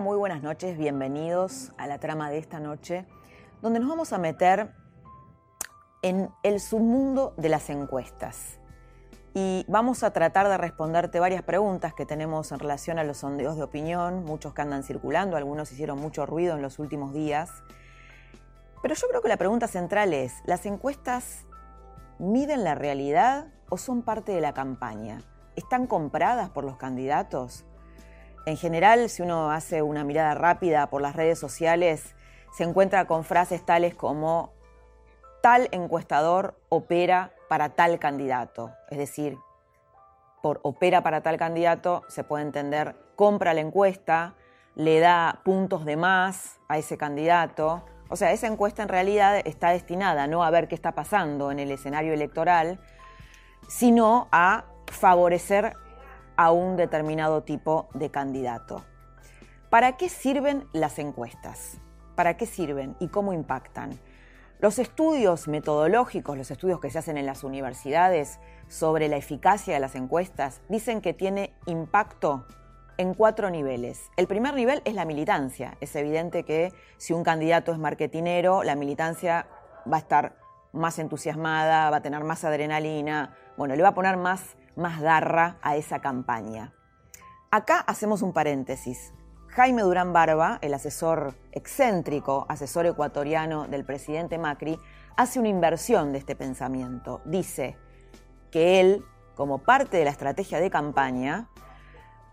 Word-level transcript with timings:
Muy 0.00 0.16
buenas 0.16 0.42
noches, 0.42 0.76
bienvenidos 0.76 1.70
a 1.78 1.86
la 1.86 1.98
trama 1.98 2.28
de 2.28 2.38
esta 2.38 2.58
noche, 2.58 3.06
donde 3.62 3.78
nos 3.78 3.88
vamos 3.88 4.12
a 4.12 4.18
meter 4.18 4.74
en 6.02 6.30
el 6.42 6.58
submundo 6.58 7.32
de 7.36 7.48
las 7.48 7.70
encuestas. 7.70 8.58
Y 9.34 9.64
vamos 9.68 10.02
a 10.02 10.10
tratar 10.10 10.48
de 10.48 10.58
responderte 10.58 11.20
varias 11.20 11.42
preguntas 11.42 11.94
que 11.94 12.06
tenemos 12.06 12.50
en 12.50 12.58
relación 12.58 12.98
a 12.98 13.04
los 13.04 13.18
sondeos 13.18 13.56
de 13.56 13.62
opinión, 13.62 14.24
muchos 14.24 14.52
que 14.52 14.62
andan 14.62 14.82
circulando, 14.82 15.36
algunos 15.36 15.70
hicieron 15.70 16.00
mucho 16.00 16.26
ruido 16.26 16.56
en 16.56 16.62
los 16.62 16.80
últimos 16.80 17.12
días. 17.12 17.52
Pero 18.82 18.96
yo 18.96 19.06
creo 19.08 19.22
que 19.22 19.28
la 19.28 19.36
pregunta 19.36 19.68
central 19.68 20.12
es, 20.12 20.34
¿las 20.44 20.66
encuestas 20.66 21.44
miden 22.18 22.64
la 22.64 22.74
realidad 22.74 23.46
o 23.68 23.78
son 23.78 24.02
parte 24.02 24.32
de 24.32 24.40
la 24.40 24.54
campaña? 24.54 25.22
¿Están 25.54 25.86
compradas 25.86 26.50
por 26.50 26.64
los 26.64 26.78
candidatos? 26.78 27.64
En 28.46 28.56
general, 28.58 29.08
si 29.08 29.22
uno 29.22 29.50
hace 29.50 29.80
una 29.80 30.04
mirada 30.04 30.34
rápida 30.34 30.88
por 30.88 31.00
las 31.00 31.16
redes 31.16 31.38
sociales, 31.38 32.14
se 32.52 32.64
encuentra 32.64 33.06
con 33.06 33.24
frases 33.24 33.64
tales 33.64 33.94
como 33.94 34.52
tal 35.42 35.68
encuestador 35.72 36.58
opera 36.68 37.32
para 37.48 37.70
tal 37.70 37.98
candidato. 37.98 38.72
Es 38.90 38.98
decir, 38.98 39.38
por 40.42 40.60
opera 40.62 41.02
para 41.02 41.22
tal 41.22 41.38
candidato 41.38 42.02
se 42.08 42.22
puede 42.22 42.44
entender 42.44 42.96
compra 43.16 43.54
la 43.54 43.60
encuesta, 43.60 44.34
le 44.74 45.00
da 45.00 45.40
puntos 45.42 45.86
de 45.86 45.96
más 45.96 46.58
a 46.68 46.76
ese 46.76 46.98
candidato. 46.98 47.82
O 48.10 48.16
sea, 48.16 48.32
esa 48.32 48.46
encuesta 48.46 48.82
en 48.82 48.88
realidad 48.88 49.40
está 49.44 49.70
destinada 49.70 50.26
no 50.26 50.44
a 50.44 50.50
ver 50.50 50.68
qué 50.68 50.74
está 50.74 50.92
pasando 50.92 51.50
en 51.50 51.60
el 51.60 51.70
escenario 51.70 52.12
electoral, 52.12 52.78
sino 53.68 54.28
a 54.32 54.64
favorecer 54.86 55.76
a 56.36 56.50
un 56.50 56.76
determinado 56.76 57.42
tipo 57.42 57.88
de 57.94 58.10
candidato. 58.10 58.84
¿Para 59.70 59.96
qué 59.96 60.08
sirven 60.08 60.68
las 60.72 60.98
encuestas? 60.98 61.78
¿Para 62.14 62.36
qué 62.36 62.46
sirven 62.46 62.96
y 63.00 63.08
cómo 63.08 63.32
impactan? 63.32 63.98
Los 64.60 64.78
estudios 64.78 65.48
metodológicos, 65.48 66.38
los 66.38 66.50
estudios 66.50 66.80
que 66.80 66.90
se 66.90 66.98
hacen 66.98 67.18
en 67.18 67.26
las 67.26 67.44
universidades 67.44 68.38
sobre 68.68 69.08
la 69.08 69.16
eficacia 69.16 69.74
de 69.74 69.80
las 69.80 69.94
encuestas, 69.94 70.60
dicen 70.68 71.00
que 71.00 71.12
tiene 71.12 71.52
impacto 71.66 72.46
en 72.96 73.14
cuatro 73.14 73.50
niveles. 73.50 74.00
El 74.16 74.26
primer 74.26 74.54
nivel 74.54 74.80
es 74.84 74.94
la 74.94 75.04
militancia. 75.04 75.76
Es 75.80 75.94
evidente 75.96 76.44
que 76.44 76.72
si 76.96 77.12
un 77.12 77.24
candidato 77.24 77.72
es 77.72 77.78
marketinero, 77.78 78.62
la 78.62 78.76
militancia 78.76 79.48
va 79.90 79.96
a 79.96 80.00
estar 80.00 80.36
más 80.72 80.98
entusiasmada, 80.98 81.90
va 81.90 81.98
a 81.98 82.02
tener 82.02 82.24
más 82.24 82.44
adrenalina, 82.44 83.36
bueno, 83.56 83.76
le 83.76 83.82
va 83.82 83.90
a 83.90 83.94
poner 83.94 84.16
más 84.16 84.56
más 84.76 85.00
garra 85.00 85.58
a 85.62 85.76
esa 85.76 86.00
campaña. 86.00 86.72
Acá 87.50 87.80
hacemos 87.80 88.22
un 88.22 88.32
paréntesis. 88.32 89.12
Jaime 89.48 89.82
Durán 89.82 90.12
Barba, 90.12 90.58
el 90.62 90.74
asesor 90.74 91.34
excéntrico, 91.52 92.46
asesor 92.48 92.86
ecuatoriano 92.86 93.68
del 93.68 93.84
presidente 93.84 94.36
Macri, 94.38 94.78
hace 95.16 95.38
una 95.38 95.48
inversión 95.48 96.12
de 96.12 96.18
este 96.18 96.34
pensamiento. 96.34 97.20
Dice 97.24 97.76
que 98.50 98.80
él, 98.80 99.04
como 99.36 99.58
parte 99.58 99.96
de 99.96 100.04
la 100.04 100.10
estrategia 100.10 100.58
de 100.58 100.70
campaña, 100.70 101.48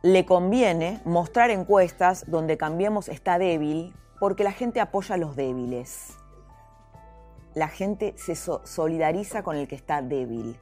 le 0.01 0.25
conviene 0.25 0.99
mostrar 1.05 1.51
encuestas 1.51 2.25
donde 2.27 2.57
Cambiemos 2.57 3.07
está 3.07 3.37
débil 3.37 3.93
porque 4.19 4.43
la 4.43 4.51
gente 4.51 4.79
apoya 4.79 5.15
a 5.15 5.17
los 5.19 5.35
débiles. 5.35 6.17
La 7.53 7.67
gente 7.67 8.15
se 8.17 8.35
solidariza 8.35 9.43
con 9.43 9.55
el 9.57 9.67
que 9.67 9.75
está 9.75 10.01
débil. 10.01 10.59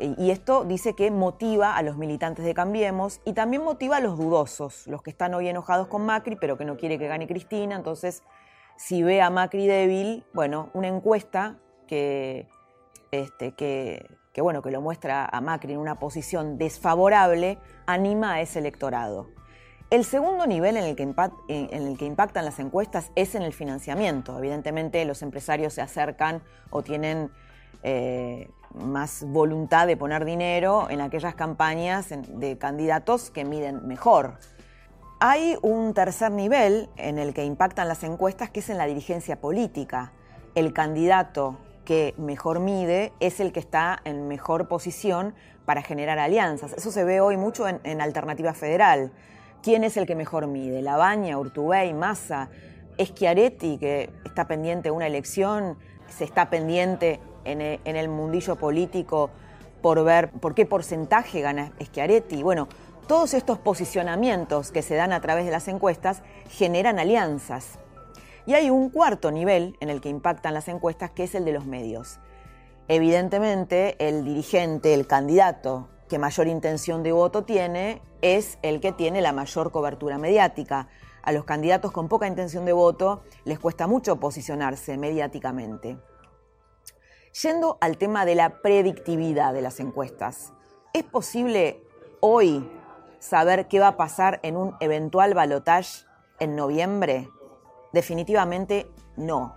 Y 0.00 0.30
esto 0.30 0.64
dice 0.64 0.94
que 0.94 1.10
motiva 1.10 1.76
a 1.76 1.82
los 1.82 1.98
militantes 1.98 2.44
de 2.44 2.54
Cambiemos 2.54 3.20
y 3.26 3.34
también 3.34 3.62
motiva 3.62 3.98
a 3.98 4.00
los 4.00 4.16
dudosos, 4.16 4.86
los 4.86 5.02
que 5.02 5.10
están 5.10 5.34
hoy 5.34 5.48
enojados 5.48 5.88
con 5.88 6.06
Macri, 6.06 6.36
pero 6.36 6.56
que 6.56 6.64
no 6.64 6.76
quiere 6.78 6.98
que 6.98 7.06
gane 7.06 7.26
Cristina. 7.26 7.76
Entonces, 7.76 8.22
si 8.76 9.02
ve 9.02 9.20
a 9.20 9.28
Macri 9.28 9.66
débil, 9.66 10.24
bueno, 10.32 10.70
una 10.72 10.88
encuesta 10.88 11.58
que, 11.86 12.48
este, 13.10 13.52
que, 13.52 14.08
bueno, 14.38 14.62
que 14.62 14.70
lo 14.70 14.80
muestra 14.80 15.26
a 15.26 15.40
Macri 15.42 15.74
en 15.74 15.80
una 15.80 15.98
posición 15.98 16.56
desfavorable, 16.56 17.58
anima 17.84 18.34
a 18.34 18.40
ese 18.40 18.58
electorado. 18.60 19.28
El 19.90 20.04
segundo 20.04 20.46
nivel 20.46 20.78
en 20.78 20.84
el, 20.84 20.96
que 20.96 21.02
en 21.02 21.82
el, 21.82 21.98
que 21.98 22.06
impactan 22.06 22.46
las 22.46 22.58
encuestas 22.58 23.12
es 23.16 23.34
en 23.34 23.42
el 23.42 23.52
financiamiento. 23.52 24.38
Evidentemente 24.38 25.04
los 25.04 25.20
empresarios 25.20 25.74
se 25.74 25.82
acercan 25.82 26.42
o 26.70 26.82
tienen 26.82 27.30
eh, 27.82 28.48
más 28.74 29.24
voluntad 29.26 29.86
de 29.86 29.96
poner 29.96 30.24
dinero 30.24 30.88
en 30.90 31.00
aquellas 31.00 31.34
campañas 31.34 32.08
de 32.10 32.58
candidatos 32.58 33.30
que 33.30 33.44
miden 33.44 33.86
mejor. 33.86 34.38
Hay 35.18 35.56
un 35.60 35.92
tercer 35.92 36.30
nivel 36.30 36.88
en 36.96 37.18
el 37.18 37.34
que 37.34 37.44
impactan 37.44 37.88
las 37.88 38.04
encuestas 38.04 38.50
que 38.50 38.60
es 38.60 38.70
en 38.70 38.78
la 38.78 38.86
dirigencia 38.86 39.40
política. 39.40 40.12
El 40.54 40.72
candidato 40.72 41.58
que 41.84 42.14
mejor 42.16 42.60
mide 42.60 43.12
es 43.20 43.40
el 43.40 43.52
que 43.52 43.60
está 43.60 44.00
en 44.04 44.28
mejor 44.28 44.68
posición 44.68 45.34
para 45.64 45.82
generar 45.82 46.18
alianzas. 46.18 46.72
Eso 46.72 46.90
se 46.90 47.04
ve 47.04 47.20
hoy 47.20 47.36
mucho 47.36 47.66
en, 47.68 48.00
Alternativa 48.00 48.54
Federal. 48.54 49.12
¿Quién 49.62 49.84
es 49.84 49.96
el 49.96 50.06
que 50.06 50.14
mejor 50.14 50.46
mide? 50.46 50.82
¿Labaña, 50.82 51.38
Urtubey, 51.38 51.92
Massa? 51.92 52.48
Schiaretti, 52.98 53.78
que 53.78 54.10
está 54.24 54.46
pendiente 54.46 54.88
de 54.88 54.90
una 54.92 55.06
elección, 55.06 55.78
se 56.08 56.24
está 56.24 56.50
pendiente 56.50 57.20
en 57.44 57.96
el 57.96 58.08
mundillo 58.08 58.56
político 58.56 59.30
por 59.80 60.04
ver 60.04 60.30
por 60.30 60.54
qué 60.54 60.66
porcentaje 60.66 61.40
gana 61.40 61.72
Schiaretti. 61.82 62.42
Bueno, 62.42 62.68
todos 63.06 63.34
estos 63.34 63.58
posicionamientos 63.58 64.70
que 64.70 64.82
se 64.82 64.94
dan 64.94 65.12
a 65.12 65.20
través 65.20 65.44
de 65.44 65.50
las 65.50 65.68
encuestas 65.68 66.22
generan 66.48 66.98
alianzas. 66.98 67.78
Y 68.46 68.54
hay 68.54 68.70
un 68.70 68.90
cuarto 68.90 69.30
nivel 69.30 69.76
en 69.80 69.90
el 69.90 70.00
que 70.00 70.08
impactan 70.08 70.54
las 70.54 70.68
encuestas, 70.68 71.10
que 71.10 71.24
es 71.24 71.34
el 71.34 71.44
de 71.44 71.52
los 71.52 71.66
medios. 71.66 72.18
Evidentemente, 72.88 73.96
el 73.98 74.24
dirigente, 74.24 74.94
el 74.94 75.06
candidato 75.06 75.88
que 76.08 76.18
mayor 76.18 76.48
intención 76.48 77.02
de 77.02 77.12
voto 77.12 77.44
tiene, 77.44 78.02
es 78.20 78.58
el 78.62 78.80
que 78.80 78.92
tiene 78.92 79.20
la 79.20 79.32
mayor 79.32 79.70
cobertura 79.70 80.18
mediática. 80.18 80.88
A 81.22 81.32
los 81.32 81.44
candidatos 81.44 81.92
con 81.92 82.08
poca 82.08 82.26
intención 82.26 82.64
de 82.64 82.72
voto 82.72 83.22
les 83.44 83.58
cuesta 83.58 83.86
mucho 83.86 84.16
posicionarse 84.18 84.96
mediáticamente. 84.96 85.98
Yendo 87.32 87.78
al 87.80 87.96
tema 87.96 88.26
de 88.26 88.34
la 88.34 88.60
predictividad 88.60 89.54
de 89.54 89.62
las 89.62 89.78
encuestas, 89.78 90.52
¿es 90.92 91.04
posible 91.04 91.80
hoy 92.18 92.68
saber 93.20 93.68
qué 93.68 93.78
va 93.78 93.86
a 93.86 93.96
pasar 93.96 94.40
en 94.42 94.56
un 94.56 94.74
eventual 94.80 95.32
balotage 95.34 96.06
en 96.40 96.56
noviembre? 96.56 97.28
Definitivamente 97.92 98.90
no. 99.16 99.56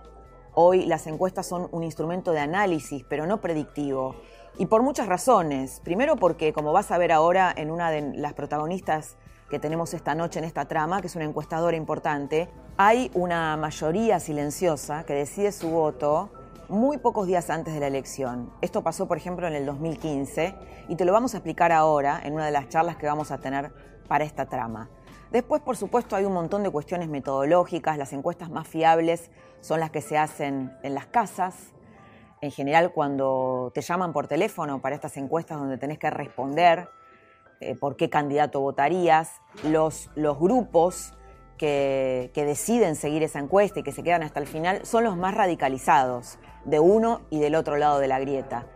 Hoy 0.52 0.86
las 0.86 1.08
encuestas 1.08 1.46
son 1.48 1.68
un 1.72 1.82
instrumento 1.82 2.30
de 2.30 2.38
análisis, 2.38 3.04
pero 3.08 3.26
no 3.26 3.40
predictivo. 3.40 4.14
Y 4.56 4.66
por 4.66 4.84
muchas 4.84 5.08
razones. 5.08 5.80
Primero 5.82 6.14
porque, 6.14 6.52
como 6.52 6.72
vas 6.72 6.92
a 6.92 6.98
ver 6.98 7.10
ahora 7.10 7.52
en 7.56 7.72
una 7.72 7.90
de 7.90 8.16
las 8.16 8.34
protagonistas 8.34 9.16
que 9.50 9.58
tenemos 9.58 9.94
esta 9.94 10.14
noche 10.14 10.38
en 10.38 10.44
esta 10.44 10.66
trama, 10.66 11.00
que 11.00 11.08
es 11.08 11.16
una 11.16 11.24
encuestadora 11.24 11.76
importante, 11.76 12.48
hay 12.76 13.10
una 13.14 13.56
mayoría 13.56 14.20
silenciosa 14.20 15.04
que 15.04 15.14
decide 15.14 15.50
su 15.50 15.70
voto 15.70 16.30
muy 16.68 16.98
pocos 16.98 17.26
días 17.26 17.50
antes 17.50 17.74
de 17.74 17.80
la 17.80 17.86
elección. 17.86 18.50
Esto 18.60 18.82
pasó, 18.82 19.06
por 19.06 19.16
ejemplo, 19.16 19.46
en 19.46 19.54
el 19.54 19.66
2015 19.66 20.54
y 20.88 20.96
te 20.96 21.04
lo 21.04 21.12
vamos 21.12 21.34
a 21.34 21.38
explicar 21.38 21.72
ahora 21.72 22.20
en 22.24 22.34
una 22.34 22.46
de 22.46 22.52
las 22.52 22.68
charlas 22.68 22.96
que 22.96 23.06
vamos 23.06 23.30
a 23.30 23.38
tener 23.38 23.72
para 24.08 24.24
esta 24.24 24.46
trama. 24.46 24.88
Después, 25.30 25.62
por 25.62 25.76
supuesto, 25.76 26.16
hay 26.16 26.24
un 26.24 26.32
montón 26.32 26.62
de 26.62 26.70
cuestiones 26.70 27.08
metodológicas. 27.08 27.98
Las 27.98 28.12
encuestas 28.12 28.50
más 28.50 28.68
fiables 28.68 29.30
son 29.60 29.80
las 29.80 29.90
que 29.90 30.00
se 30.00 30.16
hacen 30.16 30.72
en 30.82 30.94
las 30.94 31.06
casas. 31.06 31.72
En 32.40 32.50
general, 32.50 32.92
cuando 32.92 33.72
te 33.74 33.80
llaman 33.80 34.12
por 34.12 34.28
teléfono 34.28 34.80
para 34.80 34.94
estas 34.94 35.16
encuestas 35.16 35.58
donde 35.58 35.78
tenés 35.78 35.98
que 35.98 36.10
responder 36.10 36.88
eh, 37.60 37.74
por 37.74 37.96
qué 37.96 38.10
candidato 38.10 38.60
votarías, 38.60 39.40
los, 39.64 40.10
grupos 40.14 41.14
que 41.56 42.30
deciden 42.34 42.94
seguir 42.94 43.22
esa 43.22 43.38
encuesta 43.38 43.80
y 43.80 43.82
que 43.82 43.92
se 43.92 44.02
quedan 44.02 44.22
hasta 44.22 44.38
el 44.38 44.46
final 44.46 44.84
son 44.84 45.04
los 45.04 45.16
más 45.16 45.34
radicalizados 45.34 46.38
de 46.64 46.80
uno 46.80 47.22
y 47.30 47.40
del 47.40 47.54
otro 47.54 47.76
lado 47.76 47.98
de 47.98 48.08
la 48.08 48.18
grieta. 48.18 48.66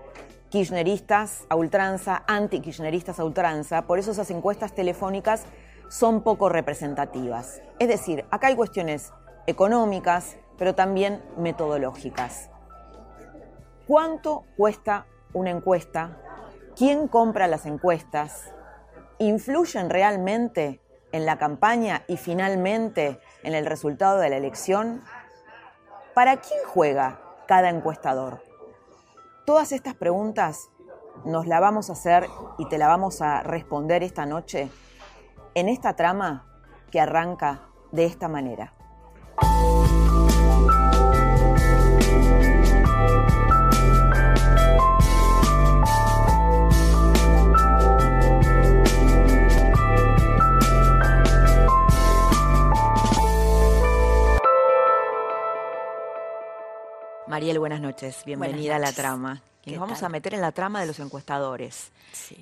kirchneristas 0.50 1.44
a 1.50 1.56
ultranza, 1.56 2.23
anti-kirchneristas 2.26 3.20
a 3.20 3.25
ultranza, 3.25 3.82
por 3.82 3.99
eso 3.99 4.12
esas 4.12 4.31
encuestas 4.31 4.75
telefónicas 4.75 5.44
son 5.88 6.23
poco 6.23 6.49
representativas. 6.49 7.61
Es 7.79 7.88
decir, 7.88 8.25
acá 8.31 8.46
hay 8.46 8.56
cuestiones 8.56 9.12
económicas, 9.46 10.37
pero 10.56 10.75
también 10.75 11.23
metodológicas. 11.37 12.50
¿Cuánto 13.87 14.44
cuesta 14.56 15.06
una 15.32 15.50
encuesta? 15.50 16.19
¿Quién 16.76 17.08
compra 17.08 17.46
las 17.46 17.67
encuestas? 17.67 18.52
¿Influyen 19.19 19.90
realmente 19.90 20.81
en 21.12 21.26
la 21.26 21.38
campaña 21.38 22.05
y 22.06 22.17
finalmente 22.17 23.20
en 23.43 23.55
el 23.55 23.67
resultado 23.67 24.19
de 24.19 24.31
la 24.31 24.37
elección? 24.37 25.02
¿Para 26.14 26.38
quién 26.38 26.61
juega 26.67 27.27
cada 27.49 27.71
encuestador? 27.71 28.43
Todas 29.47 29.73
estas 29.73 29.95
preguntas 29.95 30.71
nos 31.25 31.47
la 31.47 31.59
vamos 31.59 31.89
a 31.89 31.95
hacer 31.95 32.29
y 32.59 32.69
te 32.69 32.77
la 32.77 32.87
vamos 32.87 33.23
a 33.23 33.43
responder 33.43 34.03
esta 34.03 34.27
noche 34.27 34.71
en 35.55 35.71
esta 35.71 35.97
trama 35.97 36.47
que 36.93 37.00
arranca 37.00 37.62
de 37.91 38.05
esta 38.05 38.29
manera. 38.29 38.75
Mariel, 57.38 57.61
buenas 57.61 57.81
noches. 57.81 58.25
Bienvenida 58.26 58.75
a 58.75 58.79
la 58.81 58.90
trama. 58.90 59.40
Y 59.64 59.70
nos 59.70 59.79
vamos 59.79 60.02
a 60.02 60.08
meter 60.08 60.35
en 60.35 60.40
la 60.40 60.50
trama 60.50 60.81
de 60.81 60.88
los 60.88 60.99
encuestadores. 60.99 61.93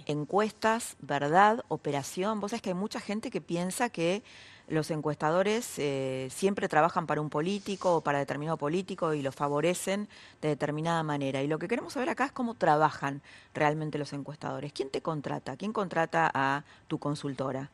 Encuestas, 0.06 0.96
verdad, 1.00 1.62
operación. 1.68 2.40
Vos 2.40 2.52
sabés 2.52 2.62
que 2.62 2.70
hay 2.70 2.74
mucha 2.74 2.98
gente 2.98 3.30
que 3.30 3.42
piensa 3.42 3.90
que 3.90 4.22
los 4.68 4.90
encuestadores 4.90 5.74
eh, 5.76 6.28
siempre 6.34 6.66
trabajan 6.66 7.06
para 7.06 7.20
un 7.20 7.28
político 7.28 7.96
o 7.96 8.00
para 8.00 8.20
determinado 8.20 8.56
político 8.56 9.12
y 9.12 9.20
lo 9.20 9.32
favorecen 9.32 10.08
de 10.40 10.48
determinada 10.48 11.02
manera. 11.02 11.42
Y 11.42 11.46
lo 11.46 11.58
que 11.58 11.68
queremos 11.68 11.92
saber 11.92 12.08
acá 12.08 12.24
es 12.24 12.32
cómo 12.32 12.54
trabajan 12.54 13.20
realmente 13.52 13.98
los 13.98 14.14
encuestadores. 14.14 14.72
¿Quién 14.72 14.88
te 14.88 15.02
contrata? 15.02 15.58
¿Quién 15.58 15.74
contrata 15.74 16.30
a 16.32 16.64
tu 16.88 16.98
consultora? 16.98 17.68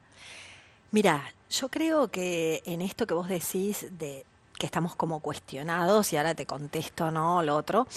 Mira, 0.90 1.22
yo 1.50 1.68
creo 1.68 2.08
que 2.08 2.64
en 2.66 2.82
esto 2.82 3.06
que 3.06 3.14
vos 3.14 3.28
decís 3.28 3.86
de 3.96 4.26
que 4.62 4.66
estamos 4.66 4.94
como 4.94 5.18
cuestionados 5.18 6.12
y 6.12 6.16
ahora 6.16 6.36
te 6.36 6.46
contesto, 6.46 7.10
¿no? 7.10 7.42
Lo 7.42 7.56
otro. 7.56 7.88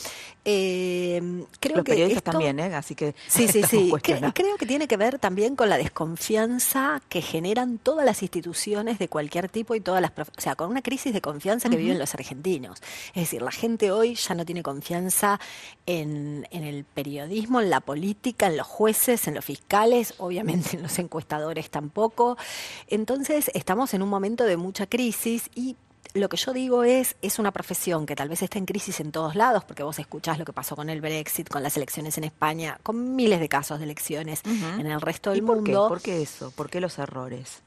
Eh, 0.44 1.21
creo 1.59 1.75
Los 1.75 1.85
periodistas 1.85 2.23
también, 2.23 2.59
¿eh? 2.59 2.73
Así 2.73 2.95
que 2.95 3.13
sí, 3.27 3.47
sí, 3.47 3.62
sí. 3.62 3.94
creo 4.01 4.57
que 4.57 4.65
tiene 4.65 4.88
que 4.88 4.97
ver 4.97 5.19
también 5.19 5.56
con 5.56 5.69
la 5.69 5.77
desconfianza 5.77 7.03
que 7.07 7.21
generan 7.21 7.77
todas 7.77 8.03
las 8.03 8.23
instituciones 8.23 8.97
de 8.97 9.07
cualquier 9.07 9.47
tipo 9.47 9.75
y 9.75 9.79
todas 9.79 10.01
las, 10.01 10.12
o 10.17 10.41
sea, 10.41 10.56
con 10.56 10.71
una 10.71 10.81
crisis 10.81 11.13
de 11.13 11.21
confianza 11.21 11.69
que 11.69 11.77
viven 11.77 12.00
los 12.00 12.15
argentinos. 12.15 12.81
Es 13.09 13.21
decir, 13.21 13.44
la 13.44 13.51
gente 13.51 13.91
hoy 13.91 14.15
ya 14.15 14.33
no 14.33 14.44
tiene 14.44 14.63
confianza 14.63 15.39
en, 15.85 16.47
en 16.50 16.63
el 16.63 16.83
periodismo, 16.83 17.62
en 17.62 17.69
la 17.69 17.79
política, 17.79 18.47
en 18.47 18.57
los 18.57 18.65
jueces, 18.65 19.27
en 19.27 19.35
los 19.35 19.45
fiscales, 19.45 20.15
obviamente 20.17 20.77
en 20.77 20.81
los 20.81 20.97
encuestadores 20.97 21.69
tampoco. 21.69 22.39
Entonces 22.88 23.51
estamos 23.53 23.94
en 23.94 24.01
un 24.01 24.09
momento 24.09 24.45
de 24.45 24.57
mucha 24.57 24.88
crisis 24.88 25.51
y 25.53 25.75
lo 26.13 26.30
que 26.30 26.38
yo 26.38 26.54
digo 26.54 26.84
es, 26.84 27.16
es 27.22 27.40
una 27.40 27.52
profesión 27.52 28.06
que 28.06 28.16
tal 28.16 28.30
vez 28.30 28.42
está 28.42 28.57
en 28.57 28.66
crisis 28.66 29.00
en 29.00 29.12
todos 29.12 29.36
lados, 29.36 29.63
porque 29.63 29.84
vos 29.84 30.00
escuchás 30.00 30.40
lo 30.40 30.46
que 30.46 30.54
pasó 30.54 30.75
con 30.75 30.90
el 30.90 31.02
Brexit, 31.02 31.50
con 31.50 31.63
las 31.63 31.75
elecciones 31.78 32.18
en 32.18 32.24
España, 32.24 32.80
con 32.84 33.16
miles 33.16 33.40
de 33.40 33.50
casos 33.50 33.80
de 33.80 33.86
elecciones 33.86 34.42
en 34.46 34.86
el 34.86 35.02
resto 35.02 35.31
del 35.31 35.44
por 35.44 35.57
mundo. 35.57 35.86
Qué? 35.86 35.90
¿Por 35.90 36.02
qué 36.02 36.22
eso? 36.22 36.52
¿Por 36.52 36.69
qué 36.69 36.80
los 36.80 36.98
errores? 37.00 37.62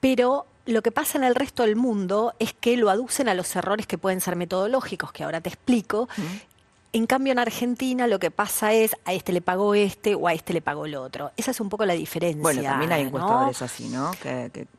Pero 0.00 0.46
lo 0.66 0.82
que 0.82 0.90
pasa 0.90 1.16
en 1.16 1.24
el 1.24 1.34
resto 1.34 1.62
del 1.62 1.76
mundo 1.76 2.34
es 2.38 2.52
que 2.52 2.76
lo 2.76 2.90
aducen 2.90 3.28
a 3.28 3.34
los 3.34 3.54
errores 3.56 3.86
que 3.86 3.98
pueden 3.98 4.20
ser 4.20 4.36
metodológicos, 4.36 5.12
que 5.12 5.24
ahora 5.24 5.40
te 5.40 5.48
explico, 5.48 6.08
en 6.92 7.06
cambio, 7.06 7.32
en 7.32 7.38
Argentina 7.38 8.06
lo 8.06 8.18
que 8.18 8.30
pasa 8.30 8.72
es 8.72 8.96
a 9.04 9.12
este 9.12 9.32
le 9.32 9.40
pagó 9.40 9.74
este 9.74 10.14
o 10.14 10.28
a 10.28 10.32
este 10.32 10.52
le 10.52 10.62
pagó 10.62 10.86
el 10.86 10.94
otro. 10.94 11.30
Esa 11.36 11.50
es 11.50 11.60
un 11.60 11.68
poco 11.68 11.84
la 11.84 11.92
diferencia. 11.94 12.42
Bueno, 12.42 12.62
también 12.62 12.92
hay 12.92 13.02
encuestadores 13.02 13.62
así, 13.62 13.88
¿no? 13.88 14.10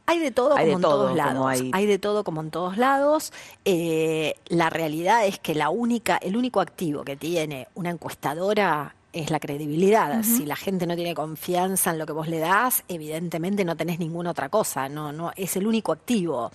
hay 0.06 0.20
de 0.20 0.32
todo 0.32 0.50
como 0.50 0.62
en 0.62 0.82
todos 0.82 1.16
lados. 1.16 1.46
Hay... 1.72 1.86
de 1.86 2.00
todo 2.00 2.24
como 2.24 2.42
en 2.42 2.52
todos 2.52 2.78
lados. 2.78 3.32
Eh, 3.66 4.36
la 4.48 4.70
realidad 4.70 5.26
es 5.26 5.40
que 5.40 5.56
la 5.56 5.70
única, 5.70 6.18
el 6.18 6.36
único 6.36 6.60
activo 6.60 7.04
que 7.04 7.16
tiene 7.16 7.68
una 7.76 7.92
encuestadora 7.92 8.96
es 9.14 9.32
la 9.32 9.40
credibilidad. 9.40 10.22
Si 10.24 10.46
la 10.46 10.56
gente 10.56 10.86
no 10.86 10.96
tiene 10.96 11.16
confianza 11.16 11.92
en 11.92 11.98
lo 11.98 12.06
que 12.06 12.14
vos 12.14 12.28
le 12.28 12.40
das, 12.40 12.84
evidentemente 12.88 13.66
no 13.66 13.76
tenés 13.76 14.00
ninguna 14.00 14.32
otra 14.32 14.50
cosa, 14.50 14.90
no, 14.90 15.12
no, 15.12 15.32
es 15.36 15.56
el 15.56 15.66
único 15.66 15.92
activo. 15.92 16.52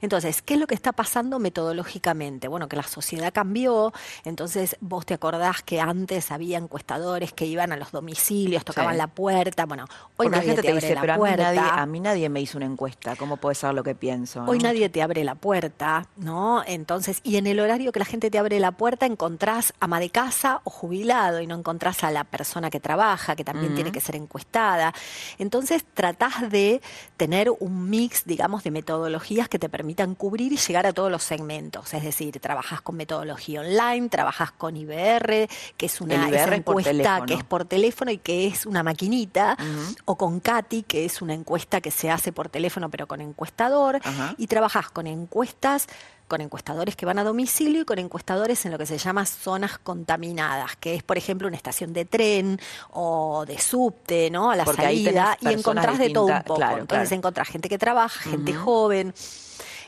Entonces, 0.00 0.40
¿qué 0.40 0.54
es 0.54 0.60
lo 0.60 0.66
que 0.66 0.74
está 0.74 0.92
pasando 0.92 1.38
metodológicamente? 1.38 2.48
Bueno, 2.48 2.68
que 2.68 2.76
la 2.76 2.84
sociedad 2.84 3.32
cambió, 3.32 3.92
entonces 4.24 4.76
vos 4.80 5.04
te 5.04 5.14
acordás 5.14 5.62
que 5.62 5.80
antes 5.80 6.30
había 6.30 6.58
encuestadores 6.58 7.32
que 7.32 7.46
iban 7.46 7.72
a 7.72 7.76
los 7.76 7.90
domicilios, 7.90 8.64
tocaban 8.64 8.96
la 8.96 9.08
puerta, 9.08 9.66
bueno, 9.66 9.86
hoy 10.16 10.28
nadie 10.28 10.54
te, 10.54 10.70
abre 10.70 10.94
la 10.94 11.16
puerta. 11.16 11.74
A 11.74 11.86
mí, 11.86 12.00
nadie, 12.00 12.28
me 12.28 12.40
hizo 12.40 12.56
una 12.56 12.66
encuesta, 12.66 13.16
¿cómo 13.16 13.36
puede 13.36 13.56
saber 13.56 13.74
lo 13.74 13.82
que 13.82 13.94
pienso? 13.94 14.44
Hoy 14.44 14.58
nadie 14.58 14.88
te 14.88 15.02
abre 15.02 15.24
la 15.24 15.34
puerta, 15.34 16.06
¿no? 16.16 16.62
Entonces, 16.66 17.20
y 17.24 17.36
en 17.36 17.46
el 17.46 17.60
horario 17.60 17.92
que 17.92 17.98
la 17.98 18.04
gente 18.04 18.30
te 18.30 18.38
abre 18.38 18.60
la 18.60 18.72
puerta 18.72 19.06
encontrás 19.06 19.74
ama 19.80 20.00
de 20.00 20.10
casa 20.10 20.60
o 20.64 20.70
jubilado 20.70 21.40
y 21.40 21.46
no 21.46 21.56
encontrás 21.56 21.79
a 21.80 22.10
la 22.10 22.24
persona 22.24 22.70
que 22.70 22.80
trabaja, 22.80 23.34
que 23.34 23.44
también 23.44 23.74
tiene 23.74 23.90
que 23.90 24.00
ser 24.00 24.16
encuestada. 24.16 24.92
Entonces 25.38 25.84
tratás 25.94 26.50
de 26.50 26.80
tener 27.16 27.50
un 27.58 27.88
mix, 27.88 28.24
digamos, 28.24 28.62
de 28.62 28.70
metodologías 28.70 29.48
que 29.48 29.58
te 29.58 29.68
permitan 29.68 30.14
cubrir 30.14 30.52
y 30.52 30.56
llegar 30.56 30.86
a 30.86 30.92
todos 30.92 31.10
los 31.10 31.22
segmentos. 31.22 31.92
Es 31.94 32.02
decir, 32.02 32.38
trabajas 32.40 32.80
con 32.80 32.96
metodología 32.96 33.60
online, 33.60 34.08
trabajas 34.08 34.52
con 34.52 34.76
IBR, 34.76 35.48
que 35.76 35.86
es 35.86 36.00
una 36.00 36.28
encuesta 36.54 37.24
que 37.26 37.34
es 37.34 37.44
por 37.44 37.64
teléfono 37.64 38.10
y 38.10 38.18
que 38.18 38.46
es 38.46 38.66
una 38.66 38.82
maquinita, 38.82 39.56
o 40.04 40.16
con 40.16 40.40
CATI, 40.40 40.82
que 40.82 41.04
es 41.04 41.22
una 41.22 41.34
encuesta 41.34 41.80
que 41.80 41.90
se 41.90 42.10
hace 42.10 42.32
por 42.32 42.48
teléfono 42.48 42.90
pero 42.90 43.06
con 43.06 43.20
encuestador, 43.20 44.00
y 44.36 44.46
trabajas 44.46 44.90
con 44.90 45.06
encuestas 45.06 45.86
con 46.30 46.40
encuestadores 46.40 46.94
que 46.94 47.04
van 47.04 47.18
a 47.18 47.24
domicilio 47.24 47.82
y 47.82 47.84
con 47.84 47.98
encuestadores 47.98 48.64
en 48.64 48.70
lo 48.70 48.78
que 48.78 48.86
se 48.86 48.96
llama 48.96 49.26
zonas 49.26 49.78
contaminadas, 49.78 50.76
que 50.76 50.94
es, 50.94 51.02
por 51.02 51.18
ejemplo, 51.18 51.48
una 51.48 51.56
estación 51.56 51.92
de 51.92 52.04
tren 52.04 52.60
o 52.92 53.44
de 53.46 53.58
subte, 53.58 54.30
¿no? 54.30 54.52
A 54.52 54.56
la 54.56 54.64
salida, 54.64 55.36
y 55.40 55.48
encontrás 55.48 55.98
de 55.98 56.10
todo 56.10 56.26
un 56.26 56.42
poco. 56.44 56.62
Entonces 56.78 57.10
encontrás 57.12 57.48
gente 57.48 57.68
que 57.68 57.78
trabaja, 57.78 58.30
gente 58.30 58.54
joven. 58.54 59.12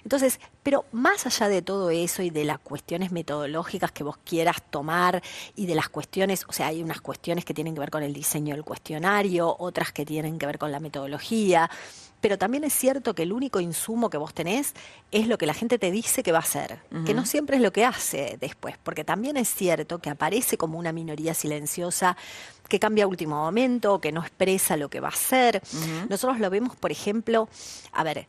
Entonces, 0.03 0.41
pero 0.65 0.85
más 0.91 1.27
allá 1.27 1.49
de 1.49 1.63
todo 1.63 1.91
eso 1.91 2.23
y 2.23 2.31
de 2.31 2.45
las 2.45 2.59
cuestiones 2.59 3.13
metodológicas 3.13 3.93
que 3.93 4.03
vos 4.03 4.17
quieras 4.25 4.57
tomar 4.69 5.23
y 5.55 5.67
de 5.67 5.77
las 5.77 5.89
cuestiones, 5.89 6.45
o 6.49 6.53
sea, 6.53 6.67
hay 6.67 6.83
unas 6.83 7.01
cuestiones 7.01 7.45
que 7.45 7.55
tienen 7.55 7.75
que 7.75 7.81
ver 7.81 7.91
con 7.91 8.03
el 8.03 8.13
diseño 8.13 8.57
del 8.57 8.65
cuestionario, 8.65 9.55
otras 9.61 9.93
que 9.93 10.05
tienen 10.05 10.41
que 10.41 10.47
ver 10.47 10.59
con 10.59 10.73
la 10.73 10.81
metodología, 10.81 11.71
pero 12.23 12.38
también 12.38 12.62
es 12.62 12.73
cierto 12.73 13.14
que 13.14 13.25
el 13.25 13.33
único 13.33 13.61
insumo 13.61 14.09
que 14.09 14.17
vos 14.17 14.33
tenés 14.33 14.75
es 15.11 15.26
lo 15.26 15.37
que 15.37 15.45
la 15.45 15.55
gente 15.55 15.76
te 15.76 15.91
dice 15.91 16.23
que 16.23 16.31
va 16.31 16.38
a 16.38 16.43
hacer, 16.43 16.79
que 17.05 17.14
no 17.14 17.26
siempre 17.26 17.57
es 17.57 17.62
lo 17.62 17.73
que 17.73 17.85
hace 17.85 18.38
después, 18.41 18.76
porque 18.83 19.02
también 19.02 19.37
es 19.37 19.52
cierto 19.52 19.99
que 19.99 20.09
aparece 20.09 20.57
como 20.57 20.79
una 20.79 20.93
minoría 20.93 21.35
silenciosa 21.35 22.17
que 22.69 22.79
cambia 22.79 23.05
a 23.05 23.09
último 23.09 23.37
momento, 23.37 24.00
que 24.00 24.12
no 24.12 24.23
expresa 24.23 24.76
lo 24.76 24.88
que 24.88 25.00
va 25.00 25.09
a 25.09 25.11
hacer. 25.11 25.61
Nosotros 26.09 26.38
lo 26.38 26.49
vemos, 26.49 26.76
por 26.76 26.93
ejemplo, 26.93 27.49
a 27.93 28.05
ver, 28.05 28.29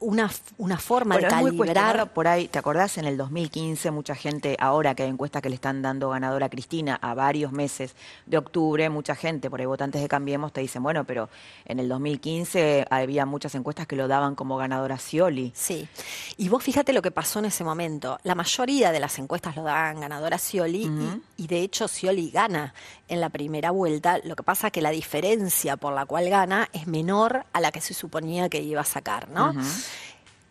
una, 0.00 0.30
una 0.58 0.78
forma 0.78 1.16
de 1.18 1.26
calibrar. 1.26 2.12
por 2.12 2.28
ahí, 2.28 2.48
¿te 2.48 2.58
acordás? 2.58 2.98
En 2.98 3.04
el 3.04 3.16
2015, 3.16 3.90
mucha 3.90 4.14
gente, 4.14 4.56
ahora 4.60 4.94
que 4.94 5.02
hay 5.02 5.08
encuestas 5.08 5.42
que 5.42 5.48
le 5.48 5.56
están 5.56 5.82
dando 5.82 6.10
ganadora 6.10 6.46
a 6.46 6.48
Cristina 6.48 6.98
a 7.00 7.14
varios 7.14 7.52
meses 7.52 7.94
de 8.26 8.38
octubre, 8.38 8.88
mucha 8.90 9.14
gente, 9.14 9.50
por 9.50 9.60
ahí 9.60 9.66
votantes 9.66 10.00
de 10.00 10.08
Cambiemos, 10.08 10.52
te 10.52 10.60
dicen, 10.60 10.82
bueno, 10.82 11.04
pero 11.04 11.28
en 11.64 11.80
el 11.80 11.88
2015 11.88 12.86
había 12.90 13.26
muchas 13.26 13.54
encuestas 13.54 13.86
que 13.86 13.96
lo 13.96 14.08
daban 14.08 14.34
como 14.34 14.56
ganadora 14.56 14.96
a 14.96 14.98
Scioli. 14.98 15.52
Sí, 15.54 15.88
y 16.36 16.48
vos 16.48 16.62
fíjate 16.62 16.92
lo 16.92 17.02
que 17.02 17.10
pasó 17.10 17.40
en 17.40 17.46
ese 17.46 17.64
momento. 17.64 18.18
La 18.22 18.34
mayoría 18.34 18.92
de 18.92 19.00
las 19.00 19.18
encuestas 19.18 19.56
lo 19.56 19.64
daban 19.64 20.00
ganadora 20.00 20.36
a 20.36 20.38
Scioli 20.38 20.90
y, 21.36 21.46
de 21.46 21.60
hecho 21.62 21.88
Scioli 21.88 22.30
gana 22.30 22.74
en 23.08 23.20
la 23.20 23.30
primera 23.30 23.70
vuelta. 23.70 24.18
Lo 24.24 24.36
que 24.36 24.42
pasa 24.42 24.68
es 24.68 24.72
que 24.72 24.82
la 24.82 24.90
diferencia 24.90 25.76
por 25.76 25.92
la 25.92 26.06
cual 26.06 26.28
gana 26.28 26.68
es 26.72 26.86
menor 26.86 27.44
a 27.52 27.60
la 27.60 27.72
que 27.72 27.80
se 27.80 27.94
suponía 27.94 28.48
que 28.48 28.60
iba 28.60 28.80
a 28.80 28.84
sacar, 28.84 29.28
¿no? 29.28 29.54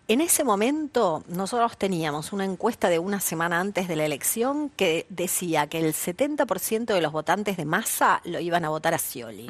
En 0.10 0.22
ese 0.22 0.46
momento 0.46 1.26
nosotros 1.28 1.78
teníamos 1.78 2.32
una 2.32 2.46
encuesta 2.46 2.88
de 2.88 2.98
una 2.98 3.20
semana 3.20 3.60
antes 3.60 3.90
de 3.90 3.98
la 3.98 4.06
elección 4.06 4.70
que 4.70 5.06
decía 5.10 5.68
que 5.68 5.80
el 5.80 5.94
70% 5.94 6.86
de 6.86 7.02
los 7.02 7.12
votantes 7.12 7.58
de 7.58 7.66
masa 7.66 8.22
lo 8.24 8.40
iban 8.40 8.64
a 8.64 8.70
votar 8.70 8.94
a 8.94 9.00
Scioli. 9.00 9.50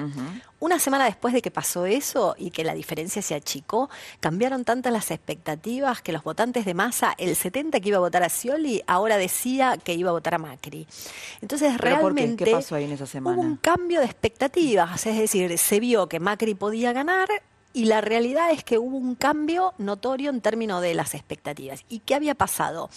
Una 0.59 0.79
semana 0.79 1.05
después 1.05 1.35
de 1.35 1.43
que 1.43 1.51
pasó 1.51 1.85
eso 1.85 2.33
y 2.39 2.49
que 2.49 2.63
la 2.63 2.73
diferencia 2.73 3.21
se 3.21 3.35
achicó, 3.35 3.91
cambiaron 4.19 4.65
tantas 4.65 4.91
las 4.91 5.11
expectativas 5.11 6.01
que 6.01 6.11
los 6.11 6.23
votantes 6.23 6.65
de 6.65 6.73
masa, 6.73 7.13
el 7.19 7.35
70 7.35 7.79
que 7.79 7.89
iba 7.89 7.97
a 7.97 8.01
votar 8.01 8.23
a 8.23 8.29
Scioli, 8.29 8.81
ahora 8.87 9.17
decía 9.17 9.77
que 9.77 9.93
iba 9.93 10.09
a 10.09 10.13
votar 10.13 10.33
a 10.33 10.39
Macri. 10.39 10.87
Entonces 11.39 11.77
realmente 11.77 12.45
¿Qué 12.45 12.51
pasó 12.51 12.73
ahí 12.73 12.85
en 12.85 12.93
esa 12.93 13.05
semana? 13.05 13.37
hubo 13.37 13.45
un 13.45 13.57
cambio 13.57 13.99
de 13.99 14.07
expectativas, 14.07 15.05
es 15.05 15.19
decir, 15.19 15.55
se 15.59 15.79
vio 15.79 16.09
que 16.09 16.19
Macri 16.19 16.55
podía 16.55 16.93
ganar 16.93 17.27
y 17.77 17.86
la 17.86 18.01
realidad 18.01 18.50
es 18.50 18.63
que 18.63 18.79
hubo 18.79 18.98
un 18.98 19.13
cambio 19.13 19.75
notorio 19.77 20.31
en 20.31 20.41
términos 20.41 20.81
de 20.81 20.96
las 20.96 21.13
expectativas. 21.13 21.86
¿Y 21.89 22.00
qué 22.00 22.15
había 22.15 22.34
pasado? 22.34 22.89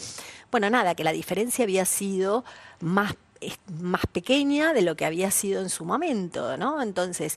Bueno, 0.50 0.70
nada, 0.70 0.94
que 0.94 1.04
la 1.04 1.12
diferencia 1.12 1.64
había 1.64 1.84
sido 1.84 2.46
más, 2.80 3.14
más 3.78 4.06
pequeña 4.06 4.72
de 4.72 4.80
lo 4.80 4.96
que 4.96 5.04
había 5.04 5.30
sido 5.32 5.60
en 5.60 5.68
su 5.68 5.84
momento, 5.84 6.56
¿no? 6.56 6.80
Entonces, 6.80 7.36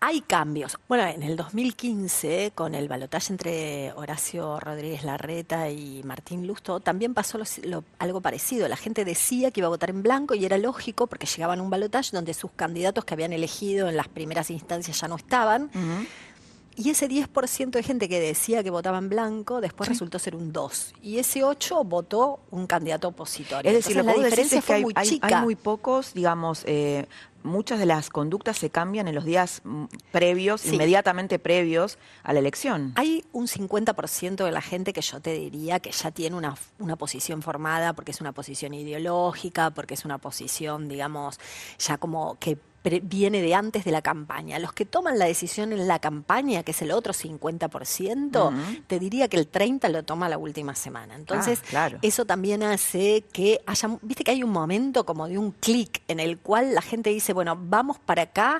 hay 0.00 0.22
cambios. 0.22 0.76
Bueno, 0.88 1.06
en 1.06 1.22
el 1.22 1.36
2015, 1.36 2.50
con 2.52 2.74
el 2.74 2.88
balotaje 2.88 3.32
entre 3.32 3.92
Horacio 3.92 4.58
Rodríguez 4.58 5.04
Larreta 5.04 5.70
y 5.70 6.02
Martín 6.02 6.48
Lusto, 6.48 6.80
también 6.80 7.14
pasó 7.14 7.38
algo 8.00 8.20
parecido. 8.20 8.66
La 8.66 8.76
gente 8.76 9.04
decía 9.04 9.52
que 9.52 9.60
iba 9.60 9.68
a 9.68 9.70
votar 9.70 9.90
en 9.90 10.02
blanco 10.02 10.34
y 10.34 10.44
era 10.44 10.58
lógico 10.58 11.06
porque 11.06 11.28
llegaban 11.28 11.60
a 11.60 11.62
un 11.62 11.70
balotaje 11.70 12.10
donde 12.12 12.34
sus 12.34 12.50
candidatos 12.50 13.04
que 13.04 13.14
habían 13.14 13.32
elegido 13.32 13.88
en 13.88 13.96
las 13.96 14.08
primeras 14.08 14.50
instancias 14.50 15.00
ya 15.00 15.06
no 15.06 15.14
estaban. 15.14 15.70
Y 16.76 16.90
ese 16.90 17.08
10% 17.08 17.70
de 17.70 17.82
gente 17.82 18.08
que 18.08 18.20
decía 18.20 18.62
que 18.62 18.70
votaba 18.70 18.98
en 18.98 19.08
blanco, 19.08 19.62
después 19.62 19.88
resultó 19.88 20.18
ser 20.18 20.36
un 20.36 20.52
2. 20.52 20.94
Y 21.02 21.18
ese 21.18 21.42
8 21.42 21.84
votó 21.84 22.40
un 22.50 22.66
candidato 22.66 23.08
opositor. 23.08 23.66
Es 23.66 23.72
decir, 23.72 23.96
la 23.96 24.12
diferencia 24.12 24.58
es 24.58 24.64
que 24.64 24.72
hay, 24.74 24.82
muy 24.82 24.94
hay, 24.94 25.34
muy 25.42 25.56
pocos, 25.56 26.12
digamos, 26.12 26.64
eh, 26.66 27.06
muchas 27.42 27.78
de 27.78 27.86
las 27.86 28.10
conductas 28.10 28.58
se 28.58 28.68
cambian 28.68 29.08
en 29.08 29.14
los 29.14 29.24
días 29.24 29.62
mm, 29.64 29.84
previos, 30.12 30.66
inmediatamente 30.66 31.38
previos 31.38 31.98
a 32.22 32.34
la 32.34 32.40
elección. 32.40 32.92
Hay 32.96 33.24
un 33.32 33.46
50% 33.46 34.44
de 34.44 34.52
la 34.52 34.60
gente 34.60 34.92
que 34.92 35.00
yo 35.00 35.20
te 35.20 35.32
diría 35.32 35.80
que 35.80 35.92
ya 35.92 36.10
tiene 36.10 36.36
una, 36.36 36.56
una 36.78 36.96
posición 36.96 37.40
formada 37.40 37.94
porque 37.94 38.10
es 38.10 38.20
una 38.20 38.32
posición 38.32 38.74
ideológica, 38.74 39.70
porque 39.70 39.94
es 39.94 40.04
una 40.04 40.18
posición, 40.18 40.88
digamos, 40.88 41.40
ya 41.78 41.96
como 41.96 42.36
que 42.38 42.58
viene 43.02 43.42
de 43.42 43.54
antes 43.54 43.84
de 43.84 43.90
la 43.90 44.02
campaña. 44.02 44.58
Los 44.58 44.72
que 44.72 44.84
toman 44.84 45.18
la 45.18 45.24
decisión 45.24 45.72
en 45.72 45.88
la 45.88 45.98
campaña, 45.98 46.62
que 46.62 46.70
es 46.70 46.82
el 46.82 46.92
otro 46.92 47.12
50%, 47.12 48.52
te 48.86 48.98
diría 48.98 49.28
que 49.28 49.36
el 49.36 49.50
30% 49.50 49.88
lo 49.90 50.04
toma 50.04 50.28
la 50.28 50.38
última 50.38 50.74
semana. 50.74 51.14
Entonces, 51.14 51.62
ah, 51.74 51.90
eso 52.02 52.24
también 52.24 52.62
hace 52.62 53.24
que 53.32 53.60
haya, 53.66 53.98
viste 54.02 54.24
que 54.24 54.30
hay 54.30 54.42
un 54.42 54.50
momento 54.50 55.04
como 55.04 55.28
de 55.28 55.38
un 55.38 55.52
clic 55.52 56.02
en 56.08 56.20
el 56.20 56.38
cual 56.38 56.74
la 56.74 56.82
gente 56.82 57.10
dice, 57.10 57.32
bueno, 57.32 57.58
vamos 57.60 57.98
para 57.98 58.22
acá 58.22 58.58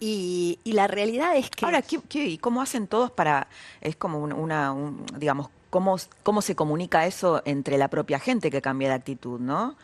y, 0.00 0.58
la 0.64 0.88
realidad 0.88 1.36
es 1.36 1.50
que... 1.50 1.64
Ahora, 1.64 1.82
¿qué, 1.82 2.38
cómo 2.40 2.60
hacen 2.60 2.88
todos 2.88 3.12
para, 3.12 3.46
es 3.80 3.94
como 3.94 4.18
una, 4.18 4.74
digamos, 5.16 5.50
cómo, 5.70 5.96
cómo 6.24 6.42
se 6.42 6.56
comunica 6.56 7.06
eso 7.06 7.42
entre 7.44 7.78
la 7.78 7.88
propia 7.88 8.18
gente 8.18 8.50
que 8.50 8.60
cambia 8.60 8.88
de 8.88 8.94
actitud, 8.94 9.38
¿no? 9.38 9.76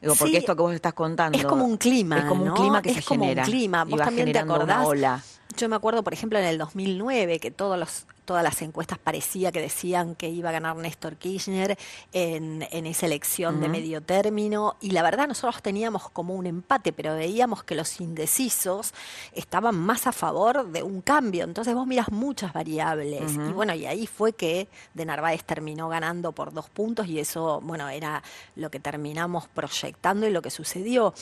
Digo, 0.00 0.14
porque 0.18 0.38
esto 0.38 0.54
que 0.54 0.62
vos 0.62 0.74
estás 0.74 0.92
contando. 0.92 1.38
Es 1.38 1.44
como 1.44 1.64
un 1.64 1.76
clima. 1.76 2.18
Es 2.18 2.24
como 2.24 2.44
un 2.44 2.52
clima 2.52 2.82
que 2.82 2.94
se 2.94 3.02
genera. 3.02 3.42
Es 3.42 3.48
como 3.48 3.56
un 3.56 3.58
clima. 3.58 3.84
Vos 3.84 4.00
también 4.00 4.32
te 4.32 4.38
acordás. 4.38 5.35
Yo 5.56 5.68
me 5.68 5.76
acuerdo, 5.76 6.02
por 6.02 6.12
ejemplo, 6.12 6.38
en 6.38 6.44
el 6.44 6.58
2009, 6.58 7.38
que 7.38 7.50
todos 7.50 7.78
los 7.78 8.06
todas 8.26 8.42
las 8.42 8.60
encuestas 8.60 8.98
parecía 8.98 9.50
que 9.52 9.60
decían 9.62 10.14
que 10.14 10.28
iba 10.28 10.50
a 10.50 10.52
ganar 10.52 10.76
Néstor 10.76 11.16
Kirchner 11.16 11.78
en, 12.12 12.62
esa 12.62 13.06
elección 13.06 13.60
de 13.60 13.68
medio 13.68 14.02
término. 14.02 14.76
Y 14.80 14.90
la 14.90 15.02
verdad 15.02 15.28
nosotros 15.28 15.62
teníamos 15.62 16.10
como 16.10 16.34
un 16.34 16.46
empate, 16.46 16.92
pero 16.92 17.14
veíamos 17.14 17.64
que 17.64 17.74
los 17.74 18.00
indecisos 18.00 18.92
estaban 19.32 19.78
más 19.78 20.06
a 20.06 20.12
favor 20.12 20.66
de 20.66 20.82
un 20.82 21.00
cambio. 21.00 21.44
Entonces 21.44 21.74
vos 21.74 21.86
miras 21.86 22.10
muchas 22.10 22.52
variables. 22.52 23.32
Y 23.32 23.52
bueno, 23.52 23.74
y 23.74 23.86
ahí 23.86 24.06
fue 24.06 24.34
que 24.34 24.68
De 24.92 25.06
Narváez 25.06 25.44
terminó 25.44 25.88
ganando 25.88 26.32
por 26.32 26.52
dos 26.52 26.68
puntos 26.68 27.06
y 27.06 27.20
eso, 27.20 27.60
bueno, 27.62 27.88
era 27.88 28.22
lo 28.56 28.70
que 28.70 28.80
terminamos 28.80 29.46
proyectando 29.48 30.26
y 30.26 30.30
lo 30.30 30.42
que 30.42 30.50
sucedió. 30.50 31.14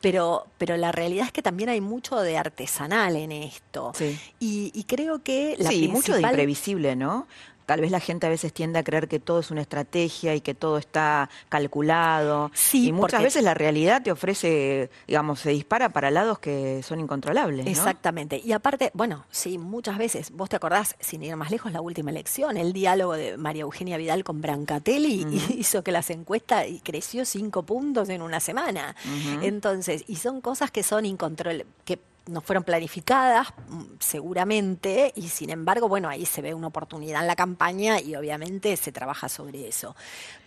Pero, 0.00 0.46
pero 0.58 0.76
la 0.76 0.92
realidad 0.92 1.26
es 1.26 1.32
que 1.32 1.42
también 1.42 1.68
hay 1.68 1.80
mucho 1.80 2.20
de 2.20 2.38
artesanal 2.38 3.16
en 3.16 3.32
esto. 3.32 3.92
Y, 4.38 4.84
creo 4.84 5.22
que 5.22 5.56
la 5.58 5.70
sí, 5.70 5.88
mucho 5.88 6.14
de 6.14 6.22
imprevisible, 6.22 6.94
¿no? 6.94 7.26
Tal 7.68 7.82
vez 7.82 7.90
la 7.90 8.00
gente 8.00 8.26
a 8.26 8.30
veces 8.30 8.50
tiende 8.54 8.78
a 8.78 8.82
creer 8.82 9.08
que 9.08 9.20
todo 9.20 9.40
es 9.40 9.50
una 9.50 9.60
estrategia 9.60 10.34
y 10.34 10.40
que 10.40 10.54
todo 10.54 10.78
está 10.78 11.28
calculado. 11.50 12.50
Sí, 12.54 12.88
y 12.88 12.92
muchas 12.92 13.22
veces 13.22 13.44
la 13.44 13.52
realidad 13.52 14.00
te 14.00 14.10
ofrece, 14.10 14.88
digamos, 15.06 15.40
se 15.40 15.50
dispara 15.50 15.90
para 15.90 16.10
lados 16.10 16.38
que 16.38 16.82
son 16.82 16.98
incontrolables. 16.98 17.66
Exactamente. 17.66 18.40
Y 18.42 18.52
aparte, 18.52 18.90
bueno, 18.94 19.26
sí, 19.30 19.58
muchas 19.58 19.98
veces, 19.98 20.30
vos 20.30 20.48
te 20.48 20.56
acordás, 20.56 20.96
sin 20.98 21.22
ir 21.22 21.36
más 21.36 21.50
lejos, 21.50 21.70
la 21.70 21.82
última 21.82 22.10
elección, 22.10 22.56
el 22.56 22.72
diálogo 22.72 23.12
de 23.12 23.36
María 23.36 23.64
Eugenia 23.64 23.98
Vidal 23.98 24.24
con 24.24 24.40
Brancatelli 24.40 25.26
hizo 25.58 25.84
que 25.84 25.92
las 25.92 26.08
encuestas 26.08 26.64
creció 26.82 27.26
cinco 27.26 27.64
puntos 27.64 28.08
en 28.08 28.22
una 28.22 28.40
semana. 28.40 28.96
Entonces, 29.42 30.04
y 30.08 30.16
son 30.16 30.40
cosas 30.40 30.70
que 30.70 30.82
son 30.82 31.04
incontrolables, 31.04 31.66
que 31.84 31.98
no 32.28 32.40
fueron 32.40 32.62
planificadas 32.62 33.48
mm, 33.68 33.84
seguramente 33.98 35.12
y 35.16 35.28
sin 35.28 35.50
embargo, 35.50 35.88
bueno, 35.88 36.08
ahí 36.08 36.26
se 36.26 36.42
ve 36.42 36.54
una 36.54 36.68
oportunidad 36.68 37.22
en 37.22 37.26
la 37.26 37.36
campaña 37.36 38.00
y 38.00 38.14
obviamente 38.14 38.76
se 38.76 38.92
trabaja 38.92 39.28
sobre 39.28 39.66
eso. 39.66 39.96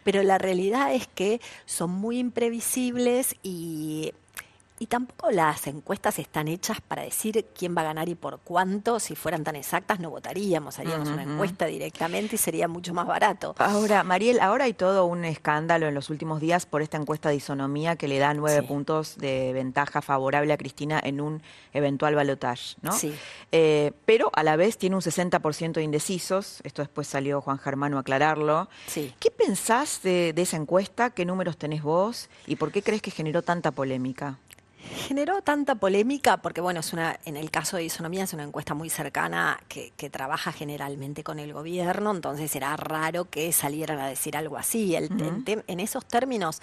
Pero 0.03 0.23
la 0.23 0.37
realidad 0.37 0.93
es 0.93 1.07
que 1.07 1.41
son 1.65 1.91
muy 1.91 2.19
imprevisibles 2.19 3.35
y 3.43 4.13
y 4.81 4.87
tampoco 4.87 5.29
las 5.29 5.67
encuestas 5.67 6.17
están 6.17 6.47
hechas 6.47 6.81
para 6.81 7.03
decir 7.03 7.45
quién 7.55 7.77
va 7.77 7.81
a 7.81 7.83
ganar 7.83 8.09
y 8.09 8.15
por 8.15 8.39
cuánto. 8.39 8.99
Si 8.99 9.15
fueran 9.15 9.43
tan 9.43 9.55
exactas, 9.55 9.99
no 9.99 10.09
votaríamos, 10.09 10.79
haríamos 10.79 11.07
una 11.07 11.21
encuesta 11.21 11.67
directamente 11.67 12.33
y 12.33 12.39
sería 12.39 12.67
mucho 12.67 12.91
más 12.91 13.05
barato. 13.05 13.53
Ahora, 13.59 14.03
Mariel, 14.03 14.39
ahora 14.39 14.65
hay 14.65 14.73
todo 14.73 15.05
un 15.05 15.23
escándalo 15.23 15.87
en 15.87 15.93
los 15.93 16.09
últimos 16.09 16.41
días 16.41 16.65
por 16.65 16.81
esta 16.81 16.97
encuesta 16.97 17.29
de 17.29 17.35
isonomía 17.35 17.95
que 17.95 18.07
le 18.07 18.17
da 18.17 18.33
nueve 18.33 18.63
puntos 18.63 19.17
de 19.19 19.53
ventaja 19.53 20.01
favorable 20.01 20.51
a 20.51 20.57
Cristina 20.57 20.99
en 21.03 21.21
un 21.21 21.43
eventual 21.73 22.15
balotaje, 22.15 22.75
¿no? 22.81 22.93
Sí. 22.93 23.13
Eh, 23.51 23.91
pero 24.05 24.31
a 24.33 24.41
la 24.41 24.55
vez 24.55 24.79
tiene 24.79 24.95
un 24.95 25.03
60% 25.03 25.73
de 25.73 25.83
indecisos. 25.83 26.59
Esto 26.63 26.81
después 26.81 27.05
salió 27.05 27.39
Juan 27.39 27.59
Germano 27.59 27.97
a 27.97 27.99
aclararlo. 27.99 28.67
Sí. 28.87 29.13
¿Qué 29.19 29.29
pensás 29.29 30.01
de 30.01 30.33
esa 30.35 30.57
encuesta? 30.57 31.11
¿Qué 31.11 31.23
números 31.23 31.57
tenés 31.57 31.83
vos? 31.83 32.29
¿Y 32.47 32.55
por 32.55 32.71
qué 32.71 32.81
crees 32.81 33.03
que 33.03 33.11
generó 33.11 33.43
tanta 33.43 33.69
polémica? 33.69 34.39
Generó 35.07 35.41
tanta 35.41 35.75
polémica 35.75 36.37
porque, 36.37 36.61
bueno, 36.61 36.79
es 36.79 36.93
una, 36.93 37.19
en 37.25 37.37
el 37.37 37.51
caso 37.51 37.77
de 37.77 37.85
Isonomía 37.85 38.23
es 38.23 38.33
una 38.33 38.43
encuesta 38.43 38.73
muy 38.73 38.89
cercana 38.89 39.59
que, 39.67 39.93
que 39.95 40.09
trabaja 40.09 40.51
generalmente 40.51 41.23
con 41.23 41.39
el 41.39 41.53
gobierno, 41.53 42.11
entonces 42.11 42.55
era 42.55 42.75
raro 42.77 43.25
que 43.25 43.51
salieran 43.51 43.99
a 43.99 44.07
decir 44.07 44.35
algo 44.37 44.57
así. 44.57 44.95
El, 44.95 45.09
en 45.45 45.79
esos 45.79 46.05
términos 46.05 46.61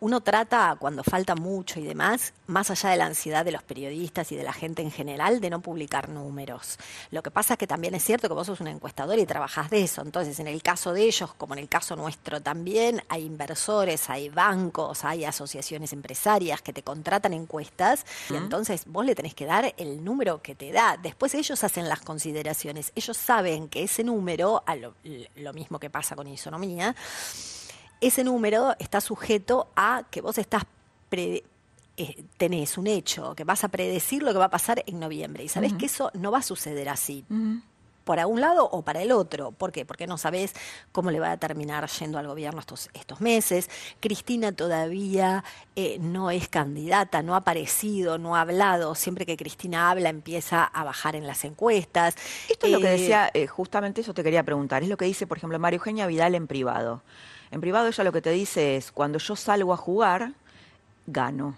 uno 0.00 0.22
trata, 0.22 0.76
cuando 0.78 1.04
falta 1.04 1.34
mucho 1.34 1.78
y 1.78 1.84
demás, 1.84 2.32
más 2.46 2.70
allá 2.70 2.90
de 2.90 2.96
la 2.96 3.06
ansiedad 3.06 3.44
de 3.44 3.52
los 3.52 3.62
periodistas 3.62 4.32
y 4.32 4.36
de 4.36 4.42
la 4.42 4.52
gente 4.52 4.80
en 4.80 4.90
general, 4.90 5.40
de 5.40 5.50
no 5.50 5.60
publicar 5.60 6.08
números. 6.08 6.78
Lo 7.10 7.22
que 7.22 7.30
pasa 7.30 7.54
es 7.54 7.58
que 7.58 7.66
también 7.66 7.94
es 7.94 8.02
cierto 8.02 8.26
que 8.26 8.34
vos 8.34 8.46
sos 8.46 8.60
un 8.60 8.68
encuestador 8.68 9.18
y 9.18 9.26
trabajás 9.26 9.68
de 9.68 9.82
eso. 9.82 10.00
Entonces, 10.00 10.40
en 10.40 10.48
el 10.48 10.62
caso 10.62 10.94
de 10.94 11.02
ellos, 11.02 11.34
como 11.34 11.54
en 11.54 11.60
el 11.60 11.68
caso 11.68 11.96
nuestro 11.96 12.40
también, 12.40 13.02
hay 13.08 13.26
inversores, 13.26 14.08
hay 14.08 14.30
bancos, 14.30 15.04
hay 15.04 15.26
asociaciones 15.26 15.92
empresarias 15.92 16.62
que 16.62 16.72
te 16.72 16.82
contratan 16.82 17.34
encuestas 17.34 18.06
y 18.30 18.36
entonces 18.36 18.84
vos 18.86 19.04
le 19.04 19.14
tenés 19.14 19.34
que 19.34 19.44
dar 19.44 19.74
el 19.76 20.02
número 20.02 20.40
que 20.40 20.54
te 20.54 20.72
da. 20.72 20.96
Después 20.96 21.34
ellos 21.34 21.62
hacen 21.62 21.88
las 21.88 22.00
consideraciones. 22.00 22.92
Ellos 22.94 23.18
saben 23.18 23.68
que 23.68 23.82
ese 23.82 24.02
número, 24.02 24.62
a 24.66 24.76
lo, 24.76 24.94
lo 25.36 25.52
mismo 25.52 25.78
que 25.78 25.90
pasa 25.90 26.16
con 26.16 26.26
isonomía, 26.26 26.96
ese 28.00 28.24
número 28.24 28.74
está 28.78 29.00
sujeto 29.00 29.68
a 29.76 30.04
que 30.10 30.20
vos 30.20 30.38
estás 30.38 30.64
eh, 31.96 32.24
tenés 32.38 32.78
un 32.78 32.86
hecho, 32.86 33.34
que 33.34 33.44
vas 33.44 33.62
a 33.64 33.68
predecir 33.68 34.22
lo 34.22 34.32
que 34.32 34.38
va 34.38 34.46
a 34.46 34.50
pasar 34.50 34.82
en 34.86 34.98
noviembre. 34.98 35.44
Y 35.44 35.48
sabés 35.48 35.74
que 35.74 35.86
eso 35.86 36.10
no 36.14 36.30
va 36.30 36.38
a 36.38 36.42
suceder 36.42 36.88
así. 36.88 37.24
Para 38.04 38.26
un 38.26 38.40
lado 38.40 38.64
o 38.64 38.82
para 38.82 39.02
el 39.02 39.12
otro. 39.12 39.52
¿Por 39.52 39.70
qué? 39.70 39.84
Porque 39.84 40.06
no 40.06 40.16
sabés 40.16 40.54
cómo 40.92 41.10
le 41.10 41.20
va 41.20 41.32
a 41.32 41.36
terminar 41.36 41.86
yendo 41.90 42.18
al 42.18 42.26
gobierno 42.26 42.60
estos, 42.60 42.88
estos 42.94 43.20
meses. 43.20 43.68
Cristina 44.00 44.52
todavía 44.52 45.44
eh, 45.76 45.98
no 46.00 46.30
es 46.30 46.48
candidata, 46.48 47.22
no 47.22 47.34
ha 47.34 47.38
aparecido, 47.38 48.16
no 48.16 48.34
ha 48.34 48.40
hablado. 48.40 48.94
Siempre 48.94 49.26
que 49.26 49.36
Cristina 49.36 49.90
habla 49.90 50.08
empieza 50.08 50.64
a 50.64 50.82
bajar 50.84 51.16
en 51.16 51.26
las 51.26 51.44
encuestas. 51.44 52.16
Esto 52.48 52.66
es 52.66 52.72
lo 52.72 52.80
que 52.80 52.88
eh, 52.88 52.98
decía, 52.98 53.30
justamente 53.48 54.00
eso 54.00 54.14
te 54.14 54.24
quería 54.24 54.42
preguntar. 54.42 54.82
Es 54.82 54.88
lo 54.88 54.96
que 54.96 55.04
dice, 55.04 55.26
por 55.26 55.36
ejemplo, 55.36 55.58
Mario 55.58 55.76
Eugenia 55.76 56.06
Vidal 56.06 56.34
en 56.34 56.46
privado. 56.46 57.02
En 57.50 57.60
privado 57.60 57.88
ella 57.88 58.04
lo 58.04 58.12
que 58.12 58.22
te 58.22 58.30
dice 58.30 58.76
es, 58.76 58.92
cuando 58.92 59.18
yo 59.18 59.36
salgo 59.36 59.72
a 59.72 59.76
jugar, 59.76 60.32
gano. 61.06 61.56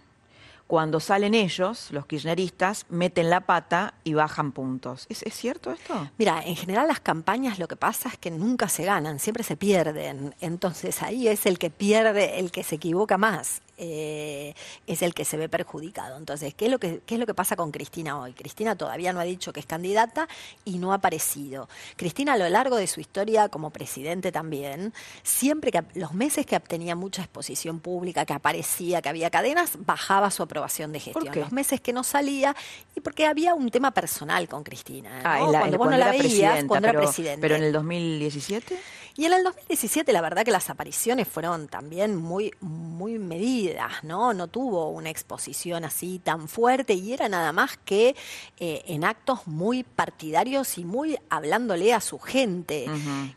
cuando 0.66 1.00
salen 1.00 1.34
ellos, 1.34 1.90
los 1.90 2.06
kirchneristas, 2.06 2.86
meten 2.88 3.28
la 3.28 3.40
pata 3.40 3.92
y 4.04 4.14
bajan 4.14 4.52
puntos. 4.52 5.04
¿Es, 5.10 5.22
¿Es, 5.22 5.34
cierto 5.34 5.70
esto? 5.70 6.08
Mira, 6.16 6.42
en 6.42 6.56
general 6.56 6.88
las 6.88 7.00
campañas 7.00 7.58
lo 7.58 7.68
que 7.68 7.76
pasa 7.76 8.08
es 8.08 8.16
que 8.16 8.30
nunca 8.30 8.68
se 8.68 8.84
ganan, 8.84 9.18
siempre 9.18 9.44
se 9.44 9.56
pierden. 9.56 10.34
Entonces 10.40 11.02
ahí 11.02 11.28
es 11.28 11.44
el 11.44 11.58
que 11.58 11.68
pierde, 11.68 12.38
el 12.38 12.50
que 12.50 12.64
se 12.64 12.76
equivoca 12.76 13.18
más. 13.18 13.60
Eh, 13.78 14.54
es 14.86 15.02
el 15.02 15.14
que 15.14 15.24
se 15.24 15.36
ve 15.36 15.48
perjudicado. 15.48 16.18
Entonces, 16.18 16.54
¿qué 16.54 16.66
es, 16.66 16.70
lo 16.70 16.78
que, 16.78 17.00
¿qué 17.06 17.14
es 17.14 17.20
lo 17.20 17.26
que 17.26 17.34
pasa 17.34 17.56
con 17.56 17.70
Cristina 17.70 18.20
hoy? 18.20 18.32
Cristina 18.32 18.76
todavía 18.76 19.12
no 19.12 19.20
ha 19.20 19.24
dicho 19.24 19.52
que 19.52 19.60
es 19.60 19.66
candidata 19.66 20.28
y 20.64 20.78
no 20.78 20.92
ha 20.92 20.96
aparecido. 20.96 21.68
Cristina 21.96 22.34
a 22.34 22.36
lo 22.36 22.48
largo 22.48 22.76
de 22.76 22.86
su 22.86 23.00
historia 23.00 23.48
como 23.48 23.70
presidente 23.70 24.30
también, 24.30 24.92
siempre 25.22 25.72
que 25.72 25.82
los 25.94 26.12
meses 26.12 26.44
que 26.44 26.54
obtenía 26.54 26.94
mucha 26.94 27.22
exposición 27.22 27.80
pública, 27.80 28.26
que 28.26 28.34
aparecía, 28.34 29.00
que 29.00 29.08
había 29.08 29.30
cadenas, 29.30 29.72
bajaba 29.78 30.30
su 30.30 30.42
aprobación 30.42 30.92
de 30.92 31.00
gestión. 31.00 31.34
Los 31.34 31.52
meses 31.52 31.80
que 31.80 31.92
no 31.92 32.04
salía 32.04 32.54
y 32.94 33.00
porque 33.00 33.26
había 33.26 33.54
un 33.54 33.70
tema 33.70 33.92
personal 33.92 34.48
con 34.48 34.64
Cristina. 34.64 35.22
Ah, 35.24 35.38
cuando 35.50 35.78
vos 35.78 35.90
no 35.90 35.96
la 35.96 36.10
veías, 36.10 36.64
cuando 36.64 36.88
era 36.88 37.00
presidente. 37.00 37.40
Pero 37.40 37.56
en 37.56 37.62
el 37.64 37.72
2017... 37.72 38.78
Y 39.16 39.26
en 39.26 39.34
el 39.34 39.44
2017 39.44 40.12
la 40.12 40.20
verdad 40.20 40.44
que 40.44 40.50
las 40.50 40.70
apariciones 40.70 41.28
fueron 41.28 41.68
también 41.68 42.16
muy, 42.16 42.52
muy 42.60 43.18
medidas, 43.18 44.02
¿no? 44.02 44.32
No 44.32 44.48
tuvo 44.48 44.88
una 44.88 45.10
exposición 45.10 45.84
así 45.84 46.18
tan 46.18 46.48
fuerte 46.48 46.94
y 46.94 47.12
era 47.12 47.28
nada 47.28 47.52
más 47.52 47.76
que 47.84 48.16
eh, 48.58 48.82
en 48.86 49.04
actos 49.04 49.46
muy 49.46 49.82
partidarios 49.82 50.78
y 50.78 50.84
muy 50.84 51.18
hablándole 51.28 51.92
a 51.92 52.00
su 52.00 52.18
gente. 52.18 52.86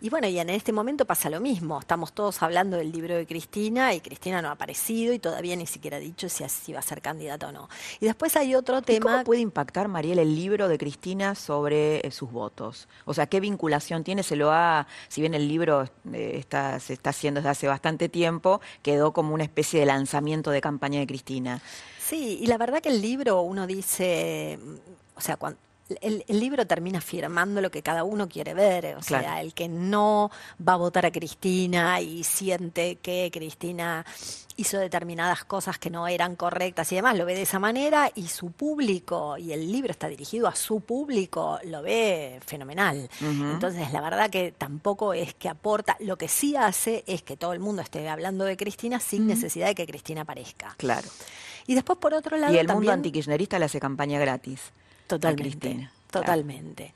Y 0.02 0.10
bueno, 0.10 0.28
y 0.28 0.40
en 0.40 0.50
este 0.50 0.72
momento 0.72 1.06
pasa 1.06 1.30
lo 1.30 1.40
mismo. 1.40 1.80
Estamos 1.80 2.14
todos 2.14 2.42
hablando 2.42 2.78
del 2.78 2.92
libro 2.92 3.16
de 3.16 3.26
Cristina 3.26 3.94
y 3.94 4.00
Cristina 4.00 4.42
no 4.42 4.50
ha 4.50 4.52
aparecido 4.52 5.14
y 5.14 5.20
todavía 5.20 5.56
ni 5.56 5.66
siquiera 5.66 5.98
ha 5.98 6.00
dicho 6.00 6.30
si, 6.30 6.48
si 6.48 6.74
va 6.74 6.80
a 6.80 6.84
ser 6.84 7.02
candidata 7.02 7.50
o 7.50 7.52
no. 7.52 7.70
Y 8.00 8.06
después 8.06 8.36
hay 8.36 8.56
otro 8.56 8.82
tema. 8.82 9.12
¿Cómo 9.12 9.24
puede 9.24 9.42
impactar, 9.42 9.88
Mariel, 9.88 10.20
el 10.20 10.36
libro 10.36 10.68
de 10.68 10.78
Cristina 10.78 11.36
sobre 11.36 12.06
eh, 12.06 12.12
sus 12.12 12.32
votos? 12.32 12.88
O 13.06 13.14
sea, 13.14 13.28
¿qué 13.28 13.40
vinculación 13.40 14.04
tiene? 14.04 14.24
Se 14.24 14.36
lo 14.36 14.52
ha, 14.52 14.88
si 15.08 15.22
bien 15.22 15.34
el 15.34 15.48
libro 15.48 15.65
eh, 16.14 16.34
está, 16.38 16.80
se 16.80 16.94
está 16.94 17.10
haciendo 17.12 17.40
desde 17.40 17.50
hace 17.50 17.68
bastante 17.68 18.10
tiempo, 18.10 18.62
quedó 18.82 19.14
como 19.14 19.34
una 19.34 19.44
especie 19.44 19.80
de 19.80 19.86
lanzamiento 19.86 20.52
de 20.52 20.62
campaña 20.62 21.00
de 21.00 21.08
Cristina. 21.08 21.62
Sí, 22.00 22.40
y 22.42 22.48
la 22.48 22.58
verdad 22.58 22.82
que 22.82 22.90
el 22.90 23.02
libro 23.02 23.42
uno 23.42 23.66
dice, 23.66 24.60
o 25.16 25.22
sea, 25.22 25.38
cuando, 25.38 25.60
el, 26.02 26.24
libro 26.28 26.66
termina 26.66 27.00
firmando 27.00 27.62
lo 27.62 27.70
que 27.70 27.84
cada 27.84 28.04
uno 28.04 28.28
quiere 28.28 28.54
ver, 28.54 28.96
o 28.96 29.04
sea, 29.04 29.42
el 29.42 29.54
que 29.54 29.68
no 29.68 30.32
va 30.68 30.74
a 30.74 30.78
votar 30.78 31.06
a 31.06 31.12
Cristina 31.12 32.02
y 32.02 32.24
siente 32.24 32.96
que 32.98 33.30
Cristina 33.32 34.06
hizo 34.58 34.80
determinadas 34.80 35.44
cosas 35.44 35.78
que 35.78 35.90
no 35.90 36.08
eran 36.08 36.36
correctas 36.36 36.92
y 36.92 36.96
demás, 36.96 37.18
lo 37.18 37.26
ve 37.26 37.36
de 37.36 37.44
esa 37.44 37.60
manera 37.60 38.10
y 38.16 38.28
su 38.28 38.52
público, 38.52 39.38
y 39.38 39.52
el 39.52 39.72
libro 39.72 39.92
está 39.92 40.08
dirigido 40.08 40.48
a 40.48 40.56
su 40.56 40.80
público, 40.80 41.60
lo 41.66 41.82
ve 41.82 42.40
fenomenal. 42.46 43.10
Entonces, 43.22 43.92
la 43.92 44.02
verdad 44.02 44.30
que 44.30 44.54
tampoco 44.58 45.14
es 45.14 45.34
que 45.34 45.50
aporta, 45.50 45.98
lo 46.00 46.18
que 46.18 46.28
sí 46.28 46.56
hace 46.56 47.04
es 47.06 47.22
que 47.22 47.38
todo 47.38 47.54
el 47.54 47.60
mundo 47.60 47.82
esté 47.82 48.08
hablando 48.10 48.46
de 48.46 48.58
Cristina 48.58 49.00
sin 49.00 49.28
necesidad 49.28 49.68
de 49.68 49.76
que 49.76 49.86
Cristina 49.86 50.22
aparezca. 50.22 50.74
Claro. 50.78 51.08
Y 51.68 51.76
después, 51.76 52.00
por 52.00 52.14
otro 52.14 52.38
lado, 52.38 52.54
y 52.54 52.58
el 52.58 52.68
mundo 52.68 52.92
antikirchnerista 52.92 53.60
le 53.60 53.66
hace 53.66 53.80
campaña 53.80 54.20
gratis. 54.20 54.72
Totalmente. 55.08 55.90
Totalmente. 56.20 56.94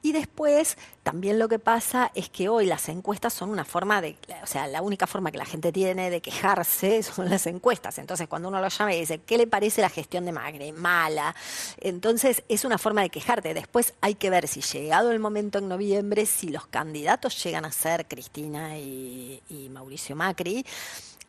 Y 0.00 0.12
después, 0.12 0.78
también 1.02 1.38
lo 1.38 1.48
que 1.48 1.58
pasa 1.58 2.10
es 2.14 2.30
que 2.30 2.48
hoy 2.48 2.64
las 2.64 2.88
encuestas 2.88 3.34
son 3.34 3.50
una 3.50 3.64
forma 3.66 4.00
de, 4.00 4.16
o 4.42 4.46
sea, 4.46 4.66
la 4.66 4.80
única 4.80 5.06
forma 5.06 5.30
que 5.30 5.36
la 5.36 5.44
gente 5.44 5.72
tiene 5.72 6.08
de 6.08 6.22
quejarse 6.22 7.02
son 7.02 7.28
las 7.28 7.46
encuestas. 7.46 7.98
Entonces, 7.98 8.28
cuando 8.28 8.48
uno 8.48 8.60
lo 8.60 8.68
llama 8.68 8.94
y 8.94 9.00
dice, 9.00 9.18
¿qué 9.18 9.36
le 9.36 9.46
parece 9.46 9.82
la 9.82 9.90
gestión 9.90 10.24
de 10.24 10.32
Magre? 10.32 10.72
Mala. 10.72 11.34
Entonces, 11.78 12.44
es 12.48 12.64
una 12.64 12.78
forma 12.78 13.02
de 13.02 13.10
quejarte. 13.10 13.52
Después 13.52 13.92
hay 14.00 14.14
que 14.14 14.30
ver 14.30 14.48
si 14.48 14.62
llegado 14.62 15.12
el 15.12 15.18
momento 15.18 15.58
en 15.58 15.68
noviembre, 15.68 16.24
si 16.24 16.48
los 16.48 16.66
candidatos 16.66 17.42
llegan 17.44 17.66
a 17.66 17.72
ser 17.72 18.06
Cristina 18.08 18.78
y, 18.78 19.42
y 19.50 19.68
Mauricio 19.68 20.16
Macri 20.16 20.64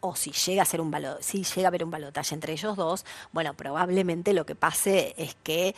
o 0.05 0.17
si 0.17 0.31
llega 0.31 0.63
a 0.63 0.65
ser 0.65 0.81
un 0.81 0.93
si 1.21 1.43
llega 1.43 1.67
a 1.67 1.69
haber 1.69 1.83
un 1.85 1.89
balotaje 1.89 2.35
entre 2.35 2.51
ellos 2.51 2.75
dos, 2.75 3.05
bueno, 3.31 3.53
probablemente 3.53 4.33
lo 4.33 4.45
que 4.45 4.53
pase 4.53 5.13
es 5.17 5.33
que 5.43 5.75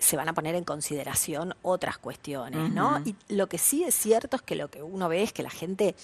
se 0.00 0.16
van 0.16 0.28
a 0.28 0.32
poner 0.32 0.54
en 0.54 0.64
consideración 0.64 1.54
otras 1.62 1.98
cuestiones, 1.98 2.70
¿no? 2.72 3.00
Y 3.04 3.14
lo 3.28 3.48
que 3.48 3.58
sí 3.58 3.84
es 3.84 3.94
cierto 3.94 4.36
es 4.36 4.42
que 4.42 4.56
lo 4.56 4.68
que 4.68 4.82
uno 4.82 5.08
ve 5.08 5.22
es 5.22 5.32
que 5.32 5.42
la 5.42 5.50
gente 5.50 5.94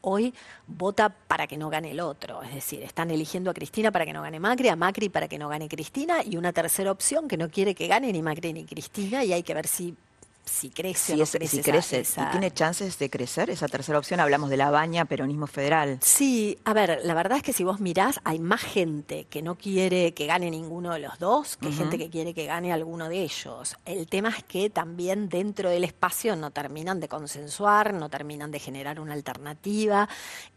hoy 0.00 0.34
vota 0.66 1.10
para 1.10 1.46
que 1.46 1.56
no 1.56 1.70
gane 1.70 1.92
el 1.92 2.00
otro. 2.00 2.42
Es 2.42 2.54
decir, 2.54 2.82
están 2.82 3.10
eligiendo 3.10 3.50
a 3.50 3.54
Cristina 3.54 3.92
para 3.92 4.04
que 4.04 4.12
no 4.12 4.22
gane 4.22 4.40
Macri, 4.40 4.68
a 4.68 4.76
Macri 4.76 5.08
para 5.08 5.28
que 5.28 5.38
no 5.38 5.48
gane 5.48 5.68
Cristina 5.68 6.22
y 6.24 6.36
una 6.36 6.52
tercera 6.52 6.90
opción 6.90 7.28
que 7.28 7.36
no 7.36 7.50
quiere 7.50 7.74
que 7.74 7.86
gane 7.86 8.12
ni 8.12 8.22
Macri 8.22 8.52
ni 8.52 8.64
Cristina 8.64 9.24
y 9.24 9.32
hay 9.32 9.42
que 9.42 9.54
ver 9.54 9.66
si 9.66 9.94
si 10.44 10.70
crece. 10.70 11.24
Si 11.26 11.62
crece, 11.62 12.02
y 12.02 12.30
tiene 12.30 12.50
chances 12.50 12.98
de 12.98 13.08
crecer 13.08 13.50
esa 13.50 13.68
tercera 13.68 13.98
opción, 13.98 14.20
hablamos 14.20 14.50
de 14.50 14.56
la 14.56 14.70
baña, 14.70 15.04
peronismo 15.04 15.46
federal. 15.46 15.98
Sí, 16.02 16.58
a 16.64 16.72
ver, 16.72 17.00
la 17.04 17.14
verdad 17.14 17.38
es 17.38 17.42
que 17.42 17.52
si 17.52 17.64
vos 17.64 17.80
mirás, 17.80 18.20
hay 18.24 18.38
más 18.38 18.60
gente 18.60 19.26
que 19.30 19.42
no 19.42 19.56
quiere 19.56 20.14
que 20.14 20.26
gane 20.26 20.50
ninguno 20.50 20.92
de 20.92 20.98
los 21.00 21.18
dos 21.18 21.56
que 21.56 21.72
gente 21.72 21.96
que 21.98 22.10
quiere 22.10 22.34
que 22.34 22.46
gane 22.46 22.72
alguno 22.72 23.08
de 23.08 23.22
ellos. 23.22 23.76
El 23.84 24.06
tema 24.08 24.30
es 24.30 24.42
que 24.44 24.70
también 24.70 25.28
dentro 25.28 25.70
del 25.70 25.84
espacio 25.84 26.34
no 26.36 26.50
terminan 26.50 27.00
de 27.00 27.08
consensuar, 27.08 27.94
no 27.94 28.08
terminan 28.08 28.50
de 28.50 28.58
generar 28.58 29.00
una 29.00 29.12
alternativa. 29.12 30.08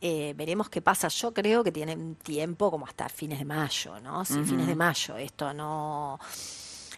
Eh, 0.02 0.34
veremos 0.36 0.70
qué 0.70 0.82
pasa. 0.82 1.08
Yo 1.10 1.34
creo 1.34 1.64
que 1.64 1.72
tienen 1.72 2.16
tiempo 2.16 2.72
como 2.72 2.86
hasta 2.86 3.08
fines 3.10 3.40
de 3.40 3.46
mayo, 3.46 4.00
¿no? 4.00 4.26
Si 4.26 4.44
fines 4.44 4.68
de 4.68 4.76
mayo 4.76 5.18
esto 5.18 5.54
no 5.54 6.20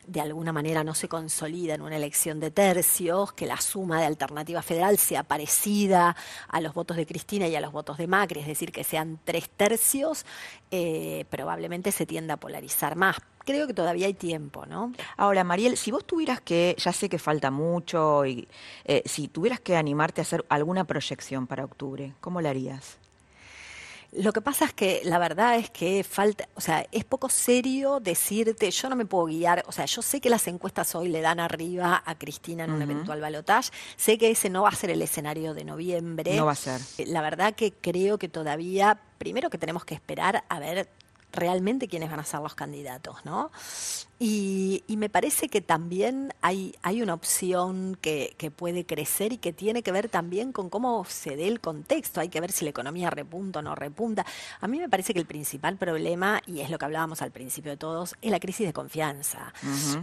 de 0.08 0.22
alguna 0.22 0.54
manera 0.54 0.84
no 0.84 0.96
se 0.96 1.08
consolida 1.10 1.76
en 1.76 1.82
una 1.82 1.98
elección 1.98 2.40
de 2.40 2.50
tercios, 2.50 3.34
que 3.34 3.46
la 3.46 3.60
suma 3.60 4.00
de 4.00 4.06
alternativa 4.06 4.62
federal 4.62 4.98
sea 4.98 5.24
parecida 5.24 6.16
a 6.48 6.62
los 6.62 6.74
votos 6.74 6.98
de 6.98 7.06
Cristina 7.06 7.48
y 7.48 7.56
a 7.56 7.62
los 7.62 7.74
votos 7.74 7.98
de 7.98 8.08
Macri, 8.08 8.40
es 8.40 8.48
decir, 8.48 8.72
que 8.72 8.84
sean 8.84 9.20
tres 9.24 9.50
tercios, 9.50 10.26
eh, 10.72 11.26
probablemente 11.30 11.92
se 11.92 12.06
tienda 12.06 12.36
a 12.36 12.38
polarizar 12.38 12.96
más. 12.96 13.18
Creo 13.46 13.68
que 13.68 13.74
todavía 13.74 14.08
hay 14.08 14.14
tiempo, 14.14 14.66
¿no? 14.66 14.92
Ahora, 15.16 15.44
Mariel, 15.44 15.78
si 15.78 15.92
vos 15.92 16.06
tuvieras 16.06 16.42
que, 16.42 16.76
ya 16.78 16.92
sé 16.92 17.08
que 17.08 17.20
falta 17.20 17.52
mucho, 17.52 18.26
y 18.26 18.48
eh, 18.86 19.04
si 19.06 19.28
tuvieras 19.28 19.60
que 19.60 19.76
animarte 19.76 20.22
a 20.22 20.24
hacer 20.24 20.46
alguna 20.50 20.86
proyección 20.86 21.48
para 21.48 21.66
octubre, 21.66 22.14
¿cómo 22.20 22.42
la 22.42 22.50
harías? 22.50 22.98
Lo 24.14 24.32
que 24.32 24.42
pasa 24.42 24.66
es 24.66 24.74
que 24.74 25.02
la 25.04 25.20
verdad 25.20 25.58
es 25.58 25.70
que 25.70 26.04
falta, 26.04 26.48
o 26.56 26.62
sea, 26.62 26.86
es 26.92 27.04
poco 27.04 27.30
serio 27.30 28.00
decirte, 28.00 28.72
yo 28.72 28.90
no 28.90 28.96
me 28.96 29.06
puedo 29.06 29.26
guiar, 29.26 29.64
o 29.68 29.72
sea, 29.72 29.86
yo 29.86 30.02
sé 30.02 30.22
que 30.22 30.30
las 30.30 30.48
encuestas 30.48 30.96
hoy 30.96 31.10
le 31.10 31.22
dan 31.22 31.40
arriba 31.40 32.02
a 32.06 32.18
Cristina 32.18 32.64
en 32.64 32.72
un 32.72 32.82
eventual 32.82 33.20
balotaje, 33.20 33.72
sé 33.98 34.18
que 34.18 34.32
ese 34.32 34.50
no 34.50 34.64
va 34.64 34.70
a 34.70 34.76
ser 34.76 34.92
el 34.92 35.02
escenario 35.02 35.54
de 35.54 35.66
noviembre. 35.66 36.36
No 36.36 36.46
va 36.46 36.54
a 36.54 36.56
ser. 36.56 36.82
La 37.06 37.22
verdad 37.22 37.54
que 37.54 37.74
creo 37.74 38.18
que 38.18 38.30
todavía, 38.30 39.00
primero 39.18 39.50
que 39.50 39.58
tenemos 39.58 39.84
que 39.84 39.96
esperar 39.96 40.44
a 40.48 40.60
ver 40.60 40.90
realmente 41.34 41.88
quiénes 41.88 42.10
van 42.10 42.22
a 42.22 42.24
ser 42.24 42.40
los 42.40 42.56
candidatos, 42.56 43.26
¿no? 43.26 43.52
Y, 44.20 44.84
me 44.98 45.10
parece 45.10 45.48
que 45.48 45.62
también 45.62 46.34
hay, 46.42 46.74
hay 46.82 47.04
una 47.04 47.14
opción 47.14 47.96
que, 48.02 48.34
que, 48.40 48.50
puede 48.50 48.84
crecer 48.84 49.32
y 49.32 49.38
que 49.38 49.54
tiene 49.54 49.84
que 49.84 49.92
ver 49.92 50.10
también 50.10 50.52
con 50.52 50.72
cómo 50.72 51.06
se 51.06 51.36
dé 51.36 51.48
el 51.48 51.60
contexto. 51.60 52.20
Hay 52.20 52.30
que 52.30 52.42
ver 52.42 52.52
si 52.52 52.66
la 52.66 52.72
economía 52.72 53.12
repunta 53.12 53.60
o 53.60 53.62
no 53.62 53.76
repunta. 53.76 54.26
A 54.60 54.68
mí 54.68 54.80
me 54.80 54.90
parece 54.90 55.14
que 55.14 55.20
el 55.20 55.28
principal 55.28 55.78
problema, 55.78 56.42
y 56.48 56.62
es 56.62 56.72
lo 56.72 56.80
que 56.80 56.86
hablábamos 56.86 57.22
al 57.22 57.30
principio 57.30 57.70
de 57.70 57.78
todos, 57.78 58.16
es 58.24 58.32
la 58.32 58.40
crisis 58.40 58.66
de 58.66 58.74
confianza. 58.74 59.54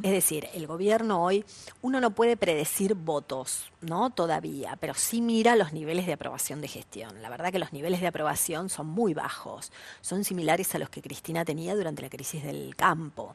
Es 0.03 0.12
decir, 0.12 0.46
el 0.55 0.68
gobierno 0.68 1.24
hoy, 1.24 1.44
uno 1.83 2.00
no 2.00 2.12
puede 2.12 2.37
predecir 2.37 2.94
votos, 2.94 3.72
¿no? 3.81 4.11
Todavía, 4.11 4.79
pero 4.81 4.94
sí 4.94 5.20
mira 5.20 5.57
los 5.57 5.72
niveles 5.72 6.07
de 6.07 6.12
aprobación 6.12 6.61
de 6.61 6.68
gestión. 6.68 7.20
La 7.20 7.31
verdad 7.31 7.50
que 7.50 7.59
los 7.59 7.72
niveles 7.72 8.00
de 8.00 8.07
aprobación 8.07 8.68
son 8.68 8.87
muy 8.87 9.12
bajos. 9.12 9.72
Son 10.00 10.22
similares 10.22 10.72
a 10.77 10.79
los 10.79 10.88
que 10.88 11.03
Cristina 11.03 11.44
tenía 11.44 11.74
durante 11.74 12.03
la 12.03 12.11
crisis 12.11 12.44
del 12.44 12.77
campo. 12.77 13.35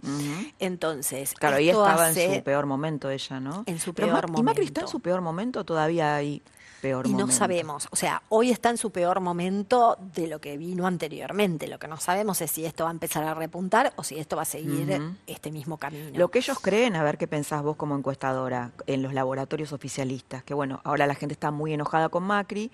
Entonces, 0.69 1.33
claro, 1.33 1.57
ahí 1.57 1.69
estaba 1.69 2.11
en 2.11 2.35
su 2.35 2.43
peor 2.43 2.65
momento 2.65 3.09
ella, 3.09 3.39
¿no? 3.39 3.63
En 3.65 3.79
su 3.79 3.93
peor 3.93 4.27
momento. 4.27 4.39
¿Y 4.39 4.43
Macri 4.43 4.65
está 4.65 4.81
en 4.81 4.87
su 4.87 4.99
peor 4.99 5.21
momento? 5.21 5.63
Todavía 5.63 6.15
hay 6.15 6.41
peor 6.79 7.07
y 7.07 7.13
no 7.13 7.29
sabemos, 7.29 7.89
o 7.91 7.95
sea, 7.95 8.21
hoy 8.29 8.51
está 8.51 8.69
en 8.69 8.77
su 8.77 8.91
peor 8.91 9.19
momento 9.19 9.97
de 10.15 10.27
lo 10.27 10.39
que 10.39 10.57
vino 10.57 10.87
anteriormente. 10.87 11.67
Lo 11.67 11.77
que 11.77 11.87
no 11.87 11.97
sabemos 11.97 12.39
es 12.41 12.51
si 12.51 12.65
esto 12.65 12.85
va 12.85 12.89
a 12.89 12.93
empezar 12.93 13.23
a 13.25 13.33
repuntar 13.33 13.91
o 13.97 14.03
si 14.03 14.17
esto 14.17 14.35
va 14.35 14.43
a 14.43 14.45
seguir 14.45 15.01
este 15.27 15.51
mismo 15.51 15.77
camino. 15.77 16.17
Lo 16.17 16.29
que 16.29 16.39
ellos 16.39 16.59
creen, 16.59 16.95
a 16.95 17.03
ver 17.03 17.17
qué 17.17 17.27
pensás 17.27 17.63
vos 17.63 17.75
como 17.75 17.97
encuestadora 17.97 18.71
en 18.87 19.03
los 19.03 19.13
laboratorios 19.13 19.73
oficialistas, 19.73 20.43
que 20.43 20.53
bueno, 20.53 20.79
ahora 20.83 21.05
la 21.05 21.15
gente 21.15 21.33
está 21.33 21.51
muy 21.51 21.73
enojada 21.73 22.09
con 22.09 22.23
Macri, 22.23 22.71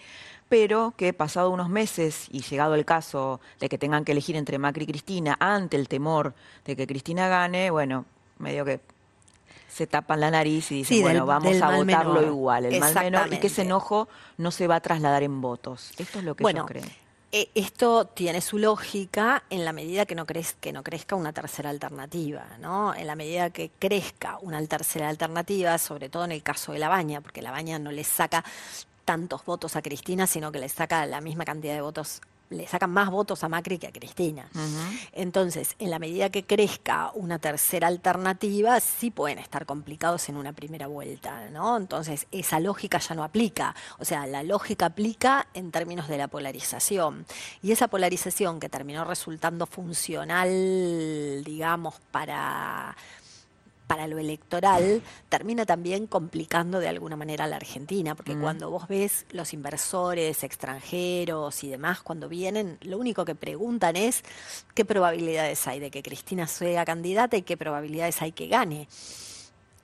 pero 0.49 0.93
que 0.95 1.13
pasado 1.13 1.49
unos 1.49 1.69
meses 1.69 2.27
y 2.31 2.41
llegado 2.41 2.75
el 2.75 2.85
caso 2.85 3.39
de 3.59 3.69
que 3.69 3.77
tengan 3.77 4.05
que 4.05 4.11
elegir 4.11 4.35
entre 4.35 4.57
Macri 4.57 4.83
y 4.83 4.87
Cristina, 4.87 5.37
ante 5.39 5.77
el 5.77 5.87
temor 5.87 6.33
de 6.65 6.75
que 6.75 6.85
Cristina 6.85 7.27
gane, 7.27 7.71
bueno, 7.71 8.05
medio 8.37 8.65
que 8.65 8.79
se 9.67 9.87
tapan 9.87 10.21
la 10.21 10.31
nariz 10.31 10.71
y 10.71 10.75
dicen, 10.75 11.01
bueno, 11.01 11.25
vamos 11.25 11.61
a 11.61 11.75
votarlo 11.75 12.25
igual, 12.25 12.65
el 12.65 12.79
mal 12.79 12.93
menor, 12.95 13.33
y 13.33 13.39
que 13.39 13.47
ese 13.47 13.63
enojo 13.63 14.07
no 14.37 14.51
se 14.51 14.67
va 14.67 14.75
a 14.75 14.79
trasladar 14.79 15.23
en 15.23 15.41
votos. 15.41 15.91
Esto 15.97 16.19
es 16.19 16.25
lo 16.25 16.35
que 16.35 16.49
ellos 16.49 16.65
creen. 16.65 16.85
eh, 17.33 17.49
esto 17.55 18.05
tiene 18.05 18.39
su 18.39 18.57
lógica 18.57 19.43
en 19.49 19.65
la 19.65 19.73
medida 19.73 20.05
que 20.05 20.15
no, 20.15 20.25
que 20.25 20.71
no 20.71 20.83
crezca 20.83 21.17
una 21.17 21.33
tercera 21.33 21.69
alternativa, 21.69 22.45
¿no? 22.61 22.95
En 22.95 23.07
la 23.07 23.15
medida 23.15 23.49
que 23.49 23.71
crezca 23.77 24.37
una 24.41 24.65
tercera 24.65 25.09
alternativa, 25.09 25.77
sobre 25.77 26.07
todo 26.07 26.23
en 26.23 26.31
el 26.31 26.43
caso 26.43 26.71
de 26.71 26.79
la 26.79 26.87
baña, 26.87 27.19
porque 27.19 27.41
la 27.41 27.51
baña 27.51 27.77
no 27.77 27.91
le 27.91 28.05
saca 28.05 28.45
tantos 29.05 29.45
votos 29.45 29.75
a 29.75 29.81
Cristina, 29.81 30.27
sino 30.27 30.51
que 30.51 30.59
le 30.59 30.69
saca 30.69 31.05
la 31.05 31.21
misma 31.21 31.45
cantidad 31.45 31.75
de 31.75 31.81
votos 31.81 32.21
le 32.49 32.67
sacan 32.67 32.91
más 32.91 33.09
votos 33.09 33.43
a 33.43 33.49
Macri 33.49 33.77
que 33.77 33.87
a 33.87 33.91
Cristina. 33.91 34.47
Entonces, 35.11 35.75
en 35.79 35.89
la 35.89 35.99
medida 35.99 36.29
que 36.29 36.45
crezca 36.45 37.11
una 37.13 37.39
tercera 37.39 37.87
alternativa, 37.87 38.79
sí 38.79 39.11
pueden 39.11 39.39
estar 39.39 39.65
complicados 39.65 40.29
en 40.29 40.37
una 40.37 40.53
primera 40.53 40.87
vuelta, 40.87 41.49
¿no? 41.49 41.77
Entonces, 41.77 42.27
esa 42.31 42.59
lógica 42.59 42.99
ya 42.99 43.15
no 43.15 43.23
aplica. 43.23 43.75
O 43.97 44.05
sea, 44.05 44.27
la 44.27 44.43
lógica 44.43 44.87
aplica 44.87 45.47
en 45.53 45.71
términos 45.71 46.07
de 46.07 46.17
la 46.17 46.27
polarización. 46.27 47.25
Y 47.61 47.71
esa 47.71 47.87
polarización 47.87 48.59
que 48.59 48.69
terminó 48.69 49.05
resultando 49.05 49.65
funcional, 49.65 51.43
digamos, 51.43 51.95
para 52.11 52.95
para 53.87 54.07
lo 54.07 54.17
electoral 54.17 55.01
termina 55.29 55.65
también 55.65 56.07
complicando 56.07 56.79
de 56.79 56.87
alguna 56.87 57.15
manera 57.15 57.45
a 57.45 57.47
la 57.47 57.57
Argentina, 57.57 58.15
porque 58.15 58.35
cuando 58.35 58.69
vos 58.69 58.87
ves 58.87 59.25
los 59.31 59.53
inversores 59.53 60.43
extranjeros 60.43 61.63
y 61.63 61.69
demás, 61.69 62.01
cuando 62.01 62.29
vienen, 62.29 62.77
lo 62.81 62.97
único 62.97 63.25
que 63.25 63.35
preguntan 63.35 63.95
es 63.95 64.23
qué 64.73 64.85
probabilidades 64.85 65.67
hay 65.67 65.79
de 65.79 65.91
que 65.91 66.03
Cristina 66.03 66.47
sea 66.47 66.85
candidata 66.85 67.37
y 67.37 67.43
qué 67.43 67.57
probabilidades 67.57 68.21
hay 68.21 68.31
que 68.31 68.47
gane 68.47 68.87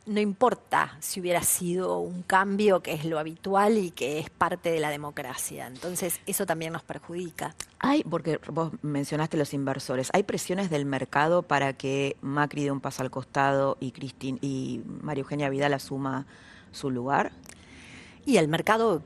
no 0.05 0.19
importa 0.19 0.97
si 0.99 1.19
hubiera 1.19 1.43
sido 1.43 1.99
un 1.99 2.23
cambio 2.23 2.81
que 2.81 2.93
es 2.93 3.05
lo 3.05 3.19
habitual 3.19 3.77
y 3.77 3.91
que 3.91 4.19
es 4.19 4.29
parte 4.29 4.71
de 4.71 4.79
la 4.79 4.89
democracia. 4.89 5.67
Entonces, 5.67 6.21
eso 6.25 6.45
también 6.45 6.73
nos 6.73 6.83
perjudica. 6.83 7.55
Hay, 7.79 8.03
porque 8.03 8.39
vos 8.47 8.71
mencionaste 8.81 9.37
los 9.37 9.53
inversores, 9.53 10.09
¿hay 10.13 10.23
presiones 10.23 10.69
del 10.69 10.85
mercado 10.85 11.43
para 11.43 11.73
que 11.73 12.17
Macri 12.21 12.63
dé 12.63 12.71
un 12.71 12.79
paso 12.79 13.03
al 13.03 13.11
costado 13.11 13.77
y, 13.79 13.91
Cristín, 13.91 14.39
y 14.41 14.81
María 15.01 15.21
Eugenia 15.21 15.49
Vidal 15.49 15.73
asuma 15.73 16.25
su 16.71 16.89
lugar? 16.89 17.31
Y 18.25 18.37
el 18.37 18.47
mercado 18.47 19.01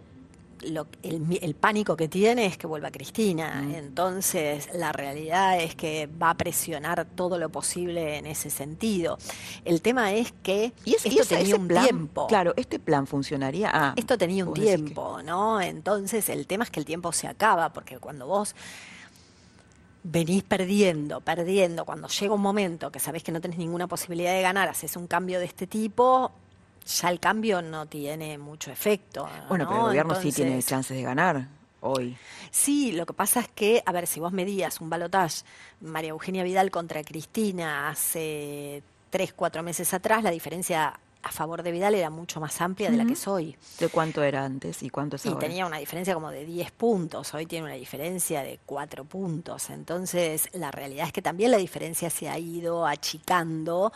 el, 0.62 1.56
pánico 1.56 1.96
que 1.96 2.08
tiene 2.08 2.46
es 2.46 2.58
que 2.58 2.68
vuelva 2.68 2.92
Cristina. 2.92 3.62
Mm. 3.62 3.76
Entonces, 3.76 4.70
la 4.74 4.92
realidad 4.92 5.60
es 5.60 5.76
que 5.76 6.08
va 6.08 6.32
a 6.32 6.34
presionar 6.36 7.06
todo 7.16 7.38
lo 7.38 7.50
posible 7.50 8.18
en 8.18 8.26
ese 8.26 8.50
sentido. 8.50 9.18
El 9.64 9.82
tema 9.82 10.14
es 10.14 10.34
que 10.44 10.74
¿Y 10.84 10.96
esto 10.96 11.26
tenía 11.28 11.56
un 11.56 11.68
tiempo. 11.68 12.28
Claro, 12.28 12.54
este 12.58 12.80
plan 12.80 13.08
funcionaría. 13.08 13.70
Ah, 13.74 13.94
esto 13.96 14.18
tenía 14.18 14.46
un 14.46 14.54
tiempo, 14.54 15.22
¿no? 15.24 15.62
Entonces, 15.62 16.30
el 16.30 16.48
tema 16.48 16.64
es 16.64 16.72
que 16.72 16.80
el 16.80 16.86
tiempo 16.86 17.12
se 17.12 17.28
acaba, 17.28 17.72
porque 17.74 18.00
cuando 18.00 18.28
vos 18.28 18.56
venís 20.08 20.44
perdiendo, 20.44 21.20
perdiendo, 21.22 21.84
cuando 21.84 22.08
llega 22.08 22.34
un 22.34 22.42
momento 22.42 22.92
que 22.92 23.00
sabés 23.00 23.24
que 23.24 23.32
no 23.32 23.42
tenés 23.42 23.58
ninguna 23.58 23.88
posibilidad 23.88 24.34
de 24.34 24.42
ganar, 24.44 24.70
haces 24.70 24.96
un 24.96 25.08
cambio 25.08 25.40
de 25.40 25.46
este 25.46 25.66
tipo, 25.66 26.32
ya 26.86 27.10
el 27.10 27.20
cambio 27.20 27.62
no 27.62 27.88
tiene 27.88 28.38
mucho 28.38 28.72
efecto. 28.72 29.28
Bueno, 29.50 29.66
pero 29.68 29.82
el 29.82 29.86
gobierno 29.88 30.16
sí 30.22 30.32
tiene 30.32 30.62
chances 30.62 30.96
de 30.96 31.04
ganar 31.04 31.48
hoy. 31.82 32.18
Sí, 32.52 32.92
lo 32.92 33.06
que 33.06 33.14
pasa 33.14 33.40
es 33.40 33.48
que, 33.48 33.84
a 33.86 33.92
ver, 33.92 34.08
si 34.08 34.20
vos 34.20 34.32
medías 34.32 34.82
un 34.82 34.90
balotaje 34.90 35.44
María 35.82 36.12
Eugenia 36.12 36.44
Vidal 36.44 36.72
contra 36.72 37.04
Cristina 37.04 37.90
hace 37.90 38.82
tres, 39.10 39.34
cuatro 39.34 39.64
meses 39.64 39.94
atrás, 39.94 40.24
la 40.24 40.32
diferencia 40.32 41.00
a 41.26 41.32
favor 41.32 41.64
de 41.64 41.72
Vidal 41.72 41.96
era 41.96 42.12
mucho 42.12 42.40
más 42.40 42.62
amplia 42.62 42.92
de 42.92 42.98
la 42.98 43.06
que 43.06 43.16
soy. 43.16 43.58
¿De 43.80 43.90
cuánto 43.90 44.22
era 44.22 44.46
antes 44.46 44.84
y 44.84 44.92
cuánto 44.92 45.16
es 45.16 45.26
ahora? 45.26 45.40
Y 45.40 45.48
tenía 45.48 45.66
una 45.66 45.80
diferencia 45.80 46.14
como 46.14 46.30
de 46.30 46.46
10 46.46 46.72
puntos, 46.72 47.34
hoy 47.34 47.48
tiene 47.48 47.66
una 47.66 47.74
diferencia 47.74 48.44
de 48.44 48.60
4 48.64 49.06
puntos. 49.06 49.72
Entonces, 49.72 50.50
la 50.54 50.70
realidad 50.70 51.08
es 51.08 51.14
que 51.14 51.24
también 51.24 51.50
la 51.50 51.58
diferencia 51.58 52.12
se 52.12 52.30
ha 52.30 52.38
ido 52.38 52.86
achicando 52.86 53.92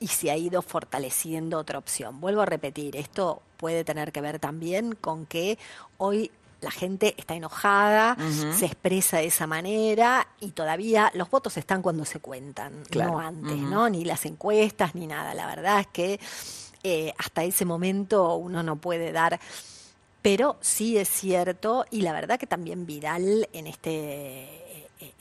y 0.00 0.08
se 0.08 0.30
ha 0.30 0.36
ido 0.36 0.62
fortaleciendo 0.62 1.58
otra 1.58 1.78
opción. 1.78 2.20
Vuelvo 2.20 2.42
a 2.42 2.46
repetir, 2.46 2.96
esto 2.96 3.42
puede 3.56 3.84
tener 3.84 4.12
que 4.12 4.20
ver 4.20 4.38
también 4.38 4.94
con 4.94 5.26
que 5.26 5.58
hoy 5.96 6.30
la 6.60 6.70
gente 6.70 7.14
está 7.16 7.34
enojada, 7.34 8.16
se 8.52 8.66
expresa 8.66 9.18
de 9.18 9.26
esa 9.26 9.46
manera 9.46 10.26
y 10.40 10.50
todavía 10.50 11.10
los 11.14 11.30
votos 11.30 11.56
están 11.56 11.82
cuando 11.82 12.04
se 12.04 12.18
cuentan, 12.18 12.82
no 12.94 13.20
antes, 13.20 13.56
¿no? 13.56 13.88
Ni 13.88 14.04
las 14.04 14.26
encuestas 14.26 14.94
ni 14.94 15.06
nada. 15.06 15.34
La 15.34 15.46
verdad 15.46 15.80
es 15.80 15.86
que 15.86 16.20
eh, 16.82 17.12
hasta 17.16 17.44
ese 17.44 17.64
momento 17.64 18.34
uno 18.36 18.62
no 18.62 18.76
puede 18.76 19.12
dar. 19.12 19.38
Pero 20.20 20.56
sí 20.60 20.98
es 20.98 21.08
cierto, 21.08 21.84
y 21.90 22.00
la 22.00 22.12
verdad 22.12 22.40
que 22.40 22.46
también 22.48 22.86
Vidal 22.86 23.48
en 23.52 23.68
este 23.68 24.57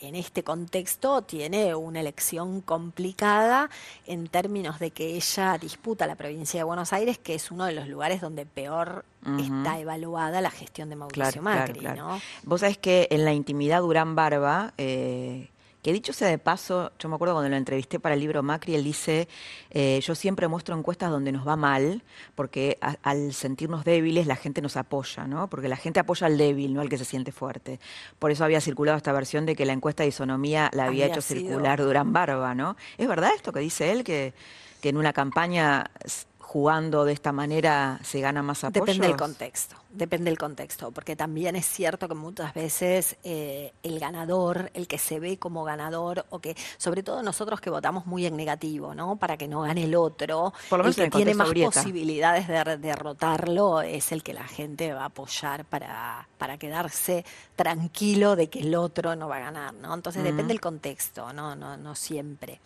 en 0.02 0.16
este 0.16 0.44
contexto 0.44 1.22
tiene 1.22 1.76
una 1.76 2.00
elección 2.00 2.62
complicada 2.62 3.70
en 4.06 4.28
términos 4.28 4.80
de 4.80 4.92
que 4.92 5.16
ella 5.16 5.58
disputa 5.58 6.08
la 6.08 6.16
provincia 6.16 6.60
de 6.60 6.64
Buenos 6.64 6.94
Aires, 6.94 7.18
que 7.18 7.36
es 7.36 7.52
uno 7.52 7.66
de 7.66 7.74
los 7.74 7.88
lugares 7.88 8.22
donde 8.22 8.46
peor 8.46 9.06
está 9.40 9.80
evaluada 9.80 10.40
la 10.40 10.52
gestión 10.52 10.90
de 10.90 10.96
Mauricio 10.96 11.42
Macri. 11.42 11.82
¿no? 11.82 12.20
Vos 12.44 12.62
sabés 12.62 12.78
que 12.78 13.08
en 13.12 13.26
la 13.26 13.34
intimidad 13.34 13.82
Durán 13.82 14.16
Barba, 14.16 14.74
eh, 14.78 15.50
que 15.88 15.94
dicho 15.94 16.12
sea 16.12 16.28
de 16.28 16.38
paso, 16.38 16.92
yo 17.00 17.08
me 17.08 17.16
acuerdo 17.16 17.36
cuando 17.36 17.50
lo 17.50 17.56
entrevisté 17.56 17.98
para 17.98 18.16
el 18.16 18.20
libro 18.20 18.44
Macri, 18.44 18.76
él 18.76 18.84
dice, 18.84 19.30
eh, 19.70 20.02
yo 20.04 20.16
siempre 20.16 20.50
muestro 20.50 20.78
encuestas 20.78 21.10
donde 21.10 21.32
nos 21.32 21.48
va 21.48 21.56
mal, 21.56 22.04
porque 22.36 22.78
al 22.82 23.34
sentirnos 23.34 23.86
débiles 23.86 24.28
la 24.28 24.36
gente 24.36 24.62
nos 24.62 24.76
apoya, 24.76 25.28
¿no? 25.28 25.50
Porque 25.50 25.70
la 25.70 25.78
gente 25.78 26.02
apoya 26.02 26.28
al 26.28 26.38
débil, 26.38 26.74
no 26.74 26.82
al 26.82 26.90
que 26.90 26.98
se 26.98 27.06
siente 27.06 27.32
fuerte. 27.32 27.80
Por 28.20 28.32
eso 28.32 28.44
había 28.44 28.60
circulado 28.60 28.98
esta 28.98 29.14
versión 29.14 29.46
de 29.46 29.56
que 29.56 29.66
la 29.66 29.72
encuesta 29.72 30.04
de 30.04 30.10
isonomía 30.10 30.70
la 30.74 30.88
había, 30.88 31.06
hecho 31.06 31.22
circular 31.22 31.82
Durán 31.82 32.12
Barba, 32.12 32.54
¿no? 32.54 32.76
¿Es 32.98 33.08
verdad 33.08 33.32
esto 33.34 33.54
que 33.54 33.62
dice 33.62 33.90
él, 33.94 34.04
que, 34.04 34.34
que 34.82 34.90
en 34.90 34.98
una 34.98 35.14
campaña 35.14 35.90
jugando 36.38 37.06
de 37.06 37.14
esta 37.14 37.32
manera 37.32 38.02
se 38.04 38.20
gana 38.20 38.44
más 38.44 38.66
apoyo? 38.66 38.84
Depende 38.84 39.08
del 39.08 39.16
contexto 39.16 39.78
depende 39.98 40.30
del 40.30 40.38
contexto, 40.38 40.92
porque 40.92 41.16
también 41.16 41.56
es 41.56 41.66
cierto 41.66 42.08
que 42.08 42.16
muchas 42.16 42.54
veces 42.54 43.18
eh, 43.24 43.74
el 43.84 44.00
ganador, 44.00 44.72
el 44.74 44.88
que 44.88 44.98
se 44.98 45.20
ve 45.20 45.38
como 45.38 45.64
ganador, 45.64 46.26
o 46.30 46.40
que, 46.40 46.56
sobre 46.78 47.04
todo 47.04 47.24
nosotros 47.24 47.62
que 47.62 47.70
votamos 47.70 48.06
muy 48.06 48.26
en 48.26 48.36
negativo, 48.36 48.94
¿no? 48.96 49.18
Para 49.18 49.38
que 49.38 49.48
no 49.48 49.62
gane 49.62 49.84
el 49.84 49.96
otro, 49.96 50.54
Por 50.70 50.80
lo 50.80 50.88
el 50.88 50.96
que 50.96 51.10
tiene 51.10 51.34
más 51.34 51.52
posibilidades 51.54 52.48
de 52.48 52.78
derrotarlo 52.78 53.82
es 53.82 54.12
el 54.12 54.24
que 54.24 54.34
la 54.34 54.48
gente 54.48 54.94
va 54.94 55.04
a 55.04 55.06
apoyar 55.06 55.66
para, 55.66 56.28
para 56.38 56.58
quedarse 56.58 57.26
tranquilo 57.56 58.36
de 58.36 58.50
que 58.50 58.60
el 58.60 58.76
otro 58.76 59.16
no 59.16 59.28
va 59.28 59.38
a 59.38 59.40
ganar, 59.40 59.74
¿no? 59.74 59.94
Entonces 59.94 60.24
depende 60.24 60.54
del 60.54 60.62
contexto, 60.62 61.34
¿no? 61.34 61.56
No, 61.56 61.78
no 61.78 61.96
siempre. 61.96 62.60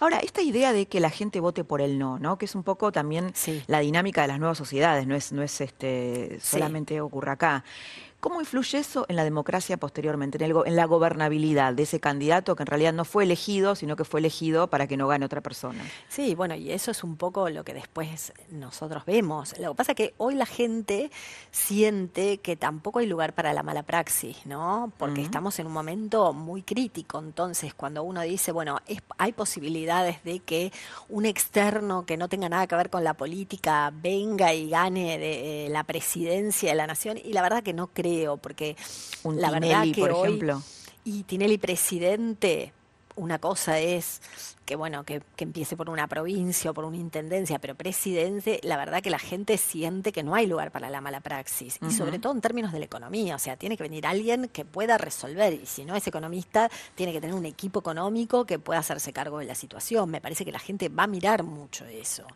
Ahora, 0.00 0.18
esta 0.18 0.42
idea 0.42 0.72
de 0.72 0.86
que 0.86 1.00
la 1.00 1.10
gente 1.10 1.40
vote 1.40 1.64
por 1.64 1.80
el 1.80 1.98
no, 1.98 2.18
¿no? 2.18 2.38
Que 2.38 2.46
es 2.46 2.54
un 2.54 2.62
poco 2.62 2.92
también 2.92 3.32
la 3.66 3.80
dinámica 3.80 4.22
de 4.22 4.28
las 4.28 4.38
nuevas 4.38 4.58
sociedades, 4.58 5.06
no 5.06 5.14
es, 5.14 5.32
no 5.32 5.42
es 5.42 5.60
este 5.60 6.38
solamente 6.40 6.77
ocurra 7.00 7.32
acá. 7.32 7.64
¿Cómo 8.20 8.40
influye 8.40 8.78
eso 8.78 9.06
en 9.08 9.14
la 9.14 9.22
democracia 9.22 9.76
posteriormente, 9.76 10.44
en, 10.44 10.52
en, 10.66 10.74
la 10.74 10.86
gobernabilidad 10.86 11.72
de 11.72 11.84
ese 11.84 12.00
candidato 12.00 12.56
que 12.56 12.64
en 12.64 12.66
realidad 12.66 12.92
no 12.92 13.04
fue 13.04 13.22
elegido, 13.22 13.76
sino 13.76 13.94
que 13.94 14.02
fue 14.02 14.18
elegido 14.18 14.66
para 14.66 14.88
que 14.88 14.96
no 14.96 15.06
gane 15.06 15.24
otra 15.24 15.40
persona? 15.40 15.84
Sí, 16.08 16.34
bueno, 16.34 16.56
y 16.56 16.72
eso 16.72 16.90
es 16.90 17.04
un 17.04 17.16
poco 17.16 17.48
lo 17.48 17.62
que 17.62 17.74
después 17.74 18.32
nosotros 18.50 19.04
vemos. 19.04 19.56
Lo 19.60 19.70
que 19.70 19.76
pasa 19.76 19.92
es 19.92 19.96
que 19.96 20.14
hoy 20.16 20.34
la 20.34 20.46
gente 20.46 21.12
siente 21.52 22.38
que 22.38 22.56
tampoco 22.56 22.98
hay 22.98 23.06
lugar 23.06 23.34
para 23.34 23.52
la 23.52 23.62
mala 23.62 23.84
praxis, 23.84 24.44
¿no? 24.46 24.92
Porque 24.98 25.22
estamos 25.22 25.56
en 25.60 25.68
un 25.68 25.72
momento 25.72 26.32
muy 26.32 26.62
crítico. 26.62 27.20
Entonces, 27.20 27.72
cuando 27.72 28.02
uno 28.02 28.22
dice, 28.22 28.50
bueno, 28.50 28.80
hay 29.16 29.32
posibilidades 29.32 30.24
de 30.24 30.40
que 30.40 30.72
un 31.08 31.24
externo 31.24 32.04
que 32.04 32.16
no 32.16 32.28
tenga 32.28 32.48
nada 32.48 32.66
que 32.66 32.74
ver 32.74 32.90
con 32.90 33.04
la 33.04 33.14
política 33.14 33.92
venga 33.94 34.52
y 34.54 34.70
gane 34.70 35.18
de, 35.18 35.66
eh, 35.66 35.68
la 35.68 35.84
presidencia 35.84 36.70
de 36.70 36.74
la 36.74 36.88
nación, 36.88 37.16
y 37.22 37.32
la 37.32 37.42
verdad 37.42 37.62
que 37.62 37.72
no 37.72 37.86
creo 37.86 38.07
porque 38.40 38.76
Un 39.22 39.40
la 39.40 39.50
verdad 39.50 39.84
que 39.92 40.00
por 40.00 40.10
ejemplo. 40.10 40.62
Y 41.04 41.22
Tinelli 41.22 41.58
presidente, 41.58 42.72
una 43.18 43.38
cosa 43.38 43.78
es 43.78 44.20
que 44.64 44.76
bueno, 44.76 45.02
que, 45.04 45.22
empiece 45.38 45.76
por 45.76 45.88
una 45.88 46.06
provincia 46.08 46.70
o 46.70 46.74
por 46.74 46.84
una 46.84 46.98
intendencia, 46.98 47.58
pero 47.58 47.74
presidente, 47.74 48.60
la 48.62 48.76
verdad 48.76 49.02
que 49.02 49.08
la 49.08 49.18
gente 49.18 49.56
siente 49.56 50.12
que 50.12 50.22
no 50.22 50.34
hay 50.34 50.46
lugar 50.46 50.70
para 50.70 50.90
la 50.90 51.00
mala 51.00 51.20
praxis. 51.20 51.78
Y 51.80 51.90
sobre 51.90 52.18
todo 52.18 52.34
en 52.34 52.42
términos 52.42 52.72
de 52.72 52.78
la 52.78 52.84
economía. 52.84 53.36
O 53.36 53.38
sea, 53.38 53.56
tiene 53.56 53.78
que 53.78 53.82
venir 53.82 54.06
alguien 54.06 54.48
que 54.48 54.66
pueda 54.66 54.98
resolver. 54.98 55.54
Y 55.54 55.64
si 55.64 55.86
no 55.86 55.96
es 55.96 56.06
economista, 56.06 56.70
tiene 56.94 57.12
que 57.12 57.20
tener 57.20 57.34
un 57.34 57.46
equipo 57.46 57.80
económico 57.80 58.44
que 58.44 58.58
pueda 58.58 58.80
hacerse 58.80 59.12
cargo 59.12 59.38
de 59.38 59.46
la 59.46 59.54
situación. 59.54 60.10
Me 60.10 60.20
parece 60.20 60.44
que 60.44 60.52
la 60.52 60.58
gente 60.58 60.90
va 60.90 61.04
a 61.04 61.08
mirar 61.08 61.42
mucho 61.44 61.86
eso 61.86 62.26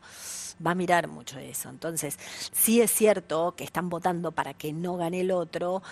va 0.64 0.72
a 0.72 0.74
mirar 0.74 1.08
mucho 1.08 1.38
eso. 1.38 1.68
Entonces, 1.68 2.18
sí 2.52 2.80
es 2.80 2.90
cierto 2.92 3.54
que 3.56 3.64
están 3.64 3.88
votando 3.88 4.32
para 4.32 4.54
que 4.54 4.72
no 4.72 4.96
gane 4.96 5.20
el 5.20 5.30
otro, 5.32 5.82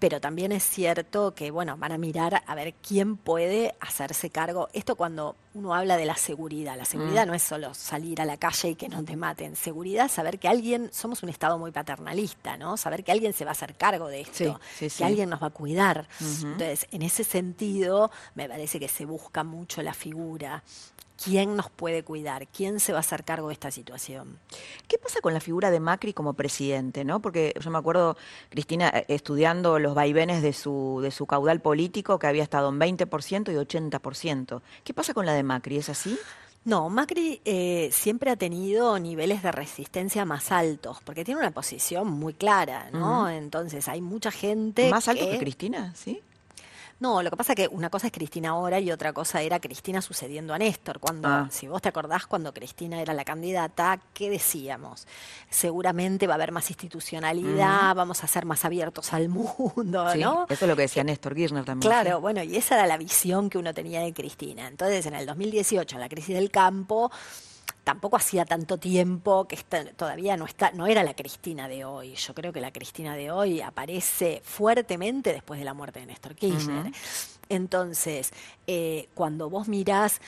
pero 0.00 0.18
también 0.18 0.50
es 0.50 0.64
cierto 0.64 1.34
que, 1.34 1.50
bueno, 1.50 1.76
van 1.76 1.92
a 1.92 1.98
mirar 1.98 2.42
a 2.46 2.54
ver 2.54 2.72
quién 2.74 3.18
puede 3.18 3.74
hacerse 3.80 4.30
cargo. 4.30 4.70
Esto 4.72 4.96
cuando 4.96 5.36
uno 5.52 5.74
habla 5.74 5.98
de 5.98 6.06
la 6.06 6.16
seguridad, 6.16 6.76
la 6.76 6.86
seguridad 6.86 7.26
mm. 7.26 7.28
no 7.28 7.34
es 7.34 7.42
solo 7.42 7.74
salir 7.74 8.20
a 8.22 8.24
la 8.24 8.38
calle 8.38 8.70
y 8.70 8.74
que 8.76 8.88
no 8.88 9.04
te 9.04 9.14
maten, 9.14 9.56
seguridad 9.56 10.06
es 10.06 10.12
saber 10.12 10.38
que 10.38 10.48
alguien, 10.48 10.88
somos 10.90 11.22
un 11.22 11.28
Estado 11.28 11.58
muy 11.58 11.70
paternalista, 11.70 12.56
¿no? 12.56 12.78
Saber 12.78 13.04
que 13.04 13.12
alguien 13.12 13.34
se 13.34 13.44
va 13.44 13.50
a 13.50 13.52
hacer 13.52 13.74
cargo 13.74 14.08
de 14.08 14.22
esto, 14.22 14.58
que 14.78 15.04
alguien 15.04 15.28
nos 15.28 15.42
va 15.42 15.48
a 15.48 15.50
cuidar. 15.50 16.08
Entonces, 16.18 16.86
en 16.90 17.02
ese 17.02 17.22
sentido, 17.22 18.10
me 18.34 18.48
parece 18.48 18.80
que 18.80 18.88
se 18.88 19.04
busca 19.04 19.44
mucho 19.44 19.82
la 19.82 19.92
figura 19.92 20.62
¿Quién 21.22 21.56
nos 21.56 21.70
puede 21.70 22.02
cuidar? 22.02 22.46
¿Quién 22.48 22.80
se 22.80 22.92
va 22.92 22.98
a 22.98 23.00
hacer 23.00 23.24
cargo 23.24 23.48
de 23.48 23.54
esta 23.54 23.70
situación? 23.70 24.38
¿Qué 24.88 24.98
pasa 24.98 25.20
con 25.20 25.34
la 25.34 25.40
figura 25.40 25.70
de 25.70 25.80
Macri 25.80 26.12
como 26.12 26.32
presidente? 26.32 27.04
¿no? 27.04 27.20
Porque 27.20 27.54
yo 27.60 27.70
me 27.70 27.78
acuerdo, 27.78 28.16
Cristina, 28.48 28.88
eh, 28.88 29.04
estudiando 29.08 29.78
los 29.78 29.94
vaivenes 29.94 30.42
de 30.42 30.52
su, 30.52 31.00
de 31.02 31.10
su 31.10 31.26
caudal 31.26 31.60
político, 31.60 32.18
que 32.18 32.26
había 32.26 32.42
estado 32.42 32.70
en 32.70 32.80
20% 32.80 33.52
y 33.52 33.56
80%. 33.56 34.62
¿Qué 34.84 34.94
pasa 34.94 35.14
con 35.14 35.26
la 35.26 35.34
de 35.34 35.42
Macri? 35.42 35.76
¿Es 35.76 35.88
así? 35.88 36.18
No, 36.64 36.90
Macri 36.90 37.40
eh, 37.44 37.88
siempre 37.90 38.30
ha 38.30 38.36
tenido 38.36 38.98
niveles 38.98 39.42
de 39.42 39.50
resistencia 39.50 40.26
más 40.26 40.52
altos, 40.52 40.98
porque 41.04 41.24
tiene 41.24 41.40
una 41.40 41.52
posición 41.52 42.08
muy 42.08 42.34
clara, 42.34 42.90
¿no? 42.92 43.30
Entonces 43.30 43.88
hay 43.88 44.02
mucha 44.02 44.30
gente. 44.30 44.90
¿Más 44.90 45.08
alto 45.08 45.28
que 45.30 45.38
Cristina? 45.38 45.94
¿Sí? 45.96 46.20
No, 47.00 47.22
lo 47.22 47.30
que 47.30 47.36
pasa 47.36 47.54
es 47.54 47.56
que 47.56 47.68
una 47.68 47.88
cosa 47.88 48.08
es 48.08 48.12
Cristina 48.12 48.50
ahora 48.50 48.78
y 48.78 48.92
otra 48.92 49.14
cosa 49.14 49.40
era 49.40 49.58
Cristina 49.58 50.02
sucediendo 50.02 50.52
a 50.52 50.58
Néstor. 50.58 51.00
Cuando, 51.00 51.28
ah. 51.28 51.48
si 51.50 51.66
vos 51.66 51.80
te 51.80 51.88
acordás, 51.88 52.26
cuando 52.26 52.52
Cristina 52.52 53.00
era 53.00 53.14
la 53.14 53.24
candidata, 53.24 53.98
¿qué 54.12 54.28
decíamos? 54.28 55.06
Seguramente 55.48 56.26
va 56.26 56.34
a 56.34 56.36
haber 56.36 56.52
más 56.52 56.68
institucionalidad, 56.68 57.94
vamos 57.94 58.22
a 58.22 58.26
ser 58.26 58.44
más 58.44 58.66
abiertos 58.66 59.14
al 59.14 59.30
mundo, 59.30 60.14
¿no? 60.14 60.46
Eso 60.48 60.64
es 60.64 60.68
lo 60.68 60.76
que 60.76 60.82
decía 60.82 61.02
Néstor 61.02 61.34
Kirchner 61.34 61.64
también. 61.64 61.90
Claro, 61.90 62.20
bueno, 62.20 62.42
y 62.42 62.56
esa 62.56 62.74
era 62.74 62.86
la 62.86 62.98
visión 62.98 63.48
que 63.48 63.56
uno 63.56 63.72
tenía 63.72 64.02
de 64.02 64.12
Cristina. 64.12 64.68
Entonces, 64.68 65.06
en 65.06 65.14
el 65.14 65.24
2018, 65.24 65.96
en 65.96 66.00
la 66.00 66.08
crisis 66.10 66.34
del 66.34 66.50
campo, 66.50 67.10
tampoco 67.90 68.16
hacía 68.16 68.44
tanto 68.44 68.78
tiempo 68.78 69.48
que 69.48 69.56
todavía 69.96 70.36
no 70.36 70.44
está, 70.44 70.70
no 70.70 70.86
era 70.86 71.02
la 71.02 71.14
Cristina 71.14 71.66
de 71.66 71.84
hoy. 71.84 72.14
Yo 72.14 72.34
creo 72.34 72.52
que 72.52 72.60
la 72.60 72.72
Cristina 72.72 73.16
de 73.16 73.32
hoy 73.32 73.60
aparece 73.62 74.42
fuertemente 74.44 75.32
después 75.32 75.58
de 75.58 75.64
la 75.64 75.74
muerte 75.74 75.98
de 75.98 76.06
Néstor 76.06 76.36
Kirchner. 76.36 76.92
Entonces, 77.48 78.30
eh, 78.68 79.08
cuando 79.14 79.50
vos 79.50 79.66
mirás 79.66 80.20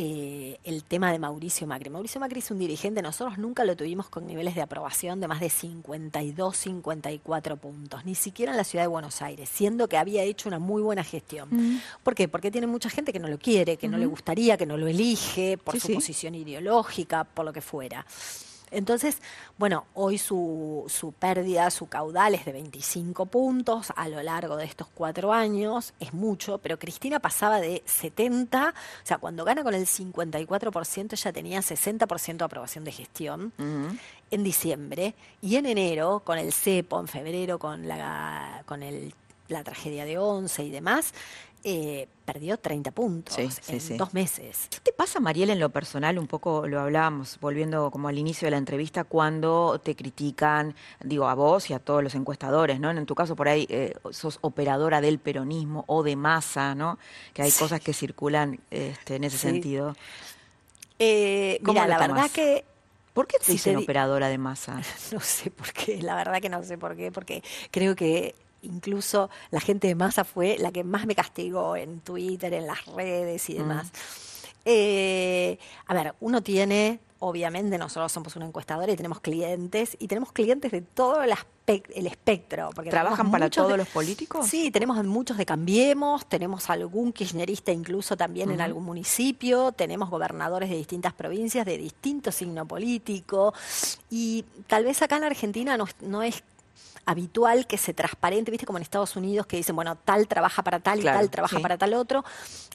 eh, 0.00 0.60
el 0.62 0.84
tema 0.84 1.10
de 1.10 1.18
Mauricio 1.18 1.66
Macri. 1.66 1.90
Mauricio 1.90 2.20
Macri 2.20 2.38
es 2.38 2.52
un 2.52 2.58
dirigente, 2.60 3.02
nosotros 3.02 3.36
nunca 3.36 3.64
lo 3.64 3.74
tuvimos 3.74 4.08
con 4.08 4.28
niveles 4.28 4.54
de 4.54 4.62
aprobación 4.62 5.20
de 5.20 5.26
más 5.26 5.40
de 5.40 5.50
52, 5.50 6.56
54 6.56 7.56
puntos, 7.56 8.04
ni 8.04 8.14
siquiera 8.14 8.52
en 8.52 8.58
la 8.58 8.62
ciudad 8.62 8.84
de 8.84 8.88
Buenos 8.88 9.22
Aires, 9.22 9.48
siendo 9.52 9.88
que 9.88 9.96
había 9.96 10.22
hecho 10.22 10.48
una 10.48 10.60
muy 10.60 10.82
buena 10.82 11.02
gestión. 11.02 11.48
Mm. 11.50 11.80
¿Por 12.04 12.14
qué? 12.14 12.28
Porque 12.28 12.52
tiene 12.52 12.68
mucha 12.68 12.88
gente 12.88 13.12
que 13.12 13.18
no 13.18 13.26
lo 13.26 13.38
quiere, 13.38 13.76
que 13.76 13.88
no 13.88 13.98
le 13.98 14.06
gustaría, 14.06 14.56
que 14.56 14.66
no 14.66 14.76
lo 14.76 14.86
elige 14.86 15.58
por 15.58 15.80
su 15.80 15.92
posición 15.92 16.36
ideológica, 16.36 17.24
por 17.24 17.44
lo 17.44 17.52
que 17.52 17.60
fuera. 17.60 18.06
Entonces, 18.70 19.18
bueno, 19.58 19.86
hoy 19.94 20.18
su, 20.18 20.84
su, 20.88 21.12
pérdida, 21.12 21.70
su 21.70 21.86
caudal 21.88 22.34
es 22.34 22.44
de 22.44 22.52
25 22.52 23.26
puntos 23.26 23.92
a 23.96 24.08
lo 24.08 24.22
largo 24.22 24.56
de 24.56 24.64
estos 24.64 24.88
cuatro 24.94 25.32
años, 25.32 25.94
es 26.00 26.12
mucho, 26.12 26.58
pero 26.58 26.78
Cristina 26.78 27.20
pasaba 27.20 27.60
de 27.60 27.82
70, 27.86 28.74
o 29.02 29.06
sea, 29.06 29.18
cuando 29.18 29.44
gana 29.44 29.62
con 29.62 29.74
el 29.74 29.86
54% 29.86 31.16
ya 31.16 31.32
tenía 31.32 31.60
60% 31.60 32.36
de 32.36 32.44
aprobación 32.44 32.84
de 32.84 32.92
gestión 32.92 33.52
en 34.30 34.44
diciembre, 34.44 35.14
y 35.40 35.56
en 35.56 35.66
enero, 35.66 36.22
con 36.24 36.38
el 36.38 36.52
CEPO, 36.52 37.00
en 37.00 37.08
febrero 37.08 37.58
con 37.58 37.88
la, 37.88 38.62
con 38.66 38.82
el, 38.82 39.14
la 39.48 39.64
tragedia 39.64 40.04
de 40.04 40.18
Once 40.18 40.62
y 40.62 40.70
demás, 40.70 41.12
eh, 41.70 42.08
perdió 42.24 42.56
30 42.56 42.92
puntos 42.92 43.36
en 43.38 43.98
dos 43.98 44.14
meses. 44.14 44.68
¿Qué 44.70 44.80
te 44.80 44.90
pasa, 44.90 45.20
Mariel, 45.20 45.50
en 45.50 45.60
lo 45.60 45.68
personal? 45.68 46.18
Un 46.18 46.26
poco 46.26 46.66
lo 46.66 46.80
hablábamos, 46.80 47.38
volviendo 47.42 47.90
como 47.90 48.08
al 48.08 48.16
inicio 48.16 48.46
de 48.46 48.52
la 48.52 48.56
entrevista, 48.56 49.04
cuando 49.04 49.78
te 49.78 49.94
critican, 49.94 50.74
digo, 51.04 51.28
a 51.28 51.34
vos 51.34 51.68
y 51.68 51.74
a 51.74 51.78
todos 51.78 52.02
los 52.02 52.14
encuestadores, 52.14 52.80
¿no? 52.80 52.90
En 52.90 53.04
tu 53.04 53.14
caso, 53.14 53.36
por 53.36 53.48
ahí 53.48 53.66
eh, 53.68 53.92
sos 54.12 54.38
operadora 54.40 55.02
del 55.02 55.18
peronismo 55.18 55.84
o 55.88 56.02
de 56.02 56.16
masa, 56.16 56.74
¿no? 56.74 56.98
Que 57.34 57.42
hay 57.42 57.52
cosas 57.52 57.82
que 57.82 57.92
circulan 57.92 58.60
este, 58.70 59.16
en 59.16 59.24
ese 59.24 59.36
sentido. 59.36 59.94
Eh, 60.98 61.60
mira, 61.62 61.86
la 61.86 61.98
verdad 61.98 62.30
que 62.30 62.64
¿Por 63.12 63.26
qué 63.26 63.36
te 63.44 63.52
dicen 63.52 63.76
operadora 63.76 64.28
de 64.28 64.38
masa? 64.38 64.80
No 65.12 65.20
sé 65.20 65.50
por 65.50 65.70
qué, 65.72 66.00
la 66.00 66.14
verdad 66.14 66.40
que 66.40 66.48
no 66.48 66.62
sé 66.62 66.78
por 66.78 66.96
qué, 66.96 67.12
porque 67.12 67.42
creo 67.70 67.94
que 67.94 68.34
incluso 68.62 69.30
la 69.50 69.60
gente 69.60 69.88
de 69.88 69.94
masa 69.94 70.24
fue 70.24 70.56
la 70.58 70.72
que 70.72 70.84
más 70.84 71.06
me 71.06 71.14
castigó 71.14 71.76
en 71.76 72.00
Twitter, 72.00 72.52
en 72.54 72.66
las 72.66 72.84
redes 72.86 73.48
y 73.50 73.54
demás. 73.54 73.86
Mm. 73.86 74.28
Eh, 74.70 75.58
a 75.86 75.94
ver, 75.94 76.14
uno 76.20 76.42
tiene, 76.42 77.00
obviamente, 77.20 77.78
nosotros 77.78 78.12
somos 78.12 78.36
una 78.36 78.44
encuestadora 78.44 78.92
y 78.92 78.96
tenemos 78.96 79.20
clientes, 79.20 79.96
y 79.98 80.08
tenemos 80.08 80.30
clientes 80.32 80.70
de 80.70 80.82
todo 80.82 81.22
el, 81.22 81.32
el 81.66 82.06
espectro. 82.06 82.68
Porque 82.74 82.90
¿Trabajan 82.90 83.30
para 83.30 83.48
todos 83.48 83.78
los 83.78 83.88
políticos? 83.88 84.46
Sí, 84.46 84.70
tenemos 84.70 85.02
muchos 85.04 85.38
de 85.38 85.46
Cambiemos, 85.46 86.26
tenemos 86.26 86.68
algún 86.68 87.14
kirchnerista 87.14 87.72
incluso 87.72 88.14
también 88.14 88.50
en 88.50 88.60
algún 88.60 88.84
municipio, 88.84 89.72
tenemos 89.72 90.10
gobernadores 90.10 90.68
de 90.68 90.76
distintas 90.76 91.14
provincias, 91.14 91.64
de 91.64 91.78
distinto 91.78 92.30
signo 92.30 92.66
político, 92.66 93.54
y 94.10 94.44
tal 94.66 94.84
vez 94.84 95.00
acá 95.00 95.16
en 95.16 95.24
Argentina 95.24 95.78
no, 95.78 95.86
no 96.02 96.22
es 96.22 96.42
habitual 97.08 97.66
que 97.66 97.78
se 97.78 97.94
transparente, 97.94 98.50
viste 98.50 98.66
como 98.66 98.76
en 98.76 98.82
Estados 98.82 99.16
Unidos 99.16 99.46
que 99.46 99.56
dicen, 99.56 99.74
bueno, 99.74 99.96
tal 99.96 100.28
trabaja 100.28 100.62
para 100.62 100.78
tal 100.78 101.00
y 101.00 101.04
tal 101.04 101.30
trabaja 101.30 101.58
para 101.58 101.78
tal 101.78 101.94
otro. 101.94 102.22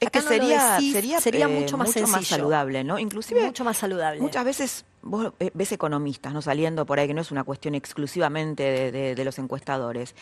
Es 0.00 0.10
que 0.10 0.20
sería, 0.20 0.80
sería, 1.20 1.46
mucho, 1.46 1.78
más, 1.78 1.92
saludable, 2.26 2.82
¿no? 2.82 2.98
Inclusive 2.98 3.44
mucho 3.44 3.62
más 3.62 3.76
saludable. 3.76 4.20
Muchas 4.20 4.44
veces 4.44 4.84
vos 5.02 5.32
ves 5.38 5.70
economistas, 5.70 6.32
¿no? 6.32 6.42
Saliendo 6.42 6.84
por 6.84 6.98
ahí, 6.98 7.06
que 7.06 7.14
no 7.14 7.20
es 7.20 7.30
una 7.30 7.44
cuestión 7.44 7.76
exclusivamente 7.76 8.90
de, 8.90 9.24
los 9.24 9.38
encuestadores. 9.38 10.16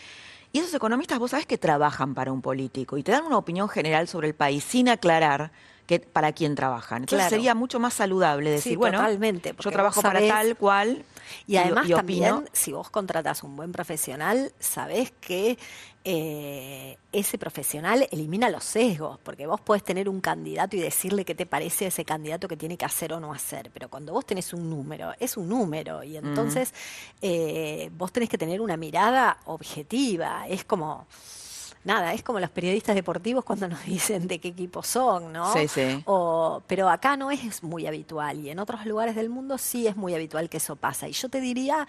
Y 0.51 0.59
esos 0.59 0.75
economistas, 0.75 1.17
vos 1.17 1.31
sabés 1.31 1.47
que 1.47 1.57
trabajan 1.57 2.13
para 2.13 2.31
un 2.31 2.43
político 2.43 2.99
y 2.99 3.03
te 3.03 3.11
dan 3.11 3.25
una 3.25 3.39
opinión 3.39 3.67
general 3.67 4.07
sobre 4.07 4.27
el 4.27 4.35
país 4.35 4.63
sin 4.63 4.89
aclarar 4.89 5.51
que 5.85 5.99
para 5.99 6.31
quién 6.31 6.55
trabajan. 6.55 7.03
Entonces 7.03 7.29
sería 7.29 7.55
mucho 7.55 7.79
más 7.79 7.93
saludable 7.93 8.49
decir, 8.49 8.77
bueno, 8.77 8.99
totalmente, 8.99 9.53
yo 9.59 9.71
trabajo 9.71 10.01
para 10.01 10.19
tal 10.19 10.55
cual. 10.55 11.03
Y 11.47 11.57
además 11.57 11.89
también, 11.89 12.49
si 12.51 12.71
vos 12.71 12.89
contratas 12.89 13.43
un 13.43 13.55
buen 13.55 13.71
profesional, 13.71 14.51
sabés 14.59 15.11
que 15.19 15.57
eh, 16.05 16.97
ese 17.13 17.37
profesional 17.37 18.07
elimina 18.11 18.49
los 18.49 18.65
sesgos, 18.65 19.19
porque 19.23 19.47
vos 19.47 19.61
podés 19.61 19.83
tener 19.83 20.09
un 20.09 20.19
candidato 20.19 20.75
y 20.75 20.79
decirle 20.79 21.23
qué 21.23 21.33
te 21.33 21.45
parece 21.45 21.87
ese 21.87 22.03
candidato 22.03 22.47
que 22.49 22.57
tiene 22.57 22.77
que 22.77 22.83
hacer 22.83 23.13
o 23.13 23.21
no 23.21 23.31
hacer, 23.31 23.71
pero 23.73 23.89
cuando 23.89 24.11
vos 24.11 24.25
tenés 24.25 24.53
un 24.53 24.69
número, 24.69 25.13
es 25.17 25.37
un 25.37 25.47
número, 25.47 26.03
y 26.03 26.17
entonces 26.17 26.73
eh, 27.21 27.89
vos 27.97 28.11
tenés 28.11 28.27
que 28.27 28.37
tener 28.37 28.59
una 28.59 28.75
mirada 28.75 29.37
objetiva, 29.45 30.45
es 30.47 30.65
como 30.65 31.07
nada, 31.83 32.13
es 32.13 32.23
como 32.23 32.39
los 32.39 32.49
periodistas 32.49 32.95
deportivos 32.95 33.43
cuando 33.43 33.67
nos 33.67 33.83
dicen 33.85 34.27
de 34.27 34.39
qué 34.39 34.49
equipo 34.49 34.83
son, 34.83 35.33
¿no? 35.33 35.51
Sí, 35.53 35.67
sí. 35.67 36.03
pero 36.67 36.89
acá 36.89 37.17
no 37.17 37.31
es 37.31 37.63
muy 37.63 37.87
habitual 37.87 38.39
y 38.39 38.49
en 38.49 38.59
otros 38.59 38.85
lugares 38.85 39.15
del 39.15 39.29
mundo 39.29 39.57
sí 39.57 39.87
es 39.87 39.95
muy 39.95 40.13
habitual 40.13 40.49
que 40.49 40.57
eso 40.57 40.75
pasa. 40.75 41.07
Y 41.07 41.13
yo 41.13 41.29
te 41.29 41.41
diría, 41.41 41.87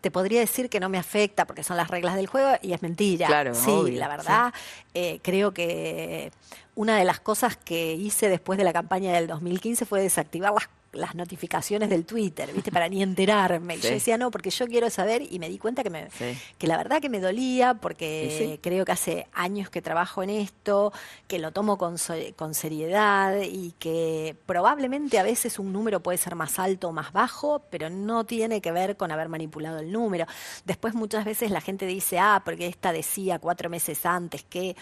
te 0.00 0.10
podría 0.10 0.40
decir 0.40 0.68
que 0.68 0.80
no 0.80 0.88
me 0.88 0.98
afecta 0.98 1.46
porque 1.46 1.62
son 1.62 1.76
las 1.76 1.88
reglas 1.88 2.14
del 2.14 2.26
juego 2.26 2.56
y 2.62 2.72
es 2.72 2.82
mentira. 2.82 3.26
Claro, 3.26 3.54
sí, 3.54 3.92
la 3.92 4.08
verdad, 4.08 4.52
eh, 4.92 5.20
creo 5.22 5.52
que 5.52 6.30
una 6.74 6.98
de 6.98 7.04
las 7.04 7.20
cosas 7.20 7.56
que 7.56 7.94
hice 7.94 8.28
después 8.28 8.58
de 8.58 8.64
la 8.64 8.72
campaña 8.72 9.12
del 9.12 9.26
2015 9.26 9.86
fue 9.86 10.02
desactivar 10.02 10.52
las 10.52 10.68
las 10.96 11.14
notificaciones 11.14 11.88
del 11.90 12.04
Twitter, 12.04 12.52
¿viste? 12.52 12.70
Para 12.70 12.88
ni 12.88 13.02
enterarme. 13.02 13.78
Yo 13.78 13.90
decía, 13.90 14.18
no, 14.18 14.30
porque 14.30 14.50
yo 14.50 14.66
quiero 14.66 14.90
saber 14.90 15.22
y 15.30 15.38
me 15.38 15.48
di 15.48 15.58
cuenta 15.58 15.82
que, 15.82 15.90
me, 15.90 16.08
que 16.58 16.66
la 16.66 16.76
verdad 16.76 17.00
que 17.00 17.08
me 17.08 17.20
dolía 17.20 17.74
porque 17.74 18.58
creo 18.62 18.84
que 18.84 18.92
hace 18.92 19.26
años 19.32 19.70
que 19.70 19.82
trabajo 19.82 20.22
en 20.22 20.30
esto, 20.30 20.92
que 21.26 21.38
lo 21.38 21.52
tomo 21.52 21.78
con, 21.78 21.96
con 22.36 22.54
seriedad 22.54 23.40
y 23.42 23.72
que 23.78 24.36
probablemente 24.46 25.18
a 25.18 25.22
veces 25.22 25.58
un 25.58 25.72
número 25.72 26.00
puede 26.00 26.18
ser 26.18 26.34
más 26.34 26.58
alto 26.58 26.88
o 26.88 26.92
más 26.92 27.12
bajo, 27.12 27.62
pero 27.70 27.90
no 27.90 28.24
tiene 28.24 28.60
que 28.60 28.72
ver 28.72 28.96
con 28.96 29.10
haber 29.10 29.28
manipulado 29.28 29.78
el 29.78 29.92
número. 29.92 30.26
Después 30.64 30.94
muchas 30.94 31.24
veces 31.24 31.50
la 31.50 31.60
gente 31.60 31.86
dice, 31.86 32.18
ah, 32.18 32.42
porque 32.44 32.66
esta 32.66 32.92
decía 32.92 33.38
cuatro 33.38 33.68
meses 33.70 34.04
antes 34.06 34.44
que... 34.44 34.76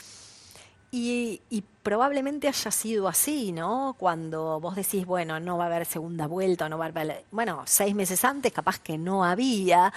Y, 0.95 1.65
probablemente 1.83 2.47
haya 2.47 2.71
sido 2.71 3.09
así, 3.09 3.51
¿no? 3.51 3.97
Cuando 3.99 4.61
vos 4.61 4.77
decís, 4.77 5.07
bueno, 5.07 5.41
no 5.41 5.57
va 5.57 5.65
a 5.65 5.67
haber 5.69 5.87
segunda 5.87 6.27
vuelta, 6.27 6.69
no 6.69 6.77
va 6.77 6.85
a 6.85 6.89
haber, 6.89 7.25
bueno, 7.33 7.63
seis 7.65 7.95
meses 7.95 8.25
antes 8.25 8.53
capaz 8.53 8.79
que 8.79 8.99
no 8.99 9.25
había, 9.25 9.93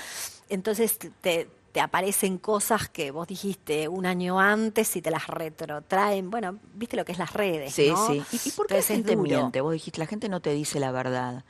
entonces 0.49 0.97
te, 1.21 1.47
aparecen 1.79 2.37
cosas 2.37 2.87
que 2.87 3.11
vos 3.11 3.27
dijiste 3.27 3.89
un 3.89 4.05
año 4.05 4.39
antes 4.39 4.95
y 4.95 5.01
te 5.01 5.11
las 5.11 5.27
retrotraen. 5.27 6.31
Bueno, 6.31 6.59
viste 6.73 6.95
lo 6.95 7.03
que 7.03 7.11
es 7.11 7.19
las 7.19 7.33
redes. 7.33 7.73
Sí, 7.73 7.93
sí. 8.07 8.23
¿Y, 8.45 8.51
por 8.51 8.65
qué 8.65 8.75
la 8.75 8.81
gente 8.81 9.17
miente? 9.17 9.59
Vos 9.59 9.73
dijiste, 9.73 9.99
la 9.99 10.07
gente 10.07 10.29
no 10.29 10.39
te 10.39 10.53
dice 10.53 10.79
la 10.79 10.91
verdad. 10.91 11.43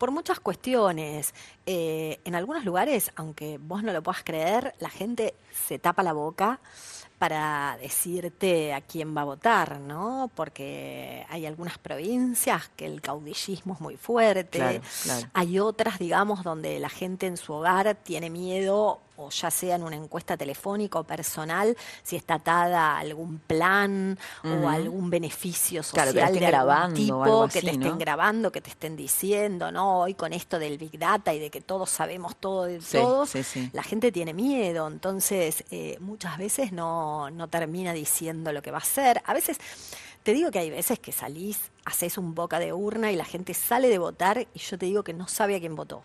Por 0.00 0.12
muchas 0.12 0.40
cuestiones. 0.40 1.34
Eh, 1.66 2.20
en 2.24 2.34
algunos 2.34 2.64
lugares, 2.64 3.12
aunque 3.16 3.58
vos 3.58 3.82
no 3.82 3.92
lo 3.92 4.02
puedas 4.02 4.24
creer, 4.24 4.74
la 4.78 4.88
gente 4.88 5.34
se 5.52 5.78
tapa 5.78 6.02
la 6.02 6.14
boca 6.14 6.58
para 7.18 7.76
decirte 7.82 8.72
a 8.72 8.80
quién 8.80 9.14
va 9.14 9.20
a 9.20 9.24
votar, 9.24 9.78
¿no? 9.78 10.30
Porque 10.34 11.26
hay 11.28 11.44
algunas 11.44 11.76
provincias 11.76 12.70
que 12.76 12.86
el 12.86 13.02
caudillismo 13.02 13.74
es 13.74 13.80
muy 13.82 13.98
fuerte, 13.98 14.80
hay 15.34 15.58
otras, 15.58 15.98
digamos, 15.98 16.44
donde 16.44 16.80
la 16.80 16.88
gente 16.88 17.26
en 17.26 17.36
su 17.36 17.52
hogar 17.52 17.94
tiene 17.94 18.30
miedo 18.30 19.02
o 19.20 19.30
ya 19.30 19.50
sea 19.50 19.76
en 19.76 19.82
una 19.82 19.96
encuesta 19.96 20.36
telefónica 20.36 20.98
o 20.98 21.04
personal, 21.04 21.76
si 22.02 22.16
está 22.16 22.34
atada 22.34 22.96
a 22.96 22.98
algún 22.98 23.38
plan 23.38 24.18
o 24.44 24.68
algún 24.68 25.10
beneficio 25.10 25.82
social 25.82 26.12
claro, 26.12 26.32
que 26.32 26.40
de 26.40 26.46
grabando 26.46 26.94
tipo, 26.94 27.48
que 27.48 27.60
te 27.60 27.70
estén 27.70 27.98
grabando, 27.98 28.50
que 28.50 28.60
te 28.60 28.70
estén 28.70 28.96
diciendo, 28.96 29.70
¿no? 29.70 30.00
Hoy 30.00 30.14
con 30.14 30.32
esto 30.32 30.58
del 30.58 30.78
Big 30.78 30.98
Data 30.98 31.34
y 31.34 31.38
de 31.38 31.50
que 31.50 31.60
todos 31.60 31.90
sabemos 31.90 32.36
todo 32.36 32.64
de 32.64 32.80
todos, 32.80 33.32
la 33.72 33.82
gente 33.82 34.10
tiene 34.12 34.32
miedo, 34.32 34.86
entonces 34.86 35.64
eh, 35.70 35.96
muchas 36.00 36.38
veces 36.38 36.72
no, 36.72 37.30
no 37.30 37.48
termina 37.48 37.92
diciendo 37.92 38.52
lo 38.52 38.62
que 38.62 38.70
va 38.70 38.78
a 38.78 38.82
hacer. 38.82 39.22
A 39.26 39.34
veces... 39.34 39.58
Te 40.22 40.34
digo 40.34 40.50
que 40.50 40.58
hay 40.58 40.68
veces 40.68 40.98
que 40.98 41.12
salís, 41.12 41.58
haces 41.86 42.18
un 42.18 42.34
boca 42.34 42.58
de 42.58 42.74
urna 42.74 43.10
y 43.10 43.16
la 43.16 43.24
gente 43.24 43.54
sale 43.54 43.88
de 43.88 43.96
votar 43.96 44.46
y 44.52 44.58
yo 44.58 44.76
te 44.76 44.84
digo 44.84 45.02
que 45.02 45.14
no 45.14 45.26
sabe 45.28 45.56
a 45.56 45.60
quién 45.60 45.74
votó. 45.74 46.02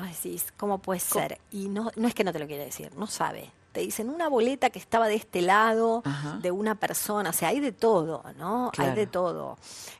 Vos 0.00 0.08
decís, 0.08 0.52
¿cómo 0.56 0.78
puede 0.78 1.00
ser? 1.00 1.38
Y 1.50 1.68
no, 1.68 1.90
no 1.96 2.08
es 2.08 2.14
que 2.14 2.24
no 2.24 2.32
te 2.32 2.38
lo 2.38 2.46
quiere 2.46 2.64
decir, 2.64 2.90
no 2.96 3.06
sabe. 3.06 3.50
Te 3.72 3.80
dicen 3.80 4.10
una 4.10 4.28
boleta 4.28 4.70
que 4.70 4.80
estaba 4.80 5.06
de 5.06 5.14
este 5.14 5.42
lado, 5.42 6.02
de 6.42 6.50
una 6.50 6.74
persona, 6.74 7.30
o 7.30 7.32
sea, 7.32 7.50
hay 7.50 7.60
de 7.60 7.70
todo, 7.70 8.24
¿no? 8.36 8.72
Hay 8.76 8.94
de 8.96 9.06
todo. 9.06 9.58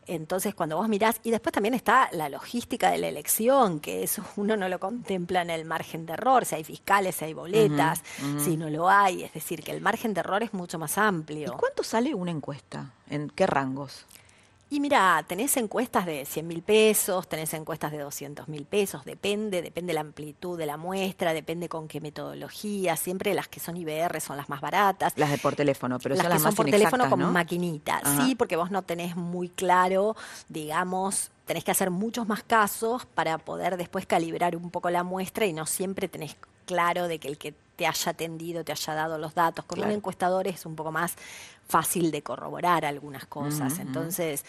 Entonces, 0.08 0.56
cuando 0.56 0.76
vos 0.76 0.88
mirás, 0.88 1.20
y 1.22 1.30
después 1.30 1.52
también 1.52 1.74
está 1.74 2.08
la 2.10 2.28
logística 2.28 2.90
de 2.90 2.98
la 2.98 3.06
elección, 3.06 3.78
que 3.78 4.02
eso 4.02 4.24
uno 4.36 4.56
no 4.56 4.68
lo 4.68 4.80
contempla 4.80 5.42
en 5.42 5.50
el 5.50 5.64
margen 5.64 6.04
de 6.04 6.14
error, 6.14 6.44
si 6.46 6.56
hay 6.56 6.64
fiscales, 6.64 7.14
si 7.14 7.26
hay 7.26 7.32
boletas, 7.32 8.02
si 8.38 8.56
no 8.56 8.70
lo 8.70 8.90
hay, 8.90 9.22
es 9.22 9.32
decir, 9.32 9.62
que 9.62 9.70
el 9.70 9.80
margen 9.80 10.14
de 10.14 10.20
error 10.20 10.42
es 10.42 10.52
mucho 10.52 10.76
más 10.80 10.98
amplio. 10.98 11.52
¿Y 11.54 11.56
cuánto 11.56 11.84
sale 11.84 12.12
una 12.12 12.32
encuesta? 12.32 12.90
¿En 13.08 13.30
qué 13.30 13.46
rangos? 13.46 14.04
Y 14.72 14.78
mira, 14.78 15.24
tenés 15.26 15.56
encuestas 15.56 16.06
de 16.06 16.24
100 16.24 16.46
mil 16.46 16.62
pesos, 16.62 17.26
tenés 17.26 17.52
encuestas 17.54 17.90
de 17.90 17.98
200 17.98 18.46
mil 18.46 18.64
pesos, 18.64 19.04
depende, 19.04 19.62
depende 19.62 19.92
la 19.92 20.00
amplitud 20.00 20.56
de 20.56 20.64
la 20.64 20.76
muestra, 20.76 21.34
depende 21.34 21.68
con 21.68 21.88
qué 21.88 22.00
metodología. 22.00 22.94
Siempre 22.94 23.34
las 23.34 23.48
que 23.48 23.58
son 23.58 23.76
IBR 23.76 24.20
son 24.20 24.36
las 24.36 24.48
más 24.48 24.60
baratas. 24.60 25.12
Las 25.16 25.32
de 25.32 25.38
por 25.38 25.56
teléfono, 25.56 25.98
pero 25.98 26.14
las 26.14 26.22
son 26.22 26.30
las 26.30 26.38
que 26.38 26.46
son 26.46 26.54
por 26.54 26.70
teléfono 26.70 27.10
con 27.10 27.32
maquinita. 27.32 28.00
Sí, 28.16 28.36
porque 28.36 28.54
vos 28.54 28.70
no 28.70 28.82
tenés 28.82 29.16
muy 29.16 29.48
claro, 29.48 30.14
digamos, 30.48 31.32
tenés 31.46 31.64
que 31.64 31.72
hacer 31.72 31.90
muchos 31.90 32.28
más 32.28 32.44
casos 32.44 33.06
para 33.06 33.38
poder 33.38 33.76
después 33.76 34.06
calibrar 34.06 34.54
un 34.54 34.70
poco 34.70 34.88
la 34.88 35.02
muestra 35.02 35.46
y 35.46 35.52
no 35.52 35.66
siempre 35.66 36.06
tenés 36.06 36.36
claro 36.64 37.08
de 37.08 37.18
que 37.18 37.26
el 37.26 37.38
que 37.38 37.54
te 37.74 37.88
haya 37.88 38.12
atendido 38.12 38.62
te 38.62 38.70
haya 38.70 38.94
dado 38.94 39.18
los 39.18 39.34
datos. 39.34 39.64
Con 39.64 39.80
un 39.80 39.90
encuestador 39.90 40.46
es 40.46 40.64
un 40.66 40.76
poco 40.76 40.92
más 40.92 41.16
fácil 41.70 42.10
de 42.10 42.22
corroborar 42.22 42.84
algunas 42.84 43.26
cosas. 43.26 43.78
Entonces, 43.78 44.44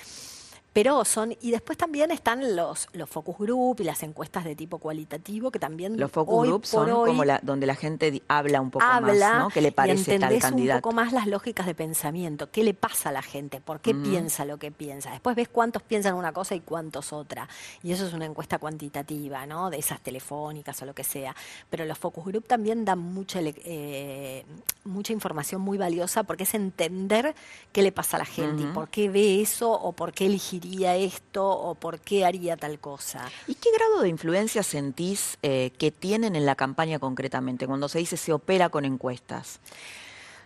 pero 0.73 1.03
son, 1.03 1.36
y 1.41 1.51
después 1.51 1.77
también 1.77 2.12
están 2.12 2.55
los, 2.55 2.88
los 2.93 3.10
focus 3.10 3.38
group 3.38 3.81
y 3.81 3.84
las 3.84 4.03
encuestas 4.03 4.45
de 4.45 4.55
tipo 4.55 4.77
cualitativo 4.77 5.51
que 5.51 5.60
también. 5.60 5.99
Los 5.99 6.12
focus 6.12 6.47
group 6.47 6.65
son 6.65 6.89
como 6.89 7.25
la, 7.25 7.39
donde 7.43 7.67
la 7.67 7.75
gente 7.75 8.23
habla 8.29 8.62
un 8.62 8.71
poco 8.71 8.86
más, 8.86 9.19
¿no? 9.19 9.49
¿Qué 9.49 9.62
le 9.62 9.73
parece 9.73 10.17
tal 10.17 10.39
candidato? 10.39 10.77
un 10.77 10.81
poco 10.81 10.95
más 10.95 11.12
las 11.12 11.27
lógicas 11.27 11.65
de 11.65 11.75
pensamiento. 11.75 12.49
¿Qué 12.51 12.63
le 12.63 12.73
pasa 12.73 13.10
a 13.10 13.12
la 13.12 13.21
gente? 13.21 13.60
¿Por 13.60 13.81
qué 13.81 13.93
piensa 13.93 14.45
lo 14.45 14.57
que 14.57 14.71
piensa? 14.71 15.12
Después 15.12 15.36
ves 15.36 15.49
cuántos 15.49 15.84
piensan 15.84 16.15
una 16.15 16.31
cosa 16.31 16.55
y 16.55 16.62
cuántos 16.62 17.12
otra. 17.12 17.49
Y 17.84 17.91
eso 17.91 18.05
es 18.05 18.13
una 18.13 18.25
encuesta 18.25 18.57
cuantitativa, 18.57 19.45
¿no? 19.45 19.69
De 19.69 19.77
esas 19.77 19.99
telefónicas 19.99 20.81
o 20.81 20.86
lo 20.86 20.95
que 20.95 21.03
sea. 21.03 21.36
Pero 21.69 21.84
los 21.84 21.97
focus 21.97 22.23
group 22.25 22.47
también 22.47 22.86
dan 22.86 22.99
mucha, 22.99 23.39
eh, 23.41 24.45
mucha 24.86 25.12
información 25.12 25.60
muy 25.60 25.77
valiosa 25.77 26.23
porque 26.23 26.43
es 26.43 26.53
entender 26.53 27.36
qué 27.73 27.81
le 27.81 27.91
pasa 27.91 28.15
a 28.15 28.19
la 28.19 28.25
gente 28.25 28.63
y 28.63 28.65
por 28.67 28.88
qué 28.88 29.10
ve 29.10 29.41
eso 29.41 29.71
o 29.71 29.91
por 29.91 30.13
qué 30.13 30.29
elegir 30.62 30.88
esto 30.88 31.47
o 31.50 31.76
por 31.76 32.00
qué 32.00 32.26
haría 32.26 32.58
tal 32.58 32.80
cosa. 32.80 33.30
¿Y 33.47 33.56
qué 33.56 33.69
grado 33.71 34.02
de 34.02 34.10
influencia 34.10 34.63
sentís 34.63 35.38
eh, 35.41 35.71
que 35.78 35.91
tienen 35.91 36.36
en 36.36 36.45
la 36.45 36.56
campaña 36.56 37.00
concretamente, 37.00 37.67
cuando 37.67 37.88
se 37.89 38.00
dice 38.00 38.17
se 38.17 38.34
opera 38.34 38.69
con 38.69 38.86
encuestas? 38.86 39.60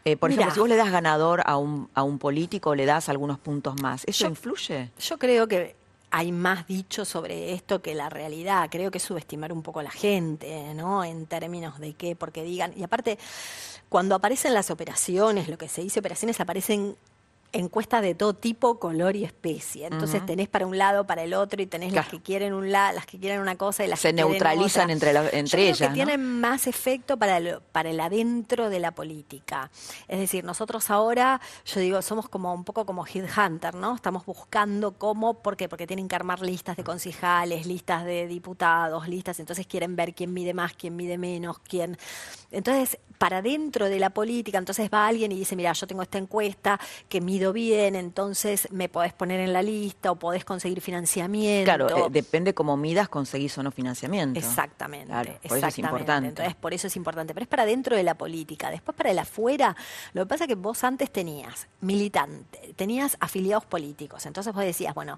Eh, 0.03 0.17
por 0.17 0.31
ejemplo, 0.31 0.53
si 0.53 0.59
vos 0.59 0.69
le 0.69 0.75
das 0.75 0.91
ganador 0.91 1.41
a 1.45 1.57
un, 1.57 1.89
a 1.95 2.03
un 2.03 2.19
político, 2.19 2.75
le 2.75 2.85
das 2.85 3.09
algunos 3.09 3.39
puntos 3.39 3.81
más, 3.81 4.03
¿eso 4.05 4.27
influye? 4.27 4.91
Yo 4.99 5.17
creo 5.17 5.47
que 5.47 5.75
hay 6.11 6.31
más 6.31 6.67
dicho 6.67 7.03
sobre 7.03 7.53
esto 7.53 7.81
que 7.81 7.95
la 7.95 8.09
realidad. 8.09 8.69
Creo 8.71 8.91
que 8.91 8.99
es 8.99 9.03
subestimar 9.03 9.51
un 9.51 9.63
poco 9.63 9.79
a 9.79 9.83
la 9.83 9.91
gente, 9.91 10.73
¿no? 10.75 11.03
En 11.03 11.25
términos 11.25 11.79
de 11.79 11.93
qué, 11.93 12.15
porque 12.15 12.43
digan. 12.43 12.71
Y 12.77 12.83
aparte, 12.83 13.17
cuando 13.89 14.15
aparecen 14.15 14.53
las 14.53 14.69
operaciones, 14.69 15.49
lo 15.49 15.57
que 15.57 15.67
se 15.67 15.81
dice 15.81 15.99
operaciones, 15.99 16.39
aparecen 16.39 16.95
encuestas 17.55 18.01
de 18.01 18.15
todo 18.15 18.33
tipo, 18.33 18.79
color 18.79 19.15
y 19.15 19.23
especie. 19.23 19.87
Entonces 19.87 20.25
tenés 20.25 20.49
para 20.49 20.65
un 20.65 20.77
lado, 20.77 21.07
para 21.07 21.23
el 21.23 21.33
otro 21.33 21.61
y 21.61 21.65
tenés 21.65 21.93
las 21.93 22.07
que 22.07 22.21
quieren 22.21 22.53
un 22.53 22.71
lado, 22.71 22.95
las 22.95 23.05
que 23.05 23.19
quieren 23.19 23.39
una 23.39 23.55
cosa 23.55 23.85
y 23.85 23.87
las 23.87 23.99
se 23.99 24.09
que 24.09 24.13
neutralizan 24.13 24.89
entre 24.89 25.11
entre 25.37 25.61
Yo 25.61 25.67
ellas. 25.67 25.77
Creo 25.77 25.89
que 25.89 25.95
tienen 25.95 26.39
más 26.39 26.67
efecto 26.67 27.17
para 27.17 27.37
el, 27.37 27.59
para 27.71 27.89
el 27.89 27.99
adentro 27.99 28.69
de 28.69 28.79
la 28.79 28.91
política. 28.91 29.71
Es 30.07 30.19
decir, 30.19 30.43
nosotros 30.43 30.89
ahora, 30.89 31.39
yo 31.65 31.79
digo, 31.79 32.01
somos 32.01 32.29
como 32.29 32.53
un 32.53 32.63
poco 32.63 32.85
como 32.85 33.03
Hunter, 33.03 33.75
¿no? 33.75 33.95
Estamos 33.95 34.25
buscando 34.25 34.93
cómo, 34.93 35.35
¿por 35.35 35.55
qué? 35.55 35.69
Porque 35.69 35.87
tienen 35.87 36.07
que 36.07 36.15
armar 36.15 36.41
listas 36.41 36.75
de 36.75 36.83
concejales, 36.83 37.65
listas 37.65 38.05
de 38.05 38.27
diputados, 38.27 39.07
listas, 39.07 39.39
entonces 39.39 39.65
quieren 39.65 39.95
ver 39.95 40.13
quién 40.13 40.33
mide 40.33 40.53
más, 40.53 40.73
quién 40.73 40.95
mide 40.95 41.17
menos, 41.17 41.59
quién. 41.59 41.97
Entonces, 42.51 42.99
para 43.17 43.41
dentro 43.41 43.87
de 43.87 43.99
la 43.99 44.09
política, 44.09 44.57
entonces 44.57 44.89
va 44.93 45.07
alguien 45.07 45.31
y 45.31 45.35
dice, 45.35 45.55
mira, 45.55 45.73
yo 45.73 45.87
tengo 45.87 46.01
esta 46.01 46.17
encuesta 46.17 46.79
que 47.07 47.21
mido 47.21 47.44
bien, 47.53 47.95
entonces 47.95 48.67
me 48.71 48.89
podés 48.89 49.13
poner 49.13 49.39
en 49.39 49.53
la 49.53 49.61
lista 49.61 50.11
o 50.11 50.15
podés 50.15 50.45
conseguir 50.45 50.81
financiamiento. 50.81 51.65
Claro, 51.65 52.07
eh, 52.07 52.09
depende 52.09 52.53
cómo 52.53 52.77
midas, 52.77 53.09
conseguís 53.09 53.57
o 53.57 53.63
no 53.63 53.71
financiamiento. 53.71 54.39
Exactamente. 54.39 55.13
por 55.47 55.57
eso 55.57 55.67
es 55.67 55.79
importante. 55.79 56.29
Entonces, 56.29 56.55
por 56.55 56.73
eso 56.73 56.87
es 56.87 56.95
importante. 56.95 57.33
Pero 57.33 57.43
es 57.43 57.49
para 57.49 57.65
dentro 57.65 57.95
de 57.95 58.03
la 58.03 58.15
política. 58.15 58.69
Después, 58.69 58.95
para 58.95 59.11
el 59.11 59.19
afuera, 59.19 59.75
lo 60.13 60.23
que 60.23 60.29
pasa 60.29 60.43
es 60.45 60.47
que 60.47 60.55
vos 60.55 60.83
antes 60.83 61.11
tenías 61.11 61.67
militante, 61.81 62.73
tenías 62.75 63.17
afiliados 63.19 63.65
políticos. 63.65 64.25
Entonces 64.25 64.53
vos 64.53 64.63
decías, 64.63 64.93
bueno, 64.93 65.17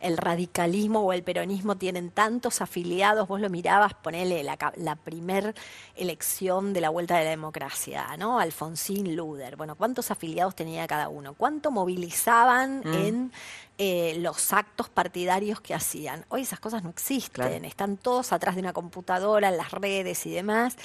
el 0.00 0.16
radicalismo 0.16 1.00
o 1.00 1.12
el 1.12 1.22
peronismo 1.22 1.76
tienen 1.76 2.10
tantos 2.10 2.60
afiliados, 2.60 3.26
vos 3.26 3.40
lo 3.40 3.50
mirabas, 3.50 3.94
ponele 3.94 4.42
la, 4.42 4.56
la 4.76 4.96
primer 4.96 5.54
elección 5.96 6.72
de 6.72 6.80
la 6.80 6.90
vuelta 6.90 7.16
de 7.18 7.24
la 7.24 7.30
democracia, 7.30 8.16
¿no? 8.16 8.38
Alfonsín 8.38 9.16
Luder. 9.16 9.56
Bueno, 9.56 9.76
¿cuántos 9.76 10.10
afiliados 10.10 10.54
tenía 10.54 10.86
cada 10.86 11.08
uno? 11.08 11.34
¿Cuánto 11.34 11.70
movilizaban 11.70 12.80
mm. 12.84 12.94
en 12.94 13.32
eh, 13.78 14.16
los 14.20 14.52
actos 14.52 14.88
partidarios 14.88 15.60
que 15.60 15.74
hacían? 15.74 16.24
Hoy 16.28 16.42
esas 16.42 16.60
cosas 16.60 16.82
no 16.82 16.90
existen, 16.90 17.64
están 17.64 17.96
todos 17.96 18.32
atrás 18.32 18.54
de 18.54 18.60
una 18.60 18.72
computadora, 18.72 19.48
en 19.48 19.56
las 19.56 19.72
redes 19.72 20.26
y 20.26 20.30
demás. 20.30 20.76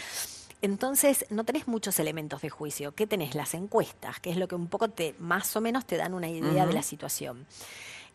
Entonces, 0.64 1.26
no 1.30 1.44
tenés 1.44 1.68
muchos 1.68 2.00
elementos 2.00 2.42
de 2.42 2.50
juicio. 2.50 2.96
¿Qué 2.96 3.06
tenés? 3.06 3.36
Las 3.36 3.54
encuestas, 3.54 4.22
que 4.22 4.32
es 4.32 4.38
lo 4.38 4.48
que 4.48 4.56
un 4.56 4.68
poco 4.68 4.90
te, 4.90 5.14
más 5.20 5.54
o 5.58 5.62
menos 5.62 5.86
te 5.86 5.98
dan 5.98 6.14
una 6.14 6.30
idea 6.30 6.66
de 6.66 6.72
la 6.72 6.82
situación. 6.82 7.46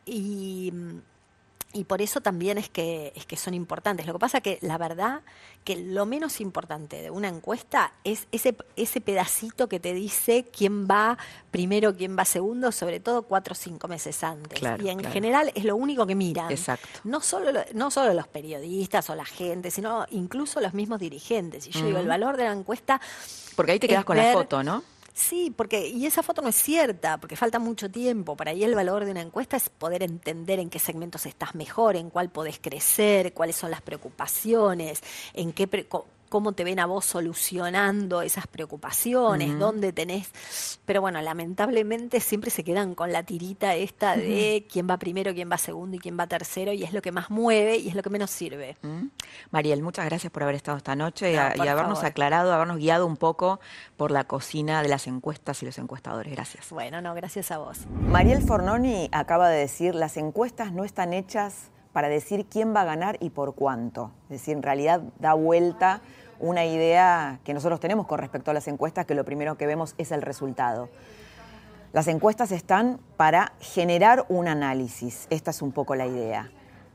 Y 0.09 0.73
y 1.75 1.85
por 1.85 2.01
eso 2.01 2.23
también 2.23 2.57
es 2.57 2.71
que, 2.71 3.12
es 3.14 3.27
que 3.27 3.37
son 3.37 3.53
importantes. 3.53 4.07
Lo 4.07 4.14
que 4.14 4.18
pasa 4.18 4.40
que 4.40 4.59
la 4.62 4.79
verdad 4.79 5.21
que 5.64 5.77
lo 5.77 6.07
menos 6.07 6.40
importante 6.40 7.03
de 7.03 7.11
una 7.11 7.29
encuesta 7.29 7.92
es 8.05 8.27
ese, 8.33 8.57
ese 8.77 9.03
pedacito 9.03 9.68
que 9.68 9.79
te 9.79 9.92
dice 9.92 10.47
quién 10.51 10.87
va 10.87 11.18
primero, 11.51 11.94
quién 11.94 12.16
va 12.18 12.25
segundo, 12.25 12.73
sobre 12.73 13.01
todo 13.01 13.23
cuatro 13.23 13.53
o 13.53 13.55
cinco 13.55 13.87
meses 13.87 14.25
antes. 14.25 14.62
y 14.83 14.88
en 14.88 15.05
general 15.05 15.53
es 15.55 15.64
lo 15.64 15.77
único 15.77 16.07
que 16.07 16.14
miran. 16.14 16.51
Exacto. 16.51 16.88
No 17.05 17.21
solo, 17.21 17.53
no 17.75 17.90
solo 17.90 18.14
los 18.14 18.29
periodistas 18.29 19.11
o 19.11 19.14
la 19.14 19.27
gente, 19.27 19.71
sino 19.71 20.07
incluso 20.11 20.62
los 20.62 20.73
mismos 20.73 21.01
dirigentes. 21.01 21.66
Y 21.66 21.73
yo 21.73 21.85
digo, 21.85 21.99
el 21.99 22.09
valor 22.09 22.38
de 22.38 22.44
la 22.44 22.53
encuesta... 22.53 22.99
Porque 23.55 23.73
ahí 23.73 23.79
te 23.79 23.88
quedas 23.88 24.07
con 24.07 24.16
la 24.16 24.33
foto, 24.33 24.62
¿no? 24.62 24.83
Sí, 25.19 25.53
porque 25.55 25.89
y 25.89 26.07
esa 26.07 26.23
foto 26.23 26.43
no 26.43 26.49
es 26.49 26.55
cierta, 26.55 27.19
porque 27.19 27.35
falta 27.35 27.59
mucho 27.59 27.91
tiempo. 27.91 28.37
Para 28.37 28.53
ahí 28.53 28.63
el 28.63 28.77
valor 28.77 29.05
de 29.05 29.11
una 29.11 29.21
encuesta 29.21 29.57
es 29.57 29.69
poder 29.69 30.05
entender 30.05 30.61
en 30.61 30.71
qué 30.71 30.79
segmentos 30.79 31.27
estás 31.27 31.57
mejor, 31.57 31.97
en 31.97 32.09
cuál 32.09 32.31
podés 32.31 32.61
crecer, 32.61 33.35
cuáles 33.35 33.57
son 33.57 33.73
las 33.73 33.83
preocupaciones, 33.83 35.03
en 35.35 35.53
qué 35.53 35.67
cómo 36.29 36.53
te 36.53 36.64
ven 36.64 36.79
a 36.79 36.87
vos 36.87 37.05
solucionando 37.05 38.23
esas 38.23 38.47
preocupaciones, 38.47 39.59
dónde 39.59 39.93
tenés. 39.93 40.31
Pero 40.85 41.01
bueno, 41.01 41.21
lamentablemente 41.21 42.21
siempre 42.21 42.51
se 42.51 42.64
quedan 42.64 42.95
con 42.95 43.12
la 43.12 43.23
tirita 43.23 43.75
esta 43.75 44.17
de 44.17 44.67
quién 44.71 44.88
va 44.88 44.99
primero, 44.99 45.35
quién 45.35 45.51
va 45.51 45.59
segundo 45.59 45.97
y 45.97 45.99
quién 45.99 46.19
va 46.19 46.27
tercero, 46.27 46.73
y 46.73 46.85
es 46.85 46.93
lo 46.93 47.03
que 47.03 47.12
más 47.12 47.31
mueve 47.31 47.77
y 47.77 47.88
es 47.88 47.95
lo 47.95 48.03
que 48.03 48.11
menos 48.11 48.31
sirve. 48.31 48.77
Mariel, 49.51 49.83
muchas 49.83 50.05
gracias 50.05 50.33
por 50.33 50.43
haber 50.43 50.55
estado 50.55 50.77
esta 50.77 50.97
noche 50.97 51.33
y, 51.33 51.37
habernos 51.37 52.05
aclarado, 52.05 52.53
habernos 52.53 52.79
guiado 52.79 53.07
un 53.07 53.17
poco 53.17 53.61
por 53.97 54.11
la 54.11 54.25
cocina 54.25 54.83
de 54.83 54.88
las 54.88 55.07
encuestas 55.07 55.62
y 55.62 55.67
los 55.67 55.79
encuestadores. 55.79 56.33
Gracias. 56.33 56.71
Bueno, 56.71 57.01
no, 57.01 57.14
gracias 57.14 57.51
a 57.51 57.59
vos. 57.59 57.87
Mariel 58.09 58.43
Fornoni 58.43 59.09
acaba 59.12 59.49
de 59.49 59.59
decir, 59.59 59.95
las 59.95 60.17
encuestas 60.17 60.73
no 60.73 60.85
están 60.85 61.12
hechas 61.12 61.71
para 61.92 62.09
decir 62.09 62.46
quién 62.46 62.74
va 62.74 62.83
a 62.83 62.85
ganar 62.85 63.16
y 63.20 63.31
por 63.31 63.55
cuánto. 63.55 64.12
Es 64.24 64.40
decir, 64.40 64.57
en 64.57 64.62
realidad 64.62 65.03
da 65.18 65.35
vuelta 65.35 66.01
una 66.40 66.64
idea 66.64 67.40
que 67.44 67.55
nosotros 67.55 67.81
tenemos 67.81 68.07
con 68.07 68.18
respecto 68.18 68.51
a 68.51 68.55
las 68.55 68.68
encuestas, 68.68 69.07
que 69.07 69.14
lo 69.14 69.24
primero 69.24 69.57
que 69.57 69.66
vemos 69.66 69.95
es 69.99 70.12
el 70.12 70.22
resultado. 70.22 70.89
Las 71.93 72.07
encuestas 72.07 72.53
están 72.53 73.01
para 73.16 73.53
generar 73.61 74.26
un 74.28 74.47
análisis, 74.47 75.26
esta 75.30 75.51
es 75.51 75.62
un 75.62 75.72
poco 75.72 75.95
la 75.95 76.07
idea. 76.07 76.51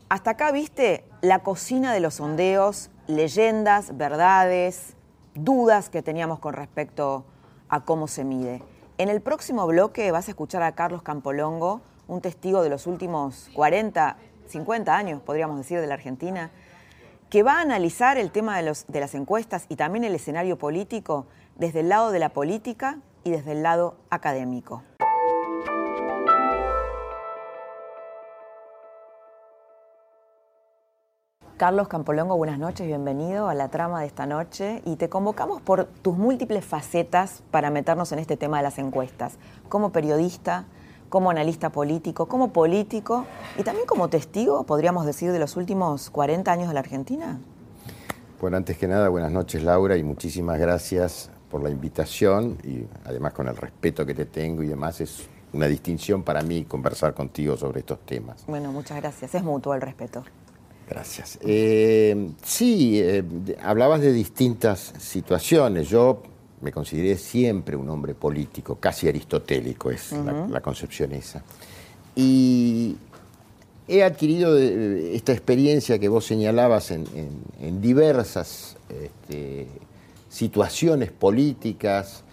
Hasta 0.08 0.32
acá 0.32 0.52
viste 0.52 1.04
la 1.22 1.40
cocina 1.40 1.94
de 1.94 2.00
los 2.00 2.16
sondeos, 2.16 2.92
leyendas, 3.08 3.98
verdades, 3.98 4.96
dudas 5.34 5.90
que 5.90 6.04
teníamos 6.04 6.40
con 6.40 6.54
respecto 6.54 7.26
a 7.70 7.84
cómo 7.84 8.08
se 8.08 8.24
mide. 8.24 8.62
En 9.00 9.10
el 9.10 9.22
próximo 9.22 9.66
bloque 9.66 10.12
vas 10.12 10.28
a 10.28 10.32
escuchar 10.32 10.62
a 10.62 10.74
Carlos 10.74 11.02
Campolongo, 11.02 11.82
un 12.08 12.22
testigo 12.22 12.62
de 12.62 12.70
los 12.70 12.86
últimos 12.86 13.50
40, 13.56 14.18
50 14.48 14.96
años, 14.96 15.22
podríamos 15.22 15.58
decir, 15.58 15.80
de 15.80 15.88
la 15.88 15.96
Argentina, 15.96 16.52
que 17.30 17.44
va 17.44 17.58
a 17.58 17.62
analizar 17.62 18.18
el 18.18 18.32
tema 18.32 18.58
de, 18.58 18.64
los, 18.64 18.86
de 18.88 19.00
las 19.00 19.16
encuestas 19.16 19.66
y 19.70 19.76
también 19.76 20.04
el 20.04 20.16
escenario 20.16 20.58
político 20.58 21.26
desde 21.56 21.80
el 21.82 21.90
lado 21.90 22.12
de 22.12 22.20
la 22.20 22.30
política 22.30 23.00
y 23.24 23.32
desde 23.32 23.54
el 23.54 23.64
lado 23.64 23.96
académico. 24.10 24.84
Carlos 31.58 31.88
Campolongo, 31.88 32.36
buenas 32.36 32.60
noches, 32.60 32.86
bienvenido 32.88 33.48
a 33.48 33.54
la 33.54 33.70
trama 33.70 34.02
de 34.02 34.08
esta 34.08 34.26
noche 34.26 34.82
y 34.86 34.98
te 34.98 35.08
convocamos 35.08 35.62
por 35.62 35.86
tus 35.86 36.18
múltiples 36.18 36.66
facetas 36.66 37.42
para 37.52 37.70
meternos 37.70 38.12
en 38.12 38.20
este 38.20 38.36
tema 38.38 38.58
de 38.58 38.64
las 38.64 38.80
encuestas, 38.80 39.38
como 39.70 39.92
periodista, 39.92 40.66
como 41.14 41.30
analista 41.30 41.70
político, 41.70 42.26
como 42.26 42.52
político 42.52 43.28
y 43.56 43.62
también 43.62 43.86
como 43.86 44.10
testigo, 44.10 44.64
podríamos 44.64 45.06
decir, 45.06 45.32
de 45.32 45.38
los 45.38 45.58
últimos 45.58 46.10
40 46.10 46.52
años 46.52 46.70
de 46.70 46.74
la 46.74 46.80
Argentina. 46.80 47.40
Bueno, 48.42 48.58
antes 48.58 48.80
que 48.80 48.88
nada, 48.88 49.10
buenas 49.10 49.32
noches 49.32 49.62
Laura 49.62 49.96
y 49.96 50.02
muchísimas 50.02 50.60
gracias 50.60 51.30
por 51.52 51.62
la 51.62 51.70
invitación 51.70 52.58
y 52.64 52.86
además 53.06 53.34
con 53.34 53.48
el 53.48 53.56
respeto 53.56 54.08
que 54.08 54.16
te 54.16 54.26
tengo 54.26 54.64
y 54.64 54.68
demás, 54.68 55.02
es 55.02 55.30
una 55.54 55.68
distinción 55.68 56.24
para 56.24 56.42
mí 56.42 56.66
conversar 56.66 57.14
contigo 57.14 57.58
sobre 57.58 57.82
estos 57.82 58.00
temas. 58.08 58.44
Bueno, 58.48 58.72
muchas 58.72 59.00
gracias, 59.00 59.36
es 59.36 59.44
mutuo 59.44 59.76
el 59.76 59.82
respeto. 59.82 60.24
Gracias. 60.90 61.38
Eh, 61.42 62.32
sí, 62.44 63.00
eh, 63.00 63.24
hablabas 63.62 64.02
de 64.02 64.12
distintas 64.12 64.94
situaciones. 64.98 65.90
Yo 65.90 66.24
me 66.64 66.72
consideré 66.72 67.18
siempre 67.18 67.76
un 67.76 67.90
hombre 67.90 68.16
político, 68.16 68.78
casi 68.80 69.08
aristotélico 69.08 69.92
es 69.92 70.14
la, 70.50 70.62
concepción 70.62 71.12
esa. 71.12 71.44
Y 72.16 72.96
he 73.88 74.04
adquirido 74.04 74.58
eh, 74.58 75.16
esta 75.16 75.34
experiencia 75.34 76.00
que 76.00 76.08
vos 76.08 76.26
señalabas 76.26 76.92
en, 76.92 77.06
diversas 77.82 78.78
este, 78.90 79.68
situaciones 80.30 81.12
políticas 81.12 82.24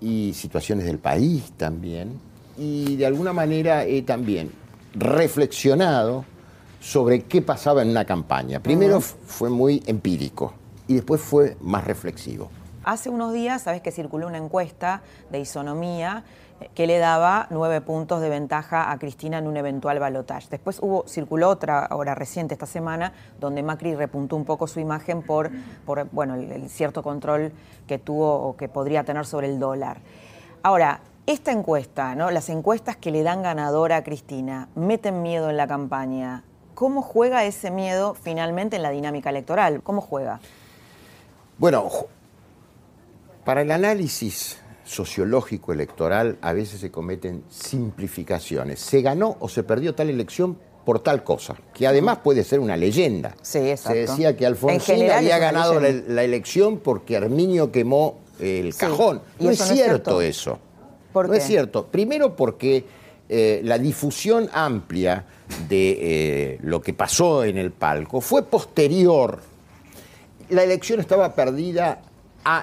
y 0.00 0.32
situaciones 0.34 0.84
del 0.84 0.98
país 0.98 1.52
también. 1.56 2.18
Y 2.58 2.96
de 2.96 3.06
alguna 3.06 3.32
manera 3.32 3.84
he 3.86 4.02
también 4.02 4.50
reflexionado 4.94 6.24
sobre 6.80 7.22
qué 7.22 7.40
pasaba 7.42 7.82
en 7.82 7.90
una 7.90 8.04
campaña. 8.04 8.60
Primero 8.60 9.00
fue 9.00 9.48
muy 9.48 9.82
empírico 9.86 10.52
y 10.88 10.94
después 10.94 11.20
fue 11.20 11.56
más 11.60 11.84
reflexivo. 11.84 12.50
Hace 12.84 13.10
unos 13.10 13.32
días, 13.32 13.62
sabes 13.62 13.80
que 13.80 13.92
circuló 13.92 14.26
una 14.26 14.38
encuesta 14.38 15.02
de 15.30 15.38
isonomía 15.38 16.24
eh, 16.60 16.68
que 16.74 16.88
le 16.88 16.98
daba 16.98 17.46
nueve 17.50 17.80
puntos 17.80 18.20
de 18.20 18.28
ventaja 18.28 18.90
a 18.90 18.98
Cristina 18.98 19.38
en 19.38 19.46
un 19.46 19.56
eventual 19.56 20.00
balotaje. 20.00 20.48
Después 20.50 20.80
hubo, 20.82 21.04
circuló 21.06 21.48
otra 21.48 21.84
ahora 21.84 22.16
reciente 22.16 22.54
esta 22.54 22.66
semana 22.66 23.12
donde 23.38 23.62
Macri 23.62 23.94
repuntó 23.94 24.34
un 24.34 24.44
poco 24.44 24.66
su 24.66 24.80
imagen 24.80 25.22
por, 25.22 25.52
por 25.86 26.08
bueno, 26.10 26.34
el, 26.34 26.68
cierto 26.68 27.04
control 27.04 27.52
que 27.86 27.98
tuvo 27.98 28.34
o 28.34 28.56
que 28.56 28.68
podría 28.68 29.04
tener 29.04 29.26
sobre 29.26 29.46
el 29.46 29.60
dólar. 29.60 29.98
Ahora, 30.64 31.02
esta 31.26 31.52
encuesta, 31.52 32.16
¿no? 32.16 32.32
las 32.32 32.48
encuestas 32.48 32.96
que 32.96 33.12
le 33.12 33.22
dan 33.22 33.42
ganadora 33.42 33.98
a 33.98 34.02
Cristina, 34.02 34.68
meten 34.74 35.22
miedo 35.22 35.50
en 35.50 35.56
la 35.56 35.68
campaña. 35.68 36.42
¿Cómo 36.74 37.00
juega 37.00 37.44
ese 37.44 37.70
miedo 37.70 38.14
finalmente 38.14 38.74
en 38.74 38.82
la 38.82 38.90
dinámica 38.90 39.30
electoral? 39.30 39.84
¿Cómo 39.84 40.00
juega? 40.00 40.40
Bueno, 41.58 41.88
para 43.44 43.62
el 43.62 43.70
análisis 43.70 44.58
sociológico 44.84 45.72
electoral 45.72 46.38
a 46.40 46.52
veces 46.52 46.80
se 46.80 46.90
cometen 46.90 47.44
simplificaciones. 47.48 48.80
Se 48.80 49.02
ganó 49.02 49.36
o 49.40 49.48
se 49.48 49.62
perdió 49.62 49.94
tal 49.94 50.10
elección 50.10 50.58
por 50.84 51.00
tal 51.00 51.22
cosa, 51.22 51.56
que 51.72 51.86
además 51.86 52.18
puede 52.18 52.42
ser 52.42 52.58
una 52.58 52.76
leyenda. 52.76 53.34
Sí, 53.42 53.58
exacto. 53.58 53.92
Se 53.92 53.98
decía 54.00 54.36
que 54.36 54.46
Alfonsín 54.46 55.10
había 55.10 55.38
ganado 55.38 55.80
la, 55.80 56.24
elección 56.24 56.78
porque 56.78 57.16
Arminio 57.16 57.70
quemó 57.70 58.18
el 58.40 58.74
cajón. 58.74 59.22
No 59.38 59.50
es, 59.50 59.60
cierto 59.60 60.20
eso. 60.20 60.58
no 61.14 61.32
es 61.32 61.44
cierto. 61.44 61.86
Primero 61.86 62.34
porque 62.34 62.84
eh, 63.28 63.60
la 63.64 63.78
difusión 63.78 64.50
amplia 64.52 65.24
de 65.68 65.98
eh, 66.00 66.58
lo 66.62 66.82
que 66.82 66.92
pasó 66.94 67.44
en 67.44 67.58
el 67.58 67.70
palco 67.70 68.20
fue 68.20 68.42
posterior. 68.44 69.38
La 70.48 70.64
elección 70.64 70.98
estaba 70.98 71.34
perdida 71.34 72.02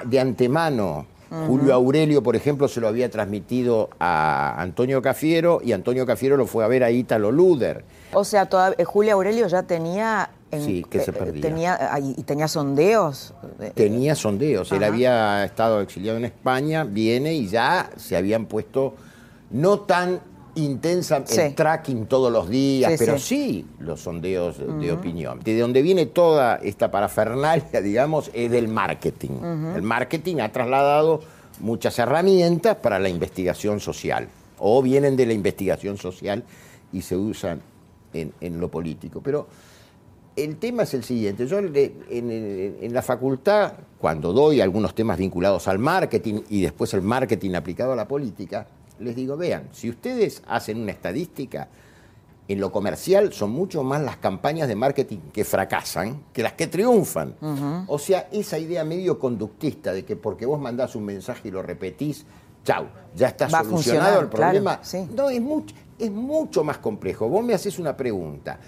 de 0.06 0.20
antemano. 0.20 1.06
Julio 1.30 1.76
Aurelio, 1.76 2.24
por 2.24 2.36
ejemplo, 2.36 2.68
se 2.68 2.82
lo 2.82 2.88
había 2.88 3.10
transmitido 3.12 3.92
a 4.00 4.60
Antonio 4.60 5.00
Cafiero 5.00 5.62
y 5.64 5.74
Antonio 5.74 6.04
Cafiero 6.06 6.38
lo 6.38 6.48
fue 6.48 6.64
a 6.64 6.68
ver 6.68 6.84
a 6.84 6.90
Ítalo 6.90 7.32
Luder. 7.32 7.84
O 8.14 8.24
sea, 8.24 8.50
eh, 8.78 8.84
Julio 8.84 9.14
Aurelio 9.14 9.48
ya 9.48 9.62
tenía 9.62 10.32
sí, 10.52 10.84
que 10.90 11.00
se 11.00 11.14
perdía. 11.14 11.42
Tenía, 11.42 12.00
¿Y 12.00 12.24
tenía 12.24 12.48
sondeos? 12.48 13.34
Tenía 13.76 14.16
sondeos. 14.16 14.72
Él 14.72 14.84
había 14.84 15.46
estado 15.46 15.82
exiliado 15.82 16.18
en 16.18 16.26
España, 16.26 16.84
viene 16.84 17.34
y 17.36 17.48
ya 17.48 17.92
se 17.96 18.18
habían 18.18 18.48
puesto 18.48 18.96
no 19.52 19.82
tan 19.82 20.22
intensa 20.56 21.18
el 21.18 21.56
tracking 21.56 22.06
todos 22.06 22.32
los 22.32 22.50
días, 22.50 22.94
pero 22.98 23.18
sí. 23.18 23.66
los 23.80 24.02
sondeos 24.02 24.58
de 24.58 24.92
opinión. 24.92 25.40
De 25.40 25.58
donde 25.58 25.82
viene 25.82 26.06
toda 26.06 26.58
esta 26.58 26.92
parafernalia, 26.92 27.82
digamos, 27.84 28.32
es 28.34 28.52
del 28.52 28.68
marketing. 28.68 29.42
El 29.76 29.82
marketing 29.82 30.38
ha 30.38 30.52
trasladado 30.52 31.22
muchas 31.60 31.98
herramientas 32.00 32.78
para 32.78 33.00
la 33.00 33.10
investigación 33.10 33.80
social, 33.80 34.28
o 34.60 34.82
vienen 34.82 35.16
de 35.16 35.26
la 35.26 35.34
investigación 35.34 35.98
social 35.98 36.44
y 36.92 37.02
se 37.02 37.16
usan 37.16 37.62
en, 38.14 38.60
lo 38.60 38.70
político. 38.70 39.22
Pero 39.22 39.48
el 40.36 40.58
tema 40.58 40.84
es 40.84 40.94
el 40.94 41.04
siguiente, 41.04 41.48
yo 41.48 41.60
en, 41.60 41.74
en, 42.10 42.94
la 42.94 43.02
facultad, 43.02 43.74
cuando 44.00 44.34
doy 44.34 44.62
algunos 44.62 44.96
temas 44.96 45.18
vinculados 45.18 45.68
al 45.68 45.80
marketing 45.80 46.42
y 46.50 46.62
después 46.62 46.94
el 46.94 47.02
marketing 47.02 47.56
aplicado 47.56 47.94
a 47.94 47.96
la 47.96 48.08
política, 48.08 48.68
les 49.00 49.16
digo, 49.16 49.38
vean, 49.38 49.70
si 49.72 49.90
ustedes 49.90 50.42
hacen 50.48 50.82
una 50.82 50.92
estadística, 50.92 51.70
en 52.48 52.60
lo 52.60 52.72
comercial 52.72 53.32
son 53.32 53.52
mucho 53.52 53.84
más 53.84 54.02
las 54.02 54.18
campañas 54.18 54.68
de 54.68 54.76
marketing 54.76 55.20
que 55.32 55.44
fracasan 55.46 56.24
que 56.34 56.42
las 56.42 56.54
que 56.54 56.66
triunfan. 56.66 57.36
O 57.88 58.00
sea, 58.00 58.28
esa 58.32 58.58
idea 58.58 58.84
medio 58.84 59.20
conductista 59.20 59.94
de 59.94 60.04
que 60.04 60.16
porque 60.16 60.46
vos 60.48 60.60
mandás 60.60 60.96
un 60.96 61.06
mensaje 61.06 61.50
y 61.50 61.52
lo 61.52 61.62
repetís, 61.62 62.26
chau, 62.64 62.88
ya 63.16 63.28
está 63.28 63.48
solucionado 63.50 64.22
el 64.22 64.30
problema. 64.30 64.82
No, 65.16 65.30
es 65.30 65.42
mucho, 65.42 65.76
es 66.00 66.10
mucho 66.10 66.64
más 66.64 66.80
complejo. 66.80 67.30
Vos 67.30 67.46
me 67.46 67.54
haces 67.54 67.78
una 67.78 67.96
pregunta. 67.96 68.60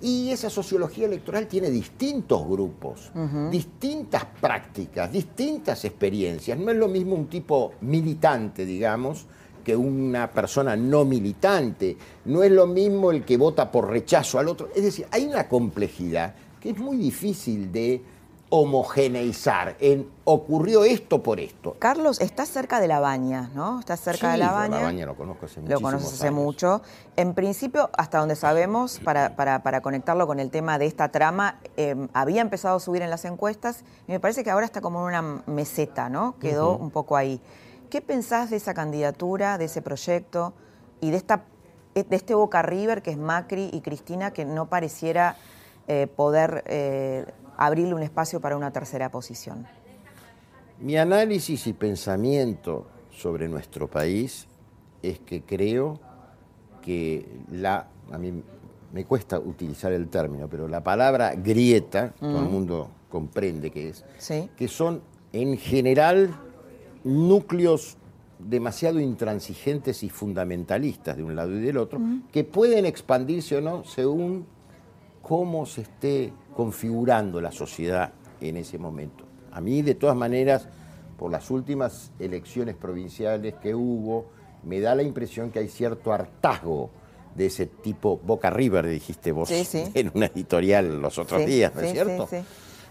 Y 0.00 0.30
esa 0.30 0.48
sociología 0.48 1.04
electoral 1.04 1.46
tiene 1.46 1.68
distintos 1.68 2.48
grupos, 2.48 3.12
distintas 3.50 4.24
prácticas, 4.40 5.12
distintas 5.12 5.84
experiencias. 5.84 6.58
No 6.58 6.70
es 6.70 6.78
lo 6.78 6.88
mismo 6.88 7.16
un 7.16 7.26
tipo 7.26 7.72
militante, 7.82 8.64
digamos, 8.64 9.26
que 9.62 9.76
una 9.76 10.30
persona 10.30 10.76
no 10.76 11.04
militante. 11.04 11.96
No 12.24 12.42
es 12.42 12.50
lo 12.50 12.66
mismo 12.66 13.10
el 13.10 13.24
que 13.24 13.36
vota 13.36 13.70
por 13.70 13.88
rechazo 13.88 14.38
al 14.38 14.48
otro. 14.48 14.68
Es 14.74 14.82
decir, 14.82 15.06
hay 15.10 15.24
una 15.26 15.48
complejidad 15.48 16.34
que 16.60 16.70
es 16.70 16.78
muy 16.78 16.96
difícil 16.96 17.72
de 17.72 18.02
homogeneizar 18.50 19.76
en 19.78 20.08
ocurrió 20.24 20.84
esto 20.84 21.22
por 21.22 21.40
esto. 21.40 21.76
Carlos, 21.78 22.20
estás 22.20 22.48
cerca 22.48 22.80
de 22.80 22.88
La 22.88 23.00
Baña, 23.00 23.50
¿no? 23.54 23.78
Estás 23.78 24.00
cerca 24.00 24.32
de 24.32 24.38
La 24.38 24.50
Baña. 24.50 24.78
La 24.78 24.82
Baña 24.82 25.06
lo 25.06 25.16
conozco 25.16 25.46
hace 25.46 25.62
Lo 25.62 25.80
conoces 25.80 26.12
hace 26.12 26.30
mucho. 26.30 26.82
En 27.16 27.34
principio, 27.34 27.90
hasta 27.96 28.18
donde 28.18 28.34
sabemos, 28.34 29.00
para, 29.04 29.36
para, 29.36 29.80
conectarlo 29.80 30.26
con 30.26 30.40
el 30.40 30.50
tema 30.50 30.78
de 30.78 30.86
esta 30.86 31.10
trama, 31.10 31.60
em, 31.76 32.08
había 32.12 32.42
empezado 32.42 32.76
a 32.76 32.80
subir 32.80 33.02
en 33.02 33.10
las 33.10 33.24
encuestas 33.24 33.84
y 34.08 34.12
me 34.12 34.20
parece 34.20 34.42
que 34.42 34.50
ahora 34.50 34.66
está 34.66 34.80
como 34.80 35.00
en 35.00 35.16
una 35.16 35.42
meseta, 35.46 36.08
¿no? 36.08 36.36
Quedó 36.38 36.76
un 36.76 36.90
poco 36.90 37.16
ahí. 37.16 37.40
¿Qué 37.90 38.00
pensás 38.00 38.50
de 38.50 38.56
esa 38.56 38.72
candidatura, 38.72 39.58
de 39.58 39.64
ese 39.64 39.82
proyecto 39.82 40.54
y 41.00 41.10
de, 41.10 41.16
esta, 41.16 41.42
de 41.92 42.06
este 42.16 42.36
Boca 42.36 42.62
River 42.62 43.02
que 43.02 43.10
es 43.10 43.18
Macri 43.18 43.68
y 43.72 43.80
Cristina 43.80 44.32
que 44.32 44.44
no 44.44 44.68
pareciera 44.68 45.36
eh, 45.88 46.06
poder 46.06 46.62
eh, 46.66 47.24
abrirle 47.56 47.94
un 47.94 48.04
espacio 48.04 48.40
para 48.40 48.56
una 48.56 48.72
tercera 48.72 49.10
posición? 49.10 49.66
Mi 50.78 50.96
análisis 50.98 51.66
y 51.66 51.72
pensamiento 51.72 52.86
sobre 53.10 53.48
nuestro 53.48 53.90
país 53.90 54.46
es 55.02 55.18
que 55.18 55.42
creo 55.42 55.98
que 56.82 57.26
la, 57.50 57.88
a 58.12 58.18
mí 58.18 58.40
me 58.92 59.04
cuesta 59.04 59.40
utilizar 59.40 59.92
el 59.92 60.08
término, 60.08 60.48
pero 60.48 60.68
la 60.68 60.84
palabra 60.84 61.34
grieta, 61.34 62.12
todo 62.20 62.38
el 62.38 62.48
mundo 62.48 62.88
comprende 63.08 63.72
que 63.72 63.88
es, 63.88 64.04
que 64.56 64.68
son 64.68 65.02
en 65.32 65.58
general 65.58 66.49
núcleos 67.04 67.96
demasiado 68.38 69.00
intransigentes 69.00 70.02
y 70.02 70.08
fundamentalistas 70.08 71.16
de 71.16 71.22
un 71.22 71.36
lado 71.36 71.52
y 71.52 71.60
del 71.60 71.76
otro, 71.76 72.00
que 72.32 72.44
pueden 72.44 72.86
expandirse 72.86 73.56
o 73.56 73.60
no 73.60 73.84
según 73.84 74.46
cómo 75.22 75.66
se 75.66 75.82
esté 75.82 76.32
configurando 76.56 77.40
la 77.40 77.52
sociedad 77.52 78.12
en 78.40 78.56
ese 78.56 78.78
momento. 78.78 79.24
A 79.52 79.60
mí, 79.60 79.82
de 79.82 79.94
todas 79.94 80.16
maneras, 80.16 80.68
por 81.18 81.30
las 81.30 81.50
últimas 81.50 82.12
elecciones 82.18 82.76
provinciales 82.76 83.54
que 83.62 83.74
hubo, 83.74 84.26
me 84.64 84.80
da 84.80 84.94
la 84.94 85.02
impresión 85.02 85.50
que 85.50 85.58
hay 85.58 85.68
cierto 85.68 86.12
hartazgo 86.12 86.90
de 87.34 87.46
ese 87.46 87.66
tipo, 87.66 88.18
Boca 88.24 88.50
River, 88.50 88.86
dijiste 88.88 89.32
vos 89.32 89.50
en 89.74 90.10
una 90.14 90.26
editorial 90.26 91.00
los 91.00 91.18
otros 91.18 91.44
días, 91.46 91.74
¿no 91.74 91.80
es 91.82 91.92
cierto? 91.92 92.28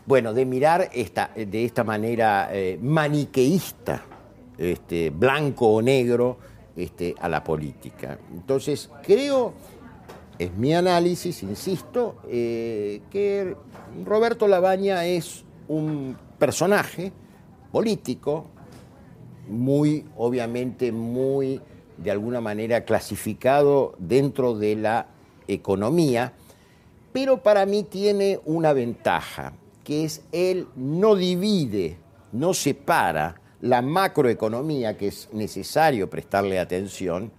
Bueno, 0.10 0.34
de 0.34 0.44
mirar 0.44 0.90
esta, 0.92 1.30
de 1.36 1.66
esta 1.66 1.84
manera 1.84 2.50
eh, 2.52 2.80
maniqueísta, 2.82 4.04
este, 4.58 5.12
blanco 5.12 5.68
o 5.68 5.84
negro, 5.84 6.40
este, 6.76 7.14
a 7.20 7.30
la 7.30 7.44
política. 7.44 8.18
Entonces, 8.34 8.90
creo, 9.04 9.54
es 10.40 10.52
mi 10.56 10.74
análisis, 10.74 11.44
insisto, 11.44 12.16
eh, 12.28 13.02
que 13.12 13.56
Roberto 14.04 14.48
Labaña 14.48 15.06
es 15.06 15.46
un 15.68 16.18
personaje 16.40 17.12
político 17.72 18.48
muy, 19.48 20.08
obviamente, 20.18 20.92
muy, 20.92 21.62
de 21.98 22.10
alguna 22.10 22.42
manera, 22.42 22.84
clasificado 22.84 23.94
dentro 24.00 24.58
de 24.58 24.76
la 24.76 25.06
economía, 25.48 26.34
pero 27.14 27.44
para 27.44 27.68
mí 27.68 27.84
tiene 27.84 28.40
una 28.46 28.74
ventaja, 28.74 29.54
que 29.90 30.04
es 30.04 30.22
él 30.32 30.68
no 30.76 31.16
divide, 31.16 31.98
no 32.32 32.54
separa 32.54 33.42
la 33.60 33.82
macroeconomía, 33.82 34.96
que 34.96 35.08
es 35.08 35.30
necesario 35.34 36.12
prestarle 36.12 36.60
atención, 36.60 37.32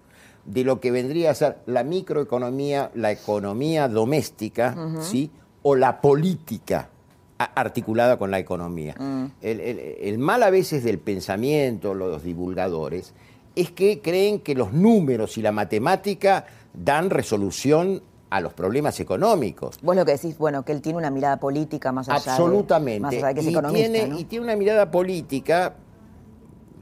de 0.45 0.65
lo 0.65 0.81
que 0.81 0.91
vendría 0.91 1.31
a 1.31 1.35
ser 1.37 1.59
la 1.67 1.85
microeconomía, 1.85 2.91
la 2.97 3.13
economía 3.13 3.87
doméstica, 3.87 4.77
¿sí? 5.01 5.31
o 5.63 5.77
la 5.77 6.01
política 6.01 6.91
articulada 7.39 8.19
con 8.19 8.33
la 8.33 8.41
economía. 8.41 8.97
Mm. 8.99 9.27
El, 9.43 10.19
mal 10.19 10.43
a 10.43 10.51
veces 10.51 10.83
del 10.83 10.99
pensamiento, 10.99 11.95
los 11.95 12.25
divulgadores, 12.25 13.15
es 13.55 13.71
que 13.71 14.01
creen 14.01 14.41
que 14.41 14.57
los 14.57 14.73
números 14.73 15.39
y 15.39 15.43
la 15.43 15.53
matemática 15.53 16.47
dan 16.75 17.11
resolución 17.11 18.03
a 18.31 18.41
los 18.41 18.55
problemas 18.55 18.99
económicos. 19.01 19.79
Vos 19.83 19.97
lo 19.97 20.05
que 20.05 20.13
decís, 20.13 20.39
bueno, 20.39 20.65
que 20.65 20.73
él 20.73 20.81
tiene 20.81 20.99
una 20.99 21.11
mirada 21.11 21.39
política 21.39 21.93
más 21.93 22.09
allá 22.09 22.33
Absolutamente. 22.33 23.17
De, 23.17 23.23
más 23.23 23.35
que 23.35 23.41
es 23.41 23.47
y 23.47 23.51
economista, 23.51 23.93
tiene, 23.93 24.21
y 24.21 24.25
tiene 24.25 24.45
una 24.45 24.57
mirada 24.57 24.91
política, 24.91 25.75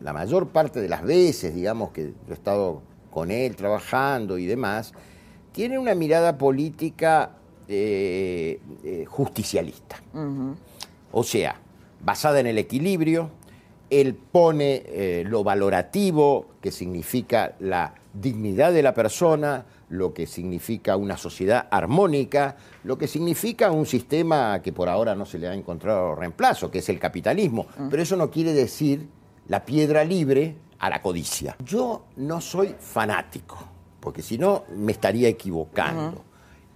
la 0.02 0.12
mayor 0.12 0.48
parte 0.48 0.80
de 0.80 0.88
las 0.88 1.02
veces, 1.02 1.54
digamos, 1.54 1.90
que 1.90 2.12
yo 2.26 2.30
he 2.30 2.34
estado 2.34 2.82
con 3.10 3.30
él 3.30 3.56
trabajando 3.56 4.38
y 4.38 4.46
demás, 4.46 4.92
tiene 5.52 5.78
una 5.78 5.94
mirada 5.94 6.36
política 6.36 7.32
eh, 7.66 8.60
eh, 8.84 9.04
justicialista. 9.06 9.96
O 11.10 11.24
sea, 11.24 11.56
basada 12.04 12.40
en 12.40 12.46
el 12.46 12.58
equilibrio, 12.58 13.30
él 13.90 14.14
pone 14.14 14.82
eh, 14.86 15.24
lo 15.26 15.42
valorativo, 15.42 16.46
que 16.60 16.70
significa 16.70 17.54
la 17.58 17.94
dignidad 18.12 18.72
de 18.72 18.82
la 18.82 18.94
persona, 18.94 19.64
lo 19.90 20.12
que 20.12 20.26
significa 20.26 20.96
una 20.96 21.16
sociedad 21.16 21.68
armónica, 21.70 22.56
lo 22.84 22.98
que 22.98 23.06
significa 23.06 23.70
un 23.70 23.86
sistema 23.86 24.60
que 24.62 24.72
por 24.72 24.88
ahora 24.88 25.14
no 25.14 25.24
se 25.24 25.38
le 25.38 25.48
ha 25.48 25.54
encontrado 25.54 26.14
reemplazo, 26.14 26.70
que 26.70 26.78
es 26.78 26.88
el 26.88 26.98
capitalismo. 26.98 27.66
Pero 27.90 28.02
eso 28.02 28.16
no 28.16 28.30
quiere 28.30 28.52
decir 28.52 29.08
la 29.48 29.64
piedra 29.64 30.04
libre 30.04 30.56
a 30.78 30.90
la 30.90 31.00
codicia. 31.00 31.56
Yo 31.64 32.04
no 32.16 32.40
soy 32.40 32.74
fanático, 32.78 33.58
porque 34.00 34.22
si 34.22 34.38
no 34.38 34.64
me 34.76 34.92
estaría 34.92 35.28
equivocando 35.28 36.24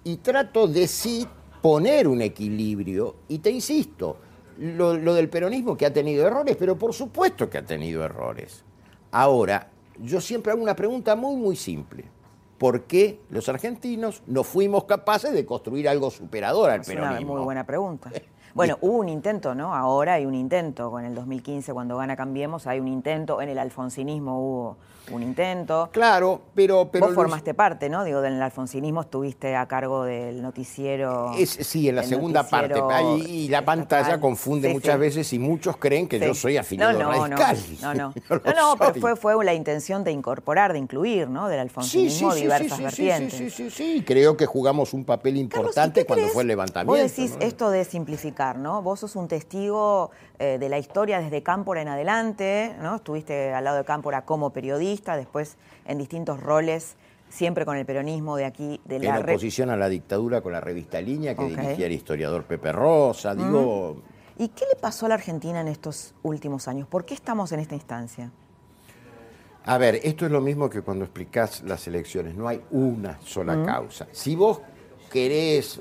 y 0.04 0.16
trato 0.16 0.66
de 0.66 0.88
sí 0.88 1.26
poner 1.60 2.08
un 2.08 2.20
equilibrio. 2.20 3.16
Y 3.28 3.38
te 3.38 3.50
insisto, 3.50 4.16
lo, 4.58 5.14
del 5.14 5.28
peronismo 5.28 5.76
que 5.76 5.86
ha 5.86 5.92
tenido 5.92 6.26
errores, 6.26 6.56
pero 6.58 6.76
por 6.76 6.92
supuesto 6.92 7.48
que 7.48 7.58
ha 7.58 7.64
tenido 7.64 8.04
errores. 8.04 8.64
Ahora, 9.12 9.68
yo 10.00 10.20
siempre 10.20 10.52
hago 10.52 10.62
una 10.62 10.76
pregunta 10.76 11.14
muy, 11.16 11.36
muy 11.36 11.56
simple. 11.56 12.04
¿Por 12.62 12.82
qué 12.82 13.18
los 13.28 13.48
argentinos 13.48 14.22
no 14.28 14.44
fuimos 14.44 14.84
capaces 14.84 15.32
de 15.32 15.44
construir 15.44 15.88
algo 15.88 16.12
superador 16.12 16.70
al 16.70 16.82
peronismo? 16.82 17.16
Es 17.16 17.24
una 17.24 17.32
muy 17.32 17.42
buena 17.42 17.66
pregunta. 17.66 18.12
Bueno, 18.54 18.76
hubo 18.82 18.98
un 18.98 19.08
intento, 19.08 19.54
¿no? 19.54 19.74
Ahora 19.74 20.12
hay 20.12 20.26
un 20.26 20.34
intento. 20.34 20.90
Con 20.90 21.06
el 21.06 21.14
2015, 21.14 21.72
cuando 21.72 21.96
gana 21.96 22.16
Cambiemos, 22.16 22.66
hay 22.66 22.80
un 22.80 22.88
intento. 22.88 23.40
En 23.40 23.48
el 23.48 23.58
alfonsinismo 23.58 24.38
hubo 24.38 24.76
un 25.10 25.22
intento. 25.22 25.90
Claro, 25.92 26.42
pero... 26.54 26.88
pero 26.90 27.06
Vos 27.06 27.14
formaste 27.14 27.54
parte, 27.54 27.88
¿no? 27.88 28.04
Digo, 28.04 28.20
del 28.20 28.40
alfonsinismo 28.40 29.02
estuviste 29.02 29.56
a 29.56 29.66
cargo 29.66 30.04
del 30.04 30.42
noticiero... 30.42 31.32
sí, 31.44 31.88
en 31.88 31.96
la 31.96 32.02
segunda 32.02 32.48
parte. 32.48 32.80
y 33.26 33.48
la 33.48 33.64
pantalla 33.64 34.20
confunde 34.20 34.72
muchas 34.72 34.98
veces 34.98 35.32
y 35.32 35.38
muchos 35.38 35.76
creen 35.76 36.08
que 36.08 36.18
yo 36.18 36.34
soy 36.34 36.56
afiliado 36.56 36.92
no, 36.98 37.28
no, 37.28 37.36
radical. 37.36 37.58
No, 37.80 37.94
no, 37.94 38.14
no. 38.30 38.52
no, 38.54 38.76
pero 38.78 38.94
fue, 38.94 39.16
fue 39.16 39.44
la 39.44 39.54
intención 39.54 40.04
de 40.04 40.12
incorporar, 40.12 40.72
de 40.72 40.78
incluir, 40.78 41.28
¿no? 41.28 41.48
Del 41.48 41.60
alfonsinismo 41.60 42.34
diversas 42.34 42.78
vertientes. 42.78 43.32
Sí, 43.32 43.50
sí, 43.50 43.70
sí, 43.70 43.94
sí, 43.96 44.04
Creo 44.06 44.36
que 44.36 44.46
jugamos 44.46 44.92
un 44.92 45.04
papel 45.04 45.36
importante 45.36 46.04
cuando 46.06 46.28
fue 46.28 46.42
el 46.42 46.48
levantamiento. 46.48 46.92
Vos 46.92 47.16
decís 47.16 47.36
esto 47.40 47.70
de 47.70 47.84
simplificar, 47.84 48.58
¿no? 48.58 48.82
Vos 48.82 49.00
sos 49.00 49.16
un 49.16 49.28
testigo 49.28 50.10
eh, 50.42 50.58
de 50.58 50.68
la 50.68 50.76
historia 50.76 51.20
desde 51.20 51.44
Cámpora 51.44 51.82
en 51.82 51.86
adelante, 51.86 52.74
¿no? 52.82 52.96
Estuviste 52.96 53.54
al 53.54 53.62
lado 53.62 53.76
de 53.76 53.84
Cámpora 53.84 54.24
como 54.24 54.50
periodista, 54.50 55.16
después 55.16 55.56
en 55.86 55.98
distintos 55.98 56.40
roles, 56.40 56.96
siempre 57.28 57.64
con 57.64 57.76
el 57.76 57.86
peronismo 57.86 58.34
de 58.34 58.46
aquí, 58.46 58.80
de 58.84 58.98
la... 58.98 59.20
En 59.20 59.22
oposición 59.22 59.70
a 59.70 59.76
la 59.76 59.88
dictadura 59.88 60.40
con 60.40 60.50
la 60.50 60.60
revista 60.60 61.00
Línea, 61.00 61.36
que 61.36 61.44
dirigía 61.44 61.86
el 61.86 61.92
historiador 61.92 62.42
Pepe 62.42 62.72
Rosa, 62.72 63.36
digo... 63.36 64.02
¿Y 64.36 64.48
qué 64.48 64.64
le 64.68 64.80
pasó 64.80 65.06
a 65.06 65.10
la 65.10 65.14
Argentina 65.14 65.60
en 65.60 65.68
estos 65.68 66.12
últimos 66.24 66.66
años? 66.66 66.88
¿Por 66.88 67.04
qué 67.04 67.14
estamos 67.14 67.52
en 67.52 67.60
esta 67.60 67.76
instancia? 67.76 68.32
A 69.64 69.78
ver, 69.78 70.00
esto 70.02 70.26
es 70.26 70.32
lo 70.32 70.40
mismo 70.40 70.68
que 70.68 70.82
cuando 70.82 71.04
explicás 71.04 71.62
las 71.62 71.86
elecciones, 71.86 72.34
no 72.34 72.48
hay 72.48 72.60
una 72.72 73.16
sola 73.22 73.64
causa. 73.64 74.08
Si 74.10 74.34
vos 74.34 74.60
querés, 75.08 75.80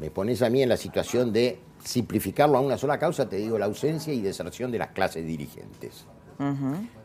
me 0.00 0.10
pones 0.10 0.40
a 0.40 0.48
mí 0.48 0.62
en 0.62 0.70
la 0.70 0.78
situación 0.78 1.34
de 1.34 1.65
simplificarlo 1.86 2.58
a 2.58 2.60
una 2.60 2.76
sola 2.76 2.98
causa, 2.98 3.28
te 3.28 3.36
digo 3.36 3.58
la 3.58 3.66
ausencia 3.66 4.12
y 4.12 4.20
deserción 4.20 4.72
de 4.72 4.78
las 4.78 4.88
clases 4.88 5.24
dirigentes. 5.24 6.04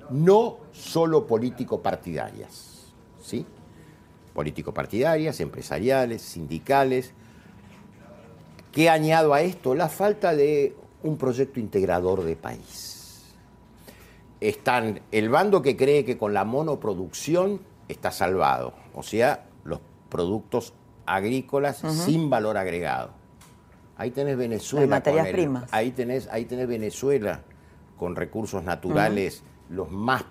No 0.09 0.57
solo 0.71 1.27
político-partidarias, 1.27 2.91
¿sí? 3.21 3.45
Político-partidarias, 4.33 5.39
empresariales, 5.39 6.21
sindicales. 6.21 7.13
¿Qué 8.71 8.89
añado 8.89 9.33
a 9.33 9.41
esto? 9.41 9.75
La 9.75 9.87
falta 9.87 10.35
de 10.35 10.75
un 11.03 11.17
proyecto 11.17 11.59
integrador 11.59 12.23
de 12.23 12.35
país. 12.35 13.35
Están 14.39 15.01
el 15.11 15.29
bando 15.29 15.61
que 15.61 15.77
cree 15.77 16.03
que 16.03 16.17
con 16.17 16.33
la 16.33 16.43
monoproducción 16.43 17.61
está 17.87 18.11
salvado, 18.11 18.73
o 18.95 19.03
sea, 19.03 19.45
los 19.63 19.79
productos 20.09 20.73
agrícolas 21.05 21.77
sin 21.77 22.29
valor 22.29 22.57
agregado 22.57 23.20
Ahí 24.01 24.09
tenés 24.09 24.35
Venezuela. 24.35 24.87
materias 24.87 25.27
primas. 25.27 25.69
Ahí 25.71 25.91
tenés, 25.91 26.27
ahí 26.31 26.45
tenés 26.45 26.67
Venezuela 26.67 27.41
con 27.97 28.15
recursos 28.15 28.63
naturales 28.63 29.43
los 29.69 29.91
más 29.91 30.23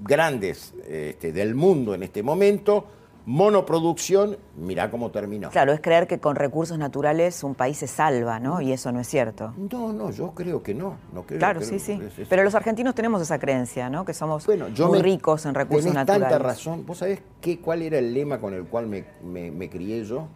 grandes 0.00 0.74
este, 0.86 1.32
del 1.32 1.54
mundo 1.54 1.94
en 1.94 2.02
este 2.02 2.22
momento. 2.22 2.84
Monoproducción, 3.24 4.36
mirá 4.54 4.90
cómo 4.90 5.10
terminó. 5.10 5.48
Claro, 5.48 5.72
es 5.72 5.80
creer 5.80 6.06
que 6.06 6.20
con 6.20 6.36
recursos 6.36 6.76
naturales 6.76 7.42
un 7.42 7.54
país 7.54 7.78
se 7.78 7.86
salva, 7.86 8.38
¿no? 8.38 8.60
Y 8.60 8.72
eso 8.72 8.92
no 8.92 9.00
es 9.00 9.08
cierto. 9.08 9.54
No, 9.56 9.94
no, 9.94 10.10
yo 10.10 10.32
creo 10.34 10.62
que 10.62 10.74
no. 10.74 10.98
no 11.14 11.22
claro, 11.22 11.62
sí, 11.62 11.78
sí. 11.78 11.98
Pero 12.28 12.44
los 12.44 12.54
argentinos 12.54 12.94
tenemos 12.94 13.22
esa 13.22 13.38
creencia, 13.38 13.88
¿no? 13.88 14.04
Que 14.04 14.12
somos 14.12 14.46
muy 14.46 15.00
ricos 15.00 15.46
en 15.46 15.54
recursos 15.54 15.94
naturales. 15.94 16.28
tanta 16.28 16.44
razón. 16.44 16.84
¿Vos 16.84 16.98
sabés 16.98 17.22
qué, 17.40 17.60
cuál 17.60 17.80
era 17.80 17.98
el 17.98 18.12
lema 18.12 18.38
con 18.38 18.52
el 18.52 18.64
cual 18.64 18.88
me, 18.88 19.04
me 19.22 19.70
crié 19.70 20.04
yo? 20.04 20.28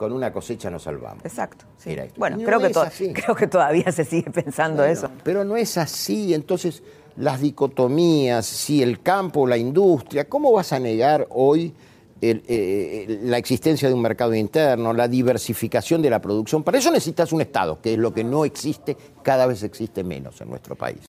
Con 0.00 0.14
una 0.14 0.32
cosecha 0.32 0.70
nos 0.70 0.84
salvamos. 0.84 1.22
Exacto. 1.26 1.66
Bueno, 2.16 2.38
creo, 2.42 2.58
que 2.58 3.12
creo 3.12 3.34
que 3.34 3.46
todavía 3.46 3.92
se 3.92 4.06
sigue 4.06 4.30
pensando 4.30 4.82
eso. 4.82 5.10
Pero 5.22 5.44
no 5.44 5.58
es 5.58 5.76
así. 5.76 6.32
Entonces, 6.32 6.82
las 7.18 7.42
dicotomías, 7.42 8.46
si 8.46 8.82
el 8.82 9.02
campo, 9.02 9.46
la 9.46 9.58
industria, 9.58 10.26
¿cómo 10.26 10.52
vas 10.52 10.72
a 10.72 10.78
negar 10.78 11.26
hoy 11.28 11.74
eh, 12.22 13.18
la 13.24 13.36
existencia 13.36 13.88
de 13.88 13.94
un 13.94 14.00
mercado 14.00 14.34
interno, 14.34 14.94
la 14.94 15.06
diversificación 15.06 16.00
de 16.00 16.08
la 16.08 16.22
producción? 16.22 16.62
Para 16.62 16.78
eso 16.78 16.90
necesitas 16.90 17.30
un 17.34 17.42
Estado, 17.42 17.78
que 17.82 17.92
es 17.92 17.98
lo 17.98 18.14
que 18.14 18.24
no 18.24 18.46
existe, 18.46 18.96
cada 19.22 19.44
vez 19.44 19.62
existe 19.62 20.02
menos 20.02 20.40
en 20.40 20.48
nuestro 20.48 20.76
país. 20.76 21.00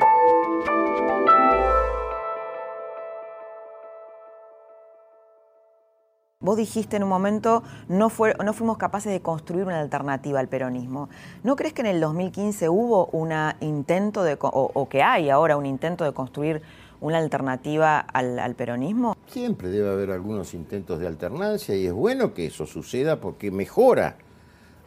Vos 6.42 6.58
dijiste 6.58 6.98
en 6.98 7.04
un 7.04 7.10
momento, 7.10 7.62
no, 7.88 8.12
no 8.44 8.54
fuimos 8.54 8.78
capaces 8.80 9.12
de 9.12 9.22
construir 9.22 9.66
una 9.66 9.80
alternativa 9.80 10.40
al 10.40 10.48
peronismo. 10.48 11.08
¿No 11.44 11.56
crees 11.56 11.74
que 11.74 11.82
en 11.82 11.88
el 11.88 12.02
2015 12.02 12.68
hubo 12.68 13.06
un 13.08 13.32
intento 13.60 14.24
de, 14.24 14.38
o, 14.42 14.90
que 14.90 15.04
hay 15.04 15.30
ahora 15.30 15.56
un 15.56 15.68
intento 15.68 16.04
de 16.04 16.14
construir 16.14 16.64
una 17.00 17.20
alternativa 17.20 18.00
al, 18.00 18.56
peronismo? 18.56 19.16
Siempre 19.28 19.70
debe 19.70 19.92
haber 19.92 20.10
algunos 20.10 20.56
intentos 20.56 21.00
de 21.00 21.06
alternancia 21.06 21.76
y 21.76 21.86
es 21.86 21.94
bueno 21.94 22.34
que 22.34 22.48
eso 22.48 22.66
suceda 22.66 23.20
porque 23.20 23.52
mejora 23.52 24.18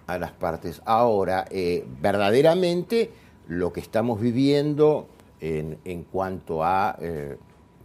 a 0.09 0.19
las 0.19 0.33
partes. 0.33 0.83
Ahora, 0.85 1.45
eh, 1.51 1.87
verdaderamente 2.01 3.13
lo 3.47 3.73
que 3.73 3.79
estamos 3.79 4.21
viviendo 4.21 5.07
en, 5.41 6.05
cuanto 6.11 6.65
a... 6.65 6.97
Eh, 7.01 7.37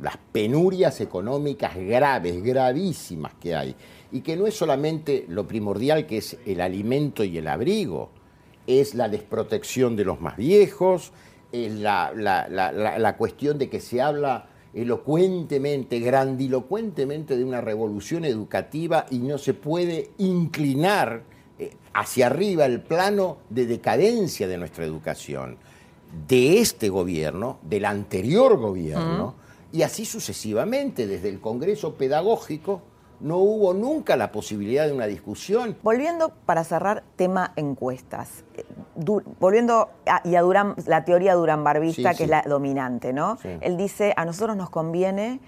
las 0.02 0.18
penurias 0.32 1.02
económicas 1.02 1.76
graves, 1.76 2.41
gravísimas 2.41 3.34
que 3.39 3.56
hay, 3.56 3.76
y 4.12 4.22
que 4.22 4.36
no 4.36 4.47
es 4.47 4.56
solamente 4.56 5.26
lo 5.28 5.47
primordial 5.47 6.06
que 6.06 6.18
es 6.18 6.38
el 6.45 6.62
alimento 6.62 7.24
y 7.24 7.38
el 7.38 7.47
abrigo, 7.47 8.10
es 8.66 8.95
la 8.95 9.10
desprotección 9.10 9.95
de 9.95 10.06
los 10.06 10.22
más 10.22 10.38
viejos, 10.38 11.12
es 11.52 11.74
la, 11.74 13.16
cuestión 13.18 13.58
de 13.58 13.70
que 13.70 13.80
se 13.80 14.02
habla 14.02 14.47
elocuentemente, 14.74 16.00
grandilocuentemente 16.00 17.36
de 17.36 17.43
una 17.43 17.62
revolución 17.62 18.24
educativa 18.24 19.08
y 19.10 19.18
no 19.18 19.39
se 19.39 19.56
puede 19.56 20.12
inclinar 20.20 21.24
eh, 21.58 21.72
hacia 21.93 22.28
arriba 22.28 22.66
el 22.66 22.82
plano 22.82 23.38
de 23.50 23.66
decadencia 23.66 24.47
de 24.47 24.60
nuestra 24.60 24.86
educación, 24.86 25.58
de 26.28 26.60
este 26.60 26.89
gobierno, 26.89 27.58
del 27.64 27.86
anterior 27.86 28.58
gobierno, 28.58 29.34
y 29.72 29.84
así 29.84 30.05
sucesivamente, 30.05 31.07
desde 31.07 31.30
el 31.30 31.39
Congreso 31.39 31.95
Pedagógico 31.95 32.82
no 33.20 33.38
hubo 33.38 33.74
nunca 33.74 34.15
la 34.15 34.32
posibilidad 34.32 34.86
de 34.86 34.93
una 34.93 35.05
discusión. 35.05 35.78
Volviendo 35.84 36.32
para 36.45 36.63
cerrar 36.63 37.03
tema 37.15 37.51
encuestas, 37.55 38.43
volviendo 39.39 39.89
a, 40.05 40.22
y 40.24 40.36
a 40.36 40.41
Durán, 40.41 40.76
la 40.88 41.03
teoría 41.03 41.36
Durán 41.36 41.63
Barbista, 41.63 42.13
que 42.13 42.24
es 42.24 42.30
la 42.30 42.43
dominante, 42.43 43.13
¿no? 43.13 43.38
Él 43.43 43.78
dice, 43.78 44.13
a 44.15 44.26
nosotros 44.26 44.55
nos 44.55 44.70
conviene 44.70 45.39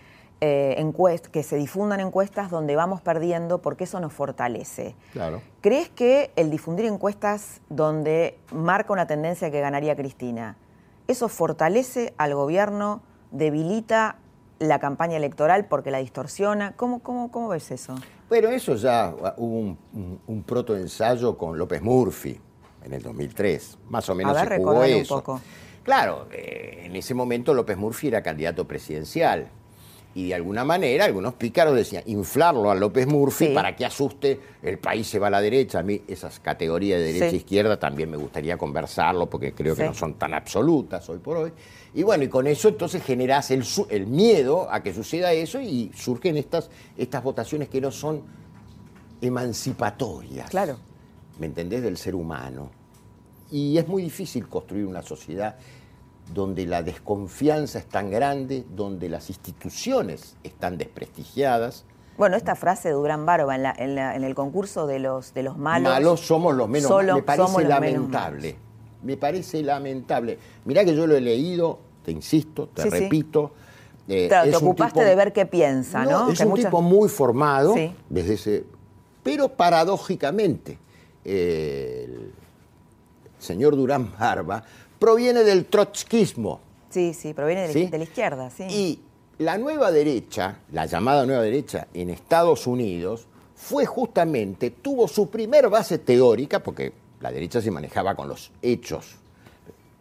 eh, 0.41 0.91
que 1.31 1.43
se 1.43 1.55
difundan 1.55 1.99
encuestas 1.99 2.49
donde 2.49 2.75
vamos 2.75 3.01
perdiendo 3.01 3.61
porque 3.61 3.85
eso 3.85 3.99
nos 3.99 4.11
fortalece. 4.11 4.95
Claro. 5.13 5.41
¿Crees 5.61 5.89
que 5.89 6.31
el 6.35 6.49
difundir 6.49 6.85
encuestas 6.85 7.61
donde 7.69 8.37
marca 8.51 8.91
una 8.91 9.07
tendencia 9.07 9.51
que 9.51 9.61
ganaría 9.61 9.95
Cristina, 9.95 10.57
eso 11.07 11.29
fortalece 11.29 12.13
al 12.17 12.33
gobierno? 12.33 13.01
Debilita 13.31 14.17
la 14.59 14.79
campaña 14.79 15.17
electoral 15.17 15.65
porque 15.65 15.91
la 15.91 15.97
distorsiona. 15.97 16.73
¿Cómo, 16.73 16.99
cómo, 16.99 17.31
cómo 17.31 17.49
ves 17.49 17.71
eso? 17.71 17.95
Bueno, 18.29 18.49
eso 18.49 18.75
ya 18.75 19.13
hubo 19.37 19.57
un, 19.57 19.77
un, 20.27 20.43
protoensayo 20.43 21.37
con 21.37 21.57
López 21.57 21.81
Murphy 21.81 22.39
en 22.83 22.93
el 22.93 23.01
2003. 23.01 23.79
Más 23.89 24.07
o 24.09 24.15
menos 24.15 24.37
A 24.37 24.41
ver, 24.41 24.53
se 24.53 24.57
jugó 24.57 24.83
eso. 24.83 25.15
Un 25.15 25.21
poco. 25.21 25.41
Claro, 25.83 26.27
eh, 26.31 26.83
en 26.85 26.95
ese 26.95 27.13
momento 27.13 27.53
López 27.53 27.75
Murphy 27.75 28.09
era 28.09 28.21
candidato 28.21 28.67
presidencial 28.67 29.47
y 30.13 30.27
de 30.27 30.35
alguna 30.35 30.65
manera 30.65 31.05
algunos 31.05 31.33
pícaros 31.35 31.73
decían 31.73 32.03
inflarlo 32.05 32.69
a 32.69 32.75
López 32.75 33.07
Murphy 33.07 33.47
para 33.47 33.75
que 33.75 33.85
asuste, 33.85 34.39
el 34.61 34.77
país 34.77 35.07
se 35.07 35.19
va 35.19 35.27
a 35.27 35.29
la 35.29 35.41
derecha. 35.41 35.79
A 35.79 35.83
mí 35.83 36.01
esas 36.07 36.39
categorías 36.39 36.99
de 36.99 37.13
derecha 37.13 37.27
e 37.27 37.37
izquierda 37.37 37.79
también 37.79 38.11
me 38.11 38.17
gustaría 38.17 38.57
conversarlo 38.57 39.29
porque 39.29 39.53
creo 39.53 39.75
que 39.75 39.85
no 39.85 39.93
son 39.93 40.15
tan 40.15 40.33
absolutas 40.33 41.09
hoy 41.09 41.19
por 41.19 41.37
hoy. 41.37 41.53
Y 41.93 42.03
bueno, 42.03 42.23
y 42.23 42.29
con 42.29 42.47
eso 42.47 42.69
entonces 42.69 43.03
generas 43.03 43.51
el, 43.51 43.65
el 43.89 44.07
miedo 44.07 44.67
a 44.71 44.81
que 44.81 44.93
suceda 44.93 45.33
eso 45.33 45.59
y 45.59 45.91
surgen 45.93 46.37
estas, 46.37 46.69
estas 46.97 47.21
votaciones 47.21 47.67
que 47.67 47.81
no 47.81 47.91
son 47.91 48.23
emancipatorias. 49.21 50.49
Claro. 50.49 50.77
¿Me 51.39 51.47
entendés? 51.47 51.81
Del 51.81 51.97
ser 51.97 52.15
humano. 52.15 52.69
Y 53.51 53.77
es 53.77 53.87
muy 53.87 54.03
difícil 54.03 54.47
construir 54.47 54.85
una 54.85 55.01
sociedad 55.01 55.57
donde 56.33 56.65
la 56.65 56.81
desconfianza 56.81 57.79
es 57.79 57.87
tan 57.87 58.09
grande, 58.09 58.65
donde 58.73 59.09
las 59.09 59.29
instituciones 59.29 60.37
están 60.43 60.77
desprestigiadas. 60.77 61.83
Bueno, 62.17 62.37
esta 62.37 62.55
frase 62.55 62.89
de 62.89 62.93
Durán 62.93 63.25
Barba 63.25 63.55
en, 63.55 63.97
en, 63.97 64.23
el 64.23 64.35
concurso 64.35 64.87
de 64.87 64.99
los, 64.99 65.33
de 65.33 65.43
los 65.43 65.57
malos. 65.57 65.91
Malos 65.91 66.21
somos 66.21 66.55
los 66.55 66.69
menos 66.69 66.89
malos. 66.89 67.15
Me 67.17 67.23
parece 67.23 67.63
lamentable. 67.63 68.55
Me 69.03 69.17
parece 69.17 69.63
lamentable. 69.63 70.37
Mirá 70.65 70.85
que 70.85 70.95
yo 70.95 71.07
lo 71.07 71.15
he 71.15 71.21
leído, 71.21 71.79
te 72.03 72.11
insisto, 72.11 72.67
te 72.67 72.89
repito. 72.89 73.51
Eh, 74.07 74.29
te 74.29 74.55
ocupaste 74.55 75.03
de 75.03 75.15
ver 75.15 75.31
qué 75.31 75.45
piensa, 75.45 76.03
¿no? 76.05 76.31
Es 76.31 76.39
un 76.41 76.55
tipo 76.55 76.81
muy 76.81 77.09
formado, 77.09 77.75
desde 78.09 78.33
ese. 78.33 78.63
Pero 79.23 79.49
paradójicamente, 79.49 80.77
el 81.23 82.31
señor 83.39 83.75
Durán 83.75 84.11
Barba 84.17 84.63
proviene 84.99 85.43
del 85.43 85.65
trotskismo. 85.65 86.59
Sí, 86.89 87.13
sí, 87.13 87.33
proviene 87.33 87.67
de, 87.67 87.97
la 87.97 88.03
izquierda, 88.03 88.49
sí. 88.49 88.63
Y 88.63 88.99
la 89.37 89.57
nueva 89.57 89.91
derecha, 89.91 90.59
la 90.71 90.85
llamada 90.85 91.25
nueva 91.25 91.41
derecha 91.41 91.87
en 91.93 92.09
Estados 92.09 92.67
Unidos, 92.67 93.27
fue 93.55 93.85
justamente, 93.85 94.71
tuvo 94.71 95.07
su 95.07 95.29
primer 95.29 95.69
base 95.69 95.99
teórica, 95.99 96.61
porque 96.61 96.93
la 97.21 97.31
derecha 97.31 97.61
se 97.61 97.71
manejaba 97.71 98.15
con 98.15 98.27
los 98.27 98.51
hechos, 98.61 99.15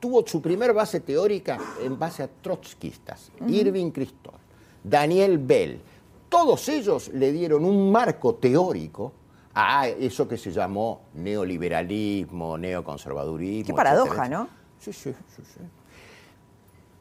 tuvo 0.00 0.26
su 0.26 0.40
primer 0.40 0.72
base 0.72 1.00
teórica 1.00 1.58
en 1.82 1.98
base 1.98 2.22
a 2.22 2.28
trotskistas, 2.28 3.30
Irving 3.46 3.90
Kristol, 3.90 4.34
Daniel 4.82 5.38
Bell. 5.38 5.80
Todos 6.28 6.68
ellos 6.68 7.08
le 7.08 7.32
dieron 7.32 7.64
un 7.64 7.92
marco 7.92 8.36
teórico 8.36 9.12
a 9.54 9.88
eso 9.88 10.26
que 10.26 10.38
se 10.38 10.50
llamó 10.50 11.02
neoliberalismo, 11.14 12.56
neoconservadurismo. 12.56 13.66
Qué 13.66 13.74
paradoja, 13.74 14.28
¿no? 14.28 14.48
Sí, 14.78 14.92
sí, 14.92 15.12
sí, 15.12 15.42
sí. 15.42 15.60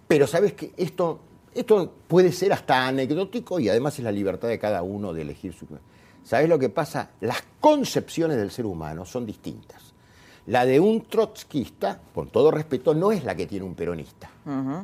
Pero 0.07 0.25
sabes 0.25 0.53
que 0.53 0.73
esto, 0.75 1.19
esto 1.53 1.93
puede 2.07 2.31
ser 2.31 2.51
hasta 2.51 2.87
anecdótico 2.87 3.59
y 3.59 3.69
además 3.69 3.97
es 3.99 4.03
la 4.03 4.11
libertad 4.11 4.47
de 4.47 4.59
cada 4.59 4.81
uno 4.81 5.13
de 5.13 5.21
elegir 5.21 5.53
su... 5.53 5.67
¿Sabes 6.23 6.49
lo 6.49 6.59
que 6.59 6.69
pasa? 6.69 7.11
Las 7.21 7.43
concepciones 7.59 8.37
del 8.37 8.51
ser 8.51 8.65
humano 8.65 9.05
son 9.05 9.25
distintas. 9.25 9.88
La 10.49 10.65
de 10.65 10.79
un 10.79 11.01
trotskista, 11.01 12.01
con 12.13 12.29
todo 12.29 12.49
respeto, 12.49 12.95
no 12.95 13.11
es 13.11 13.23
la 13.23 13.35
que 13.35 13.45
tiene 13.45 13.65
un 13.65 13.75
peronista, 13.75 14.29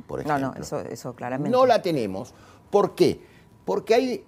por 0.05 0.22
ejemplo. 0.22 0.49
No, 0.49 0.53
no, 0.53 0.61
eso, 0.61 0.80
eso 0.82 1.16
claramente. 1.16 1.49
No 1.49 1.66
la 1.66 1.82
tenemos. 1.82 2.34
¿Por 2.70 2.93
qué? 2.93 3.20
Porque 3.66 3.95
hay 3.95 4.24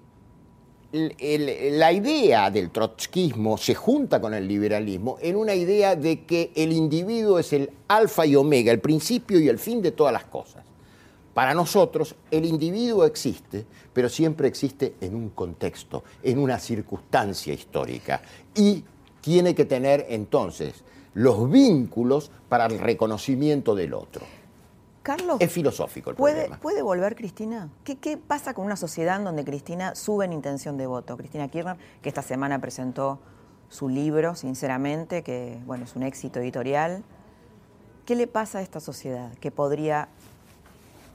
la 0.91 1.91
idea 1.91 2.49
del 2.49 2.71
trotskismo 2.71 3.57
se 3.57 3.75
junta 3.75 4.21
con 4.21 4.33
el 4.33 4.47
liberalismo 4.47 5.17
en 5.21 5.35
una 5.35 5.53
idea 5.53 5.95
de 5.95 6.23
que 6.23 6.51
el 6.55 6.71
individuo 6.71 7.39
es 7.39 7.51
el 7.53 7.69
alfa 7.89 8.25
y 8.25 8.35
omega, 8.35 8.71
el 8.71 8.79
principio 8.79 9.39
y 9.39 9.49
el 9.49 9.59
fin 9.59 9.81
de 9.81 9.91
todas 9.91 10.13
las 10.13 10.23
cosas. 10.25 10.63
Para 11.33 11.53
nosotros, 11.53 12.15
el 12.31 12.45
individuo 12.45 13.05
existe, 13.05 13.65
pero 13.93 14.09
siempre 14.09 14.47
existe 14.47 14.95
en 15.01 15.13
un 15.13 15.29
contexto, 15.29 16.03
en 16.23 16.39
una 16.39 16.57
circunstancia 16.57 17.53
histórica. 17.53 18.21
Y 18.55 18.83
tiene 19.21 19.53
que 19.53 19.65
tener 19.65 20.07
entonces 20.09 20.83
los 21.17 21.49
vínculos 21.49 22.29
para 22.47 22.67
el 22.67 22.77
reconocimiento 22.77 23.73
del 23.73 23.95
otro. 23.95 24.23
Carlos. 25.01 25.37
Es 25.39 25.51
filosófico 25.51 26.11
el 26.11 26.15
¿puede, 26.15 26.35
problema. 26.35 26.59
¿Puede 26.59 26.81
volver 26.83 27.15
Cristina? 27.15 27.69
¿Qué, 27.83 28.17
pasa 28.17 28.53
con 28.53 28.65
una 28.65 28.75
sociedad 28.75 29.17
en 29.17 29.23
donde 29.23 29.43
Cristina 29.43 29.95
sube 29.95 30.25
en 30.25 30.33
intención 30.33 30.77
de 30.77 30.85
voto? 30.85 31.17
Cristina 31.17 31.47
Kirchner, 31.47 31.77
que 32.03 32.09
esta 32.09 32.21
semana 32.21 32.61
presentó 32.61 33.19
su 33.67 33.89
libro, 33.89 34.35
sinceramente, 34.35 35.23
que 35.23 35.57
bueno, 35.65 35.85
es 35.85 35.95
un 35.95 36.03
éxito 36.03 36.39
editorial. 36.39 37.03
¿Qué 38.05 38.15
le 38.15 38.27
pasa 38.27 38.59
a 38.59 38.61
esta 38.61 38.79
sociedad 38.79 39.33
que 39.39 39.49
podría 39.49 40.09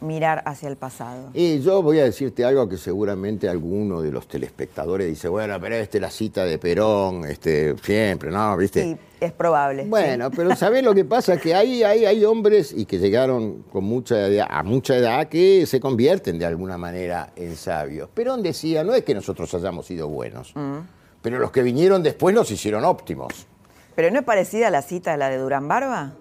mirar 0.03 0.43
hacia 0.47 0.69
el 0.69 0.77
pasado. 0.77 1.31
Y 1.33 1.61
yo 1.61 1.83
voy 1.83 2.01
a 2.01 2.05
decirte 2.05 2.45
algo 2.45 2.69
que 2.69 2.77
seguramente 2.77 3.49
alguno 3.49 4.03
de 4.03 4.11
los 4.11 4.29
telespectadores 4.29 5.07
dice, 5.07 5.29
bueno, 5.29 5.59
pero 5.61 5.77
este 5.77 6.01
la 6.01 6.11
cita 6.11 6.45
de 6.45 6.59
Perón, 6.59 7.25
este, 7.25 7.77
siempre, 7.79 8.31
¿no? 8.31 8.57
¿Viste? 8.57 8.83
Sí, 8.83 8.97
es 9.21 9.33
probable. 9.33 9.85
Bueno, 9.87 10.31
pero 10.31 10.55
¿sabés 10.57 10.83
lo 10.83 10.95
que 10.95 11.05
pasa? 11.05 11.37
Que 11.37 11.55
hay, 11.55 11.83
hay, 11.83 12.05
hay 12.05 12.25
hombres 12.25 12.75
y 12.77 12.85
que 12.85 12.99
llegaron 12.99 13.63
con 13.73 13.85
mucha 13.85 14.27
edad, 14.27 14.47
a 14.51 14.63
mucha 14.63 14.97
edad 14.97 15.29
que 15.29 15.65
se 15.67 15.81
convierten 15.81 16.39
de 16.39 16.47
alguna 16.47 16.77
manera 16.77 17.33
en 17.37 17.57
sabios. 17.57 18.09
Perón 18.11 18.43
decía, 18.43 18.85
no 18.85 18.95
es 18.95 19.05
que 19.05 19.15
nosotros 19.15 19.55
hayamos 19.55 19.87
sido 19.87 20.09
buenos, 20.09 20.53
mm. 20.55 20.79
pero 21.23 21.39
los 21.39 21.51
que 21.51 21.63
vinieron 21.63 22.03
después 22.03 22.35
nos 22.35 22.51
hicieron 22.51 22.85
óptimos. 22.85 23.47
¿Pero 23.95 24.11
no 24.11 24.19
es 24.19 24.25
parecida 24.25 24.69
a 24.69 24.71
la 24.71 24.83
cita 24.83 25.13
a 25.13 25.17
la 25.17 25.29
de 25.31 25.39
Durán 25.39 25.69
Barba? 25.69 26.15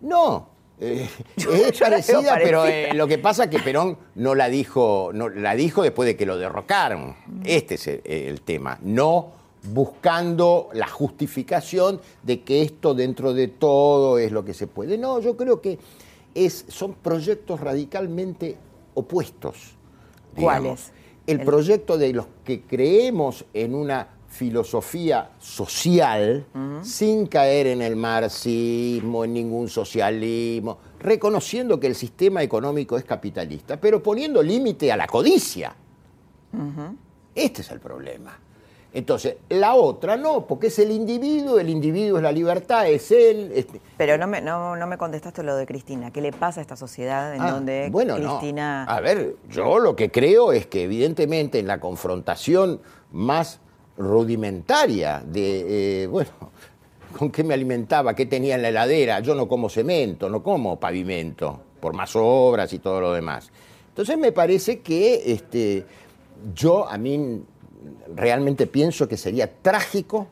No, 0.00 0.49
eh, 0.80 1.08
es 1.36 1.78
parecida, 1.80 2.38
pero 2.42 2.64
eh, 2.66 2.92
lo 2.94 3.06
que 3.06 3.18
pasa 3.18 3.44
es 3.44 3.50
que 3.50 3.58
Perón 3.58 3.98
no 4.14 4.34
la 4.34 4.48
dijo, 4.48 5.10
no, 5.12 5.28
la 5.28 5.54
dijo 5.54 5.82
después 5.82 6.06
de 6.06 6.16
que 6.16 6.26
lo 6.26 6.38
derrocaron. 6.38 7.14
Este 7.44 7.74
es 7.74 7.86
el, 7.86 8.40
tema. 8.42 8.78
No 8.82 9.38
buscando 9.62 10.70
la 10.72 10.88
justificación 10.88 12.00
de 12.22 12.40
que 12.40 12.62
esto 12.62 12.94
dentro 12.94 13.34
de 13.34 13.48
todo 13.48 14.18
es 14.18 14.32
lo 14.32 14.44
que 14.44 14.54
se 14.54 14.66
puede. 14.66 14.96
No, 14.96 15.20
yo 15.20 15.36
creo 15.36 15.60
que 15.60 15.78
es, 16.34 16.64
son 16.68 16.94
proyectos 16.94 17.60
radicalmente 17.60 18.56
opuestos. 18.94 19.76
¿Cuáles? 20.34 20.92
el, 21.26 21.40
proyecto 21.40 21.98
de 21.98 22.12
los 22.12 22.26
que 22.44 22.62
creemos 22.62 23.44
en 23.52 23.74
una 23.74 24.08
filosofía 24.30 25.32
social 25.38 26.46
sin 26.82 27.26
caer 27.26 27.66
en 27.66 27.82
el 27.82 27.96
marxismo, 27.96 29.24
en 29.24 29.34
ningún 29.34 29.68
socialismo, 29.68 30.78
reconociendo 31.00 31.78
que 31.78 31.88
el 31.88 31.94
sistema 31.94 32.42
económico 32.42 32.96
es 32.96 33.04
capitalista, 33.04 33.78
pero 33.78 34.02
poniendo 34.02 34.42
límite 34.42 34.90
a 34.92 34.96
la 34.96 35.06
codicia. 35.06 35.74
Este 37.34 37.62
es 37.62 37.70
el 37.70 37.80
problema. 37.80 38.38
Entonces, 38.92 39.36
la 39.48 39.74
otra 39.74 40.16
no, 40.16 40.46
porque 40.46 40.66
es 40.66 40.78
el 40.80 40.90
individuo, 40.90 41.60
el 41.60 41.68
individuo 41.68 42.16
es 42.16 42.22
la 42.24 42.32
libertad, 42.32 42.88
es 42.88 43.10
él. 43.12 43.66
Pero 43.96 44.18
no 44.18 44.26
me, 44.26 44.40
no, 44.40 44.74
me 44.86 44.98
contestaste 44.98 45.44
lo 45.44 45.54
de 45.54 45.64
Cristina. 45.64 46.10
¿Qué 46.10 46.20
le 46.20 46.32
pasa 46.32 46.60
a 46.60 46.62
esta 46.62 46.76
sociedad 46.76 47.34
en 47.34 47.40
ah, 47.40 47.52
donde 47.52 47.88
bueno, 47.90 48.16
Cristina. 48.16 48.84
A 48.84 49.00
ver, 49.00 49.36
yo 49.48 49.78
lo 49.78 49.94
que 49.94 50.10
creo 50.10 50.52
es 50.52 50.66
que, 50.66 50.84
evidentemente, 50.84 51.60
en 51.60 51.68
la 51.68 51.78
confrontación 51.78 52.80
más 53.12 53.60
rudimentaria 54.00 55.22
de, 55.24 56.02
eh, 56.02 56.06
bueno, 56.06 56.30
¿con 57.18 57.30
qué 57.30 57.44
me 57.44 57.54
alimentaba? 57.54 58.14
¿Qué 58.14 58.26
tenía 58.26 58.56
en 58.56 58.62
la 58.62 58.70
heladera? 58.70 59.20
Yo 59.20 59.34
no 59.34 59.46
como 59.46 59.68
cemento, 59.68 60.28
no 60.28 60.42
como 60.42 60.80
pavimento, 60.80 61.60
por 61.78 61.94
más 61.94 62.12
obras 62.14 62.72
y 62.72 62.78
todo 62.78 63.00
lo 63.00 63.12
demás. 63.12 63.50
Entonces 63.88 64.18
me 64.18 64.32
parece 64.32 64.80
que 64.80 65.32
este, 65.32 65.84
yo, 66.54 66.88
a 66.88 66.96
mí 66.96 67.42
realmente 68.14 68.66
pienso 68.66 69.06
que 69.06 69.16
sería 69.16 69.50
trágico 69.52 70.28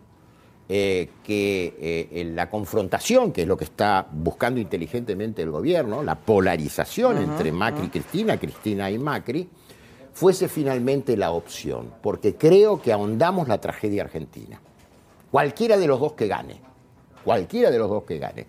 eh, 0.70 1.08
que 1.24 2.08
eh, 2.10 2.24
la 2.34 2.50
confrontación, 2.50 3.32
que 3.32 3.42
es 3.42 3.48
lo 3.48 3.56
que 3.56 3.64
está 3.64 4.06
buscando 4.10 4.60
inteligentemente 4.60 5.42
el 5.42 5.50
gobierno, 5.50 6.02
la 6.02 6.14
polarización 6.14 7.18
entre 7.18 7.52
Macri 7.52 7.86
y 7.86 7.88
Cristina, 7.88 8.38
Cristina 8.38 8.90
y 8.90 8.98
Macri, 8.98 9.48
fuese 10.12 10.48
finalmente 10.48 11.16
la 11.16 11.30
opción, 11.30 11.92
porque 12.02 12.36
creo 12.36 12.80
que 12.80 12.92
ahondamos 12.92 13.48
la 13.48 13.60
tragedia 13.60 14.02
argentina. 14.02 14.60
Cualquiera 15.30 15.76
de 15.76 15.86
los 15.86 16.00
dos 16.00 16.12
que 16.14 16.26
gane, 16.26 16.60
cualquiera 17.24 17.70
de 17.70 17.78
los 17.78 17.88
dos 17.88 18.04
que 18.04 18.18
gane. 18.18 18.46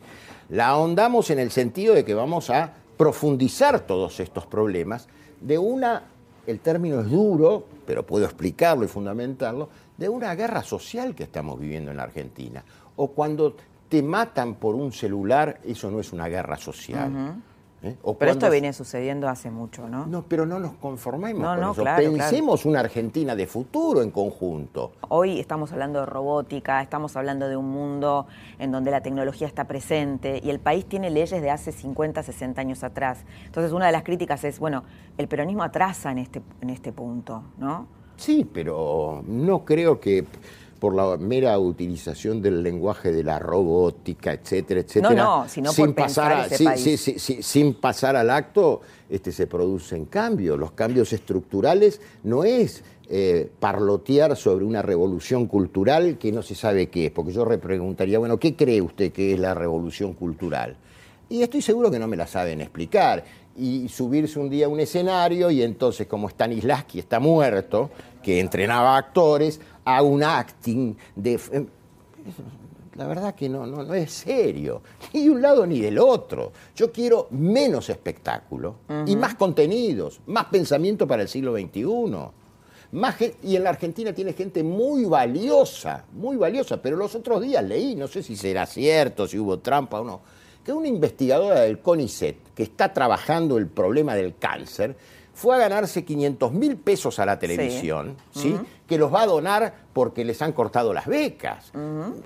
La 0.49 0.70
ahondamos 0.70 1.30
en 1.30 1.39
el 1.39 1.51
sentido 1.51 1.93
de 1.93 2.05
que 2.05 2.14
vamos 2.14 2.49
a 2.49 2.74
profundizar 2.97 3.82
todos 3.82 4.20
estos 4.20 4.45
problemas 4.45 5.07
de 5.41 5.57
una 5.57 6.03
el 6.49 6.60
término 6.60 7.01
es 7.01 7.10
duro, 7.10 7.66
pero 7.86 8.05
puedo 8.05 8.26
explicarlo 8.26 8.84
y 8.84 8.88
fundamentarlo, 8.88 9.70
de 9.97 10.10
una 10.10 10.34
guerra 10.34 10.64
social 10.64 11.14
que 11.14 11.24
estamos 11.24 11.60
viviendo 11.60 11.91
en 11.91 11.97
la 11.97 12.03
Argentina. 12.03 12.64
O 12.95 13.10
cuando 13.10 13.55
te 13.88 14.01
matan 14.01 14.55
por 14.55 14.76
un 14.76 14.91
celular, 14.91 15.60
eso 15.64 15.91
no 15.91 15.99
es 15.99 16.12
una 16.12 16.28
guerra 16.28 16.57
social. 16.57 17.36
¿Eh? 17.82 17.95
pero 18.17 18.32
esto 18.32 18.49
viene 18.49 18.73
sucediendo 18.73 19.30
hace 19.30 19.49
mucho, 19.49 19.88
¿no? 19.88 20.05
No, 20.05 20.23
pero 20.23 20.45
no 20.45 20.59
nos 20.59 20.73
conformemos 20.73 21.57
con 21.57 21.71
eso. 21.71 21.84
Pensemos 21.95 22.65
una 22.65 22.82
Argentina 22.82 23.36
de 23.36 23.47
futuro 23.47 24.01
en 24.01 24.11
conjunto. 24.11 24.91
Hoy 25.07 25.39
estamos 25.39 25.71
hablando 25.71 26.01
de 26.01 26.05
robótica, 26.05 26.82
estamos 26.82 27.15
hablando 27.15 27.47
de 27.47 27.55
un 27.55 27.69
mundo 27.69 28.27
en 28.57 28.71
donde 28.71 28.91
la 28.91 29.01
tecnología 29.01 29.47
está 29.47 29.65
presente 29.65 30.41
y 30.43 30.49
el 30.49 30.59
país 30.59 30.86
tiene 30.86 31.09
leyes 31.09 31.41
de 31.41 31.49
hace 31.49 31.71
50, 31.71 32.21
60 32.21 32.59
años 32.59 32.84
atrás. 32.84 33.23
Entonces, 33.45 33.71
una 33.71 33.86
de 33.86 33.93
las 33.93 34.03
críticas 34.03 34.43
es, 34.43 34.59
bueno, 34.59 34.84
el 35.17 35.27
peronismo 35.30 35.63
atrasa 35.63 36.11
en 36.11 36.17
este, 36.17 36.41
en 36.61 36.69
este 36.69 36.91
punto, 36.91 37.43
¿no? 37.57 37.88
Sí, 38.17 38.45
pero 38.51 39.23
no 39.25 39.63
creo 39.63 40.01
que 40.01 40.25
por 40.80 40.95
la 40.95 41.17
mera 41.17 41.57
utilización 41.59 42.41
del 42.41 42.63
lenguaje 42.63 43.11
de 43.11 43.23
la 43.23 43.38
robótica, 43.39 44.34
etcétera, 44.34 44.80
etcétera. 44.80 45.13
No, 45.13 45.41
no, 45.41 45.49
sino 45.49 45.71
sin 45.71 45.93
pasar 45.93 46.49
sin 46.49 47.73
pasar 47.75 48.15
al 48.15 48.30
acto, 48.30 48.82
este, 49.09 49.32
se 49.32 49.47
producen 49.47 50.05
cambios. 50.05 50.57
Los 50.57 50.71
cambios 50.71 51.11
estructurales 51.13 52.01
no 52.23 52.43
es 52.43 52.84
eh, 53.09 53.49
parlotear 53.59 54.36
sobre 54.36 54.65
una 54.65 54.82
revolución 54.82 55.47
cultural 55.47 56.17
que 56.17 56.32
no 56.32 56.43
se 56.43 56.55
sabe 56.55 56.89
qué 56.89 57.07
es, 57.07 57.11
porque 57.11 57.32
yo 57.32 57.43
repreguntaría, 57.43 58.19
bueno, 58.19 58.38
¿qué 58.38 58.55
cree 58.55 58.82
usted 58.82 59.11
que 59.11 59.34
es 59.34 59.39
la 59.39 59.53
revolución 59.53 60.13
cultural? 60.13 60.77
Y 61.27 61.43
estoy 61.43 61.61
seguro 61.61 61.91
que 61.91 61.99
no 61.99 62.07
me 62.07 62.17
la 62.17 62.27
saben 62.27 62.61
explicar. 62.61 63.23
Y 63.55 63.89
subirse 63.89 64.39
un 64.39 64.49
día 64.49 64.67
a 64.67 64.69
un 64.69 64.80
escenario 64.80 65.51
y 65.51 65.63
entonces, 65.63 66.07
como 66.07 66.30
Stanislavski 66.30 66.99
está 66.99 67.19
muerto, 67.19 67.89
que 68.23 68.39
entrenaba 68.39 68.95
actores, 68.95 69.59
a 69.95 70.01
un 70.01 70.23
acting 70.23 70.95
de... 71.15 71.39
Em, 71.51 71.67
la 72.95 73.07
verdad 73.07 73.33
que 73.33 73.47
no, 73.47 73.65
no, 73.65 73.83
no 73.83 73.93
es 73.93 74.11
serio, 74.11 74.81
ni 75.13 75.23
de 75.23 75.29
un 75.29 75.41
lado 75.41 75.65
ni 75.65 75.79
del 75.79 75.97
otro. 75.97 76.51
Yo 76.75 76.91
quiero 76.91 77.27
menos 77.31 77.89
espectáculo 77.89 78.75
y 79.05 79.15
más 79.15 79.35
contenidos, 79.35 80.19
más 80.27 80.45
pensamiento 80.45 81.07
para 81.07 81.21
el 81.21 81.29
siglo 81.29 81.57
XXI. 81.57 81.85
Más 82.91 83.15
y 83.43 83.55
en 83.55 83.63
la 83.63 83.69
Argentina 83.69 84.11
tiene 84.11 84.33
gente 84.33 84.63
muy 84.63 85.05
valiosa, 85.05 86.03
muy 86.11 86.35
valiosa, 86.35 86.81
pero 86.81 86.97
los 86.97 87.15
otros 87.15 87.41
días 87.41 87.63
leí, 87.63 87.95
no 87.95 88.07
sé 88.07 88.21
si 88.21 88.35
será 88.35 88.65
cierto, 88.65 89.27
si 89.27 89.39
hubo 89.39 89.59
trampa 89.59 90.01
o 90.01 90.03
no, 90.03 90.21
que 90.65 90.73
una 90.73 90.87
investigadora 90.87 91.61
del 91.61 91.79
CONICET 91.79 92.53
que 92.53 92.63
está 92.63 92.91
trabajando 92.91 93.57
el 93.57 93.67
problema 93.67 94.13
del 94.13 94.35
cáncer 94.37 94.97
fue 95.39 95.55
a 95.55 95.59
ganarse 95.59 96.03
500 96.03 96.51
mil 96.51 96.75
pesos 96.75 97.17
a 97.17 97.25
la 97.25 97.39
televisión, 97.39 98.17
¿sí? 98.33 98.59
que 98.85 98.97
los 98.97 99.13
va 99.13 99.21
a 99.21 99.25
donar 99.25 99.73
porque 99.93 100.25
les 100.25 100.41
han 100.41 100.51
cortado 100.51 100.93
las 100.93 101.07
becas. 101.07 101.71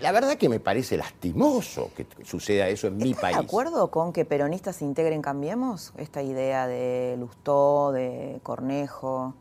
La 0.01 0.11
verdad 0.11 0.36
que 0.36 0.49
me 0.49 0.59
parece 0.59 0.97
lastimoso 0.97 1.91
que 1.95 2.07
suceda 2.24 2.68
eso 2.70 2.88
en 2.88 2.97
mi 2.97 3.14
país. 3.14 3.38
de 3.38 3.43
acuerdo 3.43 3.91
con 3.91 4.14
que 4.14 4.26
peronistas 4.26 4.78
se 4.78 4.86
integren 4.86 5.22
Cambiemos? 5.22 5.93
Esta 5.97 6.24
idea 6.24 6.66
de 6.66 7.16
Lustó, 7.20 7.91
de 7.91 8.39
Cornejo, 8.41 9.36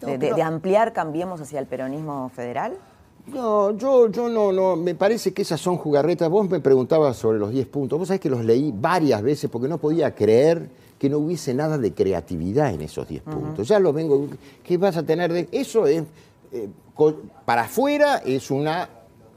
de, 0.00 0.42
ampliar 0.42 0.92
Cambiemos 0.92 1.40
hacia 1.40 1.60
el 1.60 1.66
peronismo 1.66 2.28
federal. 2.34 2.76
No, 3.28 3.70
yo, 3.78 4.08
yo 4.08 4.28
no, 4.28 4.50
no, 4.50 4.74
me 4.74 4.96
parece 4.96 5.32
que 5.32 5.42
esas 5.42 5.60
son 5.60 5.76
jugarretas. 5.76 6.28
Vos 6.28 6.50
me 6.50 6.58
preguntabas 6.58 7.16
sobre 7.16 7.38
los 7.38 7.52
10 7.52 7.68
puntos. 7.68 8.00
Vos 8.00 8.08
sabés 8.08 8.20
que 8.20 8.28
los 8.28 8.44
leí 8.44 8.72
varias 8.74 9.22
veces 9.22 9.48
porque 9.48 9.68
no 9.68 9.78
podía 9.78 10.12
creer 10.12 10.81
que 11.02 11.10
no 11.10 11.18
hubiese 11.18 11.52
nada 11.52 11.78
de 11.78 11.92
creatividad 11.92 12.72
en 12.72 12.82
esos 12.82 13.08
10 13.08 13.24
puntos. 13.24 13.66
Ya 13.66 13.80
lo 13.80 13.92
vengo, 13.92 14.28
¿qué 14.62 14.76
vas 14.76 14.96
a 14.96 15.02
tener 15.02 15.32
de...? 15.32 15.48
Eso 15.50 15.84
es, 15.88 16.04
eh, 16.52 16.68
para 17.44 17.62
afuera 17.62 18.22
es 18.24 18.52
una, 18.52 18.88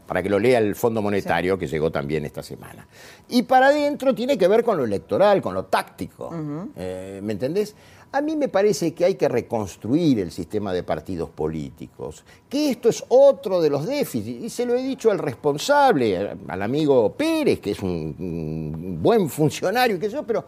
para 0.05 0.21
que 0.21 0.29
lo 0.29 0.37
lea 0.37 0.59
el 0.59 0.75
Fondo 0.75 1.01
Monetario, 1.01 1.57
que 1.57 1.65
llegó 1.65 1.89
también 1.89 2.23
esta 2.23 2.43
semana. 2.43 2.87
Y 3.29 3.41
para 3.41 3.69
adentro 3.69 4.13
tiene 4.13 4.37
que 4.37 4.47
ver 4.47 4.63
con 4.63 4.77
lo 4.77 4.83
electoral, 4.85 5.41
con 5.41 5.55
lo 5.55 5.65
táctico, 5.65 6.29
eh, 6.75 7.19
¿me 7.23 7.33
entendés? 7.33 7.73
A 8.11 8.21
mí 8.21 8.35
me 8.35 8.47
parece 8.47 8.93
que 8.93 9.03
hay 9.03 9.15
que 9.15 9.27
reconstruir 9.27 10.19
el 10.19 10.31
sistema 10.31 10.71
de 10.71 10.83
partidos 10.83 11.31
políticos, 11.31 12.23
que 12.47 12.69
esto 12.69 12.89
es 12.89 13.03
otro 13.07 13.59
de 13.59 13.71
los 13.71 13.87
déficits, 13.87 14.43
y 14.43 14.49
se 14.51 14.67
lo 14.67 14.75
he 14.75 14.83
dicho 14.83 15.09
al 15.09 15.17
responsable, 15.17 16.37
al 16.47 16.61
amigo 16.61 17.11
Pérez, 17.13 17.59
que 17.59 17.71
es 17.71 17.81
un, 17.81 18.99
buen 19.01 19.27
funcionario, 19.29 19.99
que 19.99 20.11
yo, 20.11 20.21
pero 20.21 20.45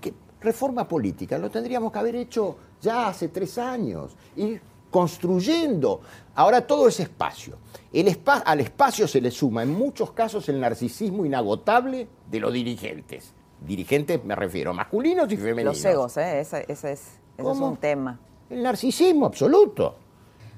que 0.00 0.14
reforma 0.40 0.86
política 0.86 1.38
lo 1.38 1.50
tendríamos 1.50 1.92
que 1.92 1.98
haber 1.98 2.16
hecho 2.16 2.56
ya 2.80 3.08
hace 3.08 3.28
tres 3.28 3.58
años, 3.58 4.16
ir 4.36 4.60
construyendo. 4.90 6.00
Ahora 6.34 6.66
todo 6.66 6.88
es 6.88 7.00
espacio. 7.00 7.56
El 7.92 8.20
al 8.26 8.60
espacio 8.60 9.08
se 9.08 9.20
le 9.20 9.30
suma 9.30 9.62
en 9.62 9.72
muchos 9.72 10.12
casos 10.12 10.48
el 10.48 10.60
narcisismo 10.60 11.24
inagotable 11.24 12.08
de 12.30 12.40
los 12.40 12.52
dirigentes. 12.52 13.32
Dirigentes 13.60 14.24
me 14.24 14.36
refiero, 14.36 14.72
masculinos 14.72 15.30
y 15.32 15.36
femeninos. 15.36 15.76
Los 15.76 15.84
egos, 15.84 16.16
¿eh? 16.16 16.40
ese, 16.40 16.64
es, 16.68 16.70
ese 16.70 16.92
es 16.92 17.20
un 17.38 17.76
tema. 17.76 18.18
El 18.48 18.62
narcisismo 18.62 19.26
absoluto. 19.26 19.96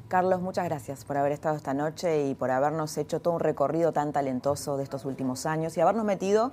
Carlos, 0.09 0.41
muchas 0.41 0.64
gracias 0.64 1.05
por 1.05 1.16
haber 1.16 1.33
estado 1.33 1.57
esta 1.57 1.73
noche 1.73 2.27
y 2.27 2.35
por 2.35 2.51
habernos 2.51 2.99
hecho 2.99 3.21
todo 3.21 3.35
un 3.35 3.41
recorrido 3.41 3.93
tan 3.93 4.12
talentoso 4.12 4.77
de 4.77 4.83
estos 4.83 5.05
últimos 5.05 5.47
años 5.47 5.77
y 5.77 5.81
habernos 5.81 6.05
metido 6.05 6.53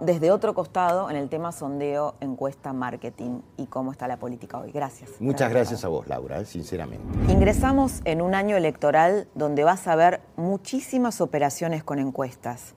desde 0.00 0.30
otro 0.30 0.54
costado 0.54 1.10
en 1.10 1.16
el 1.16 1.28
tema 1.28 1.52
sondeo, 1.52 2.14
encuesta, 2.20 2.72
marketing 2.72 3.40
y 3.56 3.66
cómo 3.66 3.92
está 3.92 4.06
la 4.08 4.18
política 4.18 4.58
hoy. 4.58 4.72
Gracias. 4.72 5.10
Muchas 5.20 5.50
gracias 5.50 5.84
a 5.84 5.88
vos, 5.88 6.06
Laura, 6.06 6.40
eh, 6.40 6.44
sinceramente. 6.44 7.32
Ingresamos 7.32 8.02
en 8.04 8.20
un 8.20 8.34
año 8.34 8.56
electoral 8.56 9.28
donde 9.34 9.64
vas 9.64 9.86
a 9.86 9.96
ver 9.96 10.20
muchísimas 10.36 11.20
operaciones 11.20 11.82
con 11.82 11.98
encuestas. 11.98 12.74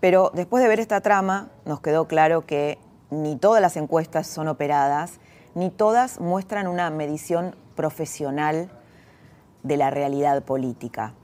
Pero 0.00 0.30
después 0.34 0.62
de 0.62 0.68
ver 0.68 0.80
esta 0.80 1.00
trama, 1.00 1.50
nos 1.66 1.80
quedó 1.80 2.06
claro 2.08 2.46
que 2.46 2.78
ni 3.10 3.36
todas 3.36 3.60
las 3.60 3.76
encuestas 3.76 4.26
son 4.26 4.48
operadas, 4.48 5.20
ni 5.54 5.70
todas 5.70 6.20
muestran 6.20 6.68
una 6.68 6.88
medición 6.90 7.56
profesional 7.74 8.70
de 9.62 9.76
la 9.76 9.90
realidad 9.90 10.42
política. 10.44 11.14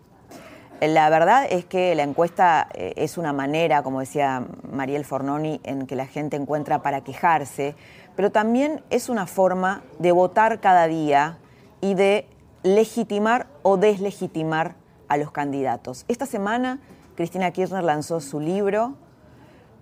La 0.81 1.09
verdad 1.09 1.47
es 1.49 1.65
que 1.65 1.95
la 1.95 2.03
encuesta 2.03 2.69
eh, 2.75 2.93
es 2.97 3.17
una 3.17 3.33
manera, 3.33 3.83
como 3.83 4.01
decía 4.01 4.45
Mariel 4.71 5.07
Fornoni, 5.07 5.61
en 5.65 5.87
que 5.87 5.97
la 5.97 6.07
gente 6.07 6.37
encuentra 6.37 6.83
para 6.83 7.01
quejarse, 7.03 7.75
pero 8.15 8.31
también 8.31 8.83
es 8.91 9.09
una 9.09 9.27
forma 9.27 9.83
de 9.99 10.13
votar 10.13 10.61
cada 10.61 10.87
día 10.87 11.39
y 11.81 11.95
de 11.95 12.29
legitimar 12.63 13.47
o 13.63 13.79
deslegitimar 13.79 14.75
a 15.09 15.17
los 15.17 15.31
candidatos. 15.31 16.05
Esta 16.09 16.27
semana 16.27 16.81
Cristina 17.15 17.51
Kirchner 17.53 17.83
lanzó 17.83 18.21
su 18.21 18.39
libro, 18.39 18.97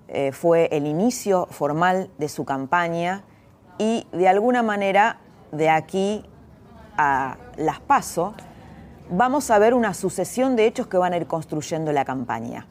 eh, 0.07 0.31
fue 0.31 0.69
el 0.71 0.87
inicio 0.87 1.47
formal 1.51 2.09
de 2.19 2.29
su 2.29 2.45
campaña 2.45 3.25
y 3.79 4.07
de 4.13 4.29
alguna 4.29 4.63
manera 4.63 5.19
de 5.51 5.71
aquí 5.71 6.25
a 6.97 7.37
las 7.57 7.81
PASO, 7.81 8.35
vamos 9.11 9.51
a 9.51 9.59
ver 9.59 9.75
una 9.75 9.95
sucesión 9.95 10.57
de 10.57 10.67
hechos 10.67 10.87
que 10.87 10.97
van 10.97 11.13
a 11.13 11.17
ir 11.17 11.27
construyendo 11.27 11.93
la 11.93 12.05
campaña. 12.05 12.67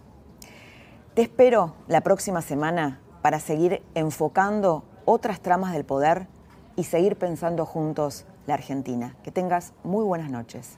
Te 1.13 1.21
espero 1.21 1.75
la 1.87 2.01
próxima 2.01 2.41
semana 2.41 2.99
para 3.21 3.39
seguir 3.39 3.83
enfocando 3.93 4.83
otras 5.05 5.41
tramas 5.41 5.73
del 5.73 5.85
poder 5.85 6.27
y 6.75 6.85
seguir 6.85 7.17
pensando 7.17 7.65
juntos 7.65 8.25
la 8.47 8.55
Argentina. 8.55 9.15
Que 9.23 9.31
tengas 9.31 9.73
muy 9.83 10.03
buenas 10.03 10.31
noches. 10.31 10.77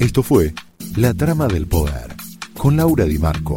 Esto 0.00 0.22
fue 0.22 0.54
La 0.96 1.14
Trama 1.14 1.46
del 1.46 1.66
Poder 1.66 2.14
con 2.58 2.76
Laura 2.76 3.04
Di 3.04 3.18
Marco, 3.18 3.56